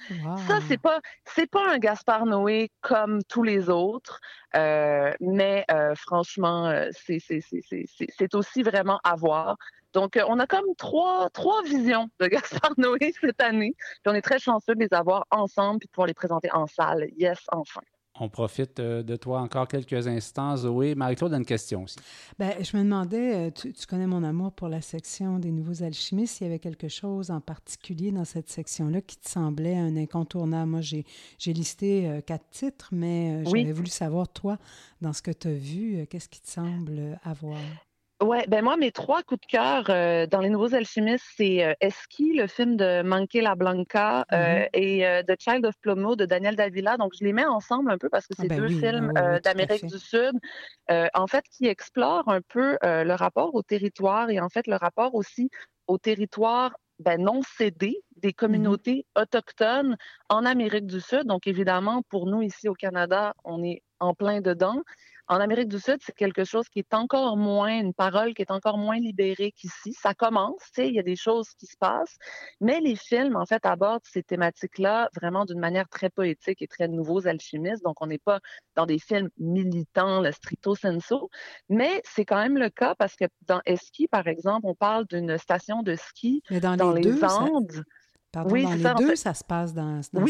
[0.48, 4.20] ça, c'est pas c'est pas un Gaspard Noé comme tous les autres,
[4.56, 6.72] euh, mais euh, franchement,
[7.06, 9.56] c'est aussi vraiment à voir.
[9.92, 13.74] Donc, on a comme trois, trois visions de Gaspard Noé cette année.
[13.78, 16.66] Puis on est très chanceux de les avoir ensemble et de pouvoir les présenter en
[16.66, 17.08] salle.
[17.16, 17.80] Yes, enfin.
[18.18, 20.94] On profite euh, de toi encore quelques instants, Zoé.
[20.94, 21.96] Marie-Claude a une question aussi.
[22.38, 26.36] Bien, je me demandais, euh, tu, connais mon amour pour la section des nouveaux alchimistes,
[26.36, 30.70] s'il y avait quelque chose en particulier dans cette section-là qui te semblait un incontournable.
[30.70, 31.04] Moi, j'ai
[31.52, 34.58] listé euh, quatre titres, mais j'avais voulu savoir, toi,
[35.00, 37.58] dans ce que tu as vu, qu'est-ce qui te semble avoir?
[38.22, 41.74] Ouais, ben moi, mes trois coups de cœur euh, dans Les Nouveaux Alchimistes, c'est euh,
[41.82, 44.68] Eski, le film de Manqué la Blanca, euh, mm-hmm.
[44.72, 46.96] et The Child of Plomo de Daniel Davila.
[46.96, 49.12] Donc, je les mets ensemble un peu parce que ah c'est ben deux films
[49.44, 50.32] d'Amérique du Sud,
[50.88, 55.14] en fait, qui explorent un peu le rapport au territoire et en fait le rapport
[55.14, 55.50] aussi
[55.86, 58.34] au territoire ben, non cédé des mm-hmm.
[58.34, 59.98] communautés autochtones
[60.30, 61.24] en Amérique du Sud.
[61.24, 64.82] Donc, évidemment, pour nous ici au Canada, on est en plein dedans.
[65.28, 68.50] En Amérique du Sud, c'est quelque chose qui est encore moins, une parole qui est
[68.50, 69.92] encore moins libérée qu'ici.
[69.92, 72.16] Ça commence, tu sais, il y a des choses qui se passent,
[72.60, 76.86] mais les films, en fait, abordent ces thématiques-là vraiment d'une manière très poétique et très
[76.86, 77.82] nouveaux alchimistes.
[77.82, 78.38] Donc, on n'est pas
[78.76, 81.14] dans des films militants, le stricto sensu,
[81.68, 85.38] mais c'est quand même le cas parce que dans Eski, par exemple, on parle d'une
[85.38, 87.84] station de ski dans, les, Andes
[88.44, 90.24] oui, dans les deux, ça se passe dans, dans,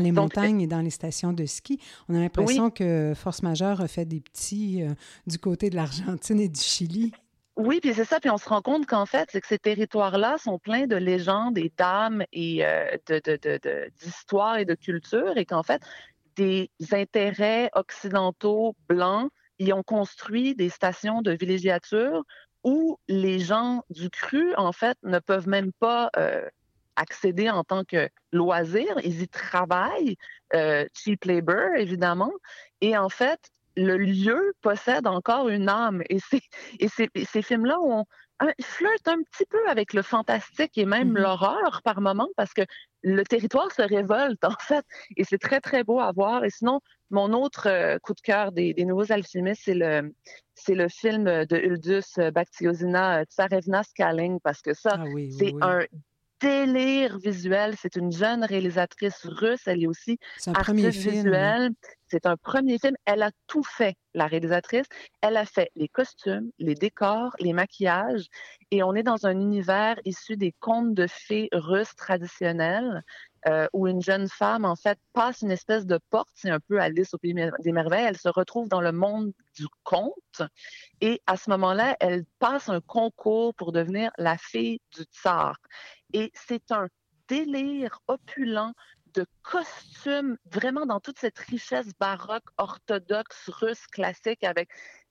[0.00, 1.80] les montagnes et dans les stations de ski.
[2.08, 4.94] On a l'impression que Force Majeure a fait des petits euh,
[5.26, 7.12] du côté de l'Argentine et du Chili.
[7.56, 8.20] Oui, puis c'est ça.
[8.20, 11.56] Puis on se rend compte qu'en fait, c'est que ces territoires-là sont pleins de légendes
[11.56, 12.96] et d'âmes et euh,
[14.02, 15.82] d'histoires et de culture, et qu'en fait,
[16.36, 22.24] des intérêts occidentaux blancs y ont construit des stations de villégiature
[22.62, 26.46] où les gens du cru, en fait, ne peuvent même pas euh,
[26.96, 28.98] accéder en tant que loisir.
[29.04, 30.16] Ils y travaillent,
[30.54, 32.32] euh, cheap labor, évidemment.
[32.80, 33.40] Et en fait,
[33.76, 36.02] le lieu possède encore une âme.
[36.08, 36.18] Et,
[36.80, 38.06] et, ces films-là ont
[38.40, 41.20] un, flirtent un petit peu avec le fantastique et même mm-hmm.
[41.20, 42.62] l'horreur par moment parce que
[43.02, 44.84] le territoire se révolte en fait.
[45.16, 46.44] Et c'est très, très beau à voir.
[46.44, 50.14] Et sinon, mon autre euh, coup de cœur des, nouveaux alchimistes, c'est le,
[50.54, 55.04] c'est le film de Uldus Baktiosina Tsarevna Skaling parce que ça, ah
[55.38, 55.80] c'est un
[56.40, 57.74] délire visuel.
[57.80, 59.62] C'est une jeune réalisatrice russe.
[59.66, 61.70] Elle est aussi artiste visuelle.
[62.08, 62.94] C'est un premier film.
[63.04, 64.86] Elle a tout fait, la réalisatrice.
[65.22, 68.26] Elle a fait les costumes, les décors, les maquillages.
[68.70, 73.02] Et on est dans un univers issu des contes de fées russes traditionnels.
[73.48, 76.80] Euh, où une jeune femme, en fait, passe une espèce de porte, c'est un peu
[76.80, 80.42] Alice au Pays des Merveilles, elle se retrouve dans le monde du conte,
[81.00, 85.58] et à ce moment-là, elle passe un concours pour devenir la fille du tsar.
[86.12, 86.88] Et c'est un
[87.28, 88.72] délire opulent
[89.14, 94.68] de costumes, vraiment dans toute cette richesse baroque, orthodoxe, russe, classique, avec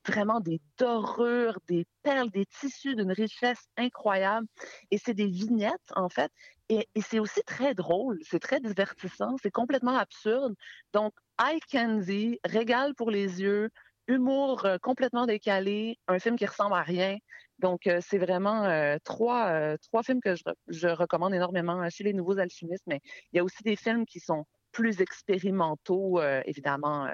[0.08, 4.48] vraiment des dorures, des perles, des tissus d'une richesse incroyable.
[4.92, 6.32] Et c'est des vignettes, en fait.
[6.70, 10.56] Et, c'est aussi très drôle, c'est très divertissant, c'est complètement absurde.
[10.94, 13.70] Donc, Eye Candy, régale pour les yeux,
[14.08, 17.18] humour euh, complètement décalé, un film qui ressemble à rien.
[17.60, 22.14] Donc, euh, c'est vraiment euh, trois, trois films que je, je, recommande énormément chez les
[22.14, 23.02] nouveaux alchimistes, mais
[23.32, 27.08] il y a aussi des films qui sont plus expérimentaux, évidemment,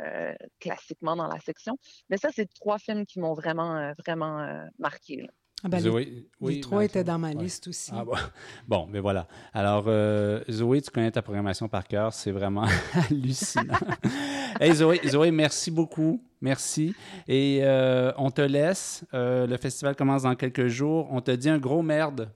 [0.59, 1.77] classiquement dans la section.
[2.09, 5.27] Mais ça, c'est trois films qui m'ont vraiment, vraiment marqué.
[5.63, 7.91] Ah ben, Zoé, les, trois étaient dans ma liste aussi.
[7.93, 8.03] Ah,
[8.67, 8.87] bon.
[8.87, 9.27] mais voilà.
[9.53, 12.13] Alors, euh, Zoé, tu connais ta programmation par cœur.
[12.13, 13.77] C'est vraiment hallucinant.
[14.59, 16.19] hey, Zoé, Zoé, merci beaucoup.
[16.41, 16.95] Merci.
[17.27, 19.05] Et euh, on te laisse.
[19.13, 21.07] Euh, le festival commence dans quelques jours.
[21.11, 22.31] On te dit un gros merde.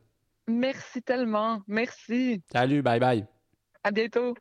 [0.48, 1.62] Merci tellement.
[1.68, 2.42] Merci.
[2.52, 3.26] Salut, bye bye.
[3.84, 4.36] À bientôt.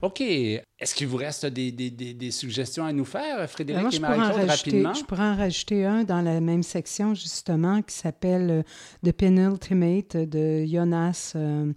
[0.00, 0.20] OK.
[0.20, 4.94] Est-ce qu'il vous reste des, des, des, suggestions à nous faire, Frédéric et Marie-Claude, rapidement?
[4.94, 8.62] Je pourrais en rajouter un dans la même section, justement, qui s'appelle euh,
[9.04, 11.72] The Penultimate de Jonas euh,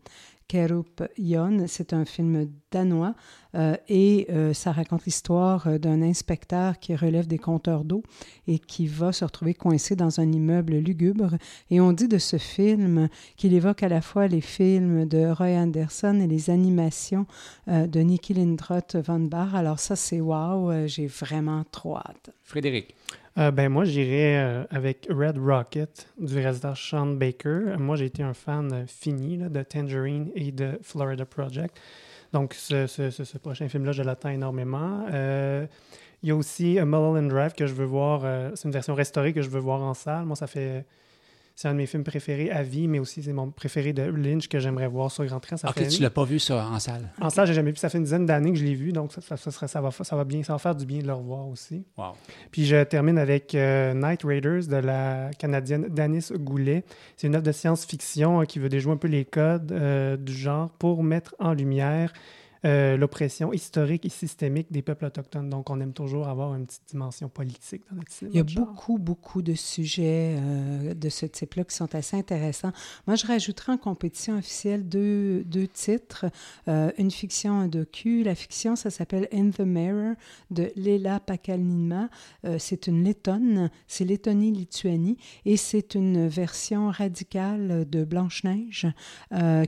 [0.52, 1.64] Kerup Jon.
[1.68, 3.16] C'est un film danois
[3.56, 8.04] euh, et euh, ça raconte l'histoire euh, d'un inspecteur qui relève des compteurs d'eau
[8.48, 11.38] et qui va se retrouver coincé dans un immeuble lugubre.
[11.70, 13.08] Et on dit de ce film
[13.38, 17.26] qu'il évoque à la fois les films de Roy Anderson et les animations
[17.68, 19.56] de Nicky Lindroth Van Bar.
[19.56, 22.32] Alors ça, c'est wow, j'ai vraiment trop hâte.
[22.44, 22.94] Frédéric.
[23.38, 27.76] Euh, ben moi, j'irais euh, avec Red Rocket du réalisateur Sean Baker.
[27.78, 31.80] Moi, j'ai été un fan fini de Tangerine et de Florida Project.
[32.34, 35.06] Donc, ce, ce, ce, prochain film-là, je l'attends énormément.
[35.14, 35.66] Euh,
[36.24, 38.22] il y a aussi Mulholland Drive que je veux voir.
[38.56, 40.26] c'est une version restaurée que je veux voir en salle.
[40.26, 40.86] Moi, ça fait
[41.62, 44.48] c'est un de mes films préférés à vie, mais aussi c'est mon préféré de Lynch
[44.48, 45.58] que j'aimerais voir sur grand train.
[45.58, 47.12] Ça ok, tu l'as pas vu ça en salle?
[47.22, 47.78] En salle, j'ai jamais vu.
[47.78, 50.16] Ça fait une dizaine d'années que je l'ai vu, donc ça, ça, ça, va, ça
[50.16, 51.86] va bien, ça va faire du bien de le revoir aussi.
[52.00, 52.14] Wow.
[52.50, 56.84] Puis je termine avec euh, Night Raiders de la Canadienne Danis Goulet.
[57.16, 60.34] C'est une œuvre de science-fiction hein, qui veut déjouer un peu les codes euh, du
[60.34, 62.12] genre pour mettre en lumière
[62.64, 65.50] euh, l'oppression historique et systémique des peuples autochtones.
[65.50, 68.34] Donc, on aime toujours avoir une petite dimension politique dans notre cinéma.
[68.36, 72.72] Il y a beaucoup, beaucoup de sujets euh, de ce type-là qui sont assez intéressants.
[73.08, 76.28] Moi, je rajouterais en compétition officielle deux, deux titres,
[76.68, 78.22] euh, une fiction, un docu.
[78.22, 80.14] La fiction, ça s'appelle In the Mirror
[80.52, 82.10] de Lela Pakalnima.
[82.60, 88.88] c'est une lettonne, c'est Lettonie-Lituanie, et c'est une version radicale de Blanche-Neige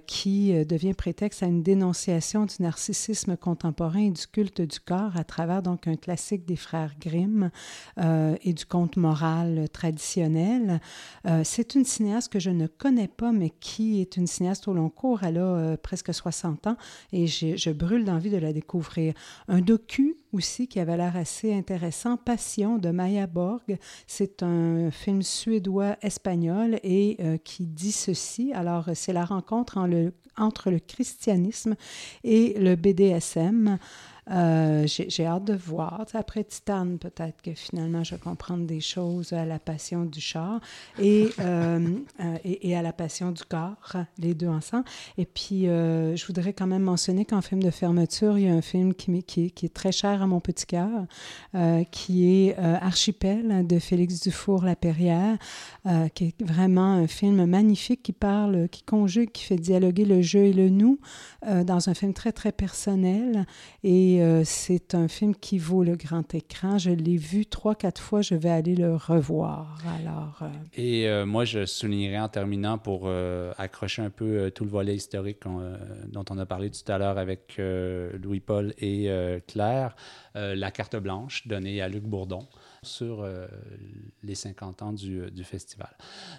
[0.06, 5.16] qui devient prétexte à une dénonciation du narcissisme narcissisme contemporain et du culte du corps
[5.16, 7.50] à travers donc un classique des frères Grimm
[7.98, 10.82] euh, et du conte moral traditionnel.
[11.26, 14.74] Euh, c'est une cinéaste que je ne connais pas, mais qui est une cinéaste au
[14.74, 15.24] long cours.
[15.24, 16.76] Elle a euh, presque 60 ans
[17.14, 19.14] et je brûle d'envie de la découvrir.
[19.48, 23.78] Un docu aussi qui avait l'air assez intéressant, Passion de Maya Borg.
[24.08, 28.52] C'est un film suédois-espagnol et qui dit ceci.
[28.52, 29.78] Alors, c'est la rencontre
[30.38, 31.76] entre le christianisme
[32.24, 33.80] et le BDSM.
[34.32, 36.06] Euh, j'ai hâte de voir.
[36.14, 40.62] après Titan, peut-être que finalement, je vais comprendre des choses à la passion du char
[41.00, 44.86] et, euh, euh, et, à la passion du corps, les deux ensemble.
[45.18, 48.62] Et puis, je voudrais quand même mentionner qu'en film de fermeture, il y a un
[48.62, 50.90] film qui, qui, qui est très cher à mon petit cœur,
[51.92, 55.38] qui est Archipel de Félix Dufour-Lapierre,
[56.14, 60.46] qui est vraiment un film magnifique qui parle, qui conjugue, qui fait dialoguer le jeu
[60.46, 61.00] et le nous
[61.46, 63.46] dans un film très, très personnel.
[63.84, 66.78] Et euh, c'est un film qui vaut le grand écran.
[66.78, 68.22] Je l'ai vu trois, quatre fois.
[68.22, 69.78] Je vais aller le revoir.
[70.00, 73.10] Alors, euh, Et euh, moi, je soulignerai en terminant pour
[73.58, 75.40] accrocher un peu tout le volet historique
[76.08, 79.10] dont on a parlé tout à l'heure avec Louis-Paul et
[79.48, 79.96] Claire,
[80.36, 82.48] La carte blanche donnée à Luc Bourdon.
[82.84, 83.48] Sur euh,
[84.24, 85.90] les 50 ans du, euh, du festival.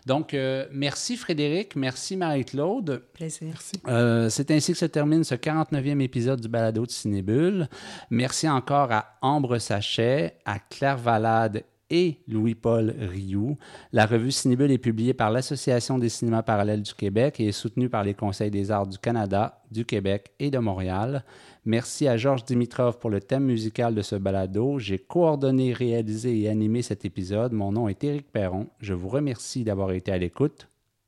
[0.06, 3.02] Donc, euh, merci Frédéric, merci Marie-Claude.
[3.12, 3.48] Plaisir.
[3.48, 3.72] Merci.
[3.88, 7.68] Euh, c'est ainsi que se termine ce 49e épisode du balado de Cinébule.
[8.10, 11.64] Merci encore à Ambre Sachet, à Claire Valade
[11.94, 13.56] et Louis-Paul Rioux.
[13.92, 17.88] La revue Cinébule est publiée par l'Association des cinémas parallèles du Québec et est soutenue
[17.88, 21.24] par les conseils des arts du Canada, du Québec et de Montréal.
[21.64, 24.80] Merci à Georges Dimitrov pour le thème musical de ce balado.
[24.80, 27.52] J'ai coordonné, réalisé et animé cet épisode.
[27.52, 28.66] Mon nom est Éric Perron.
[28.80, 30.66] Je vous remercie d'avoir été à l'écoute.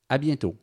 [0.08, 0.54] À bientôt.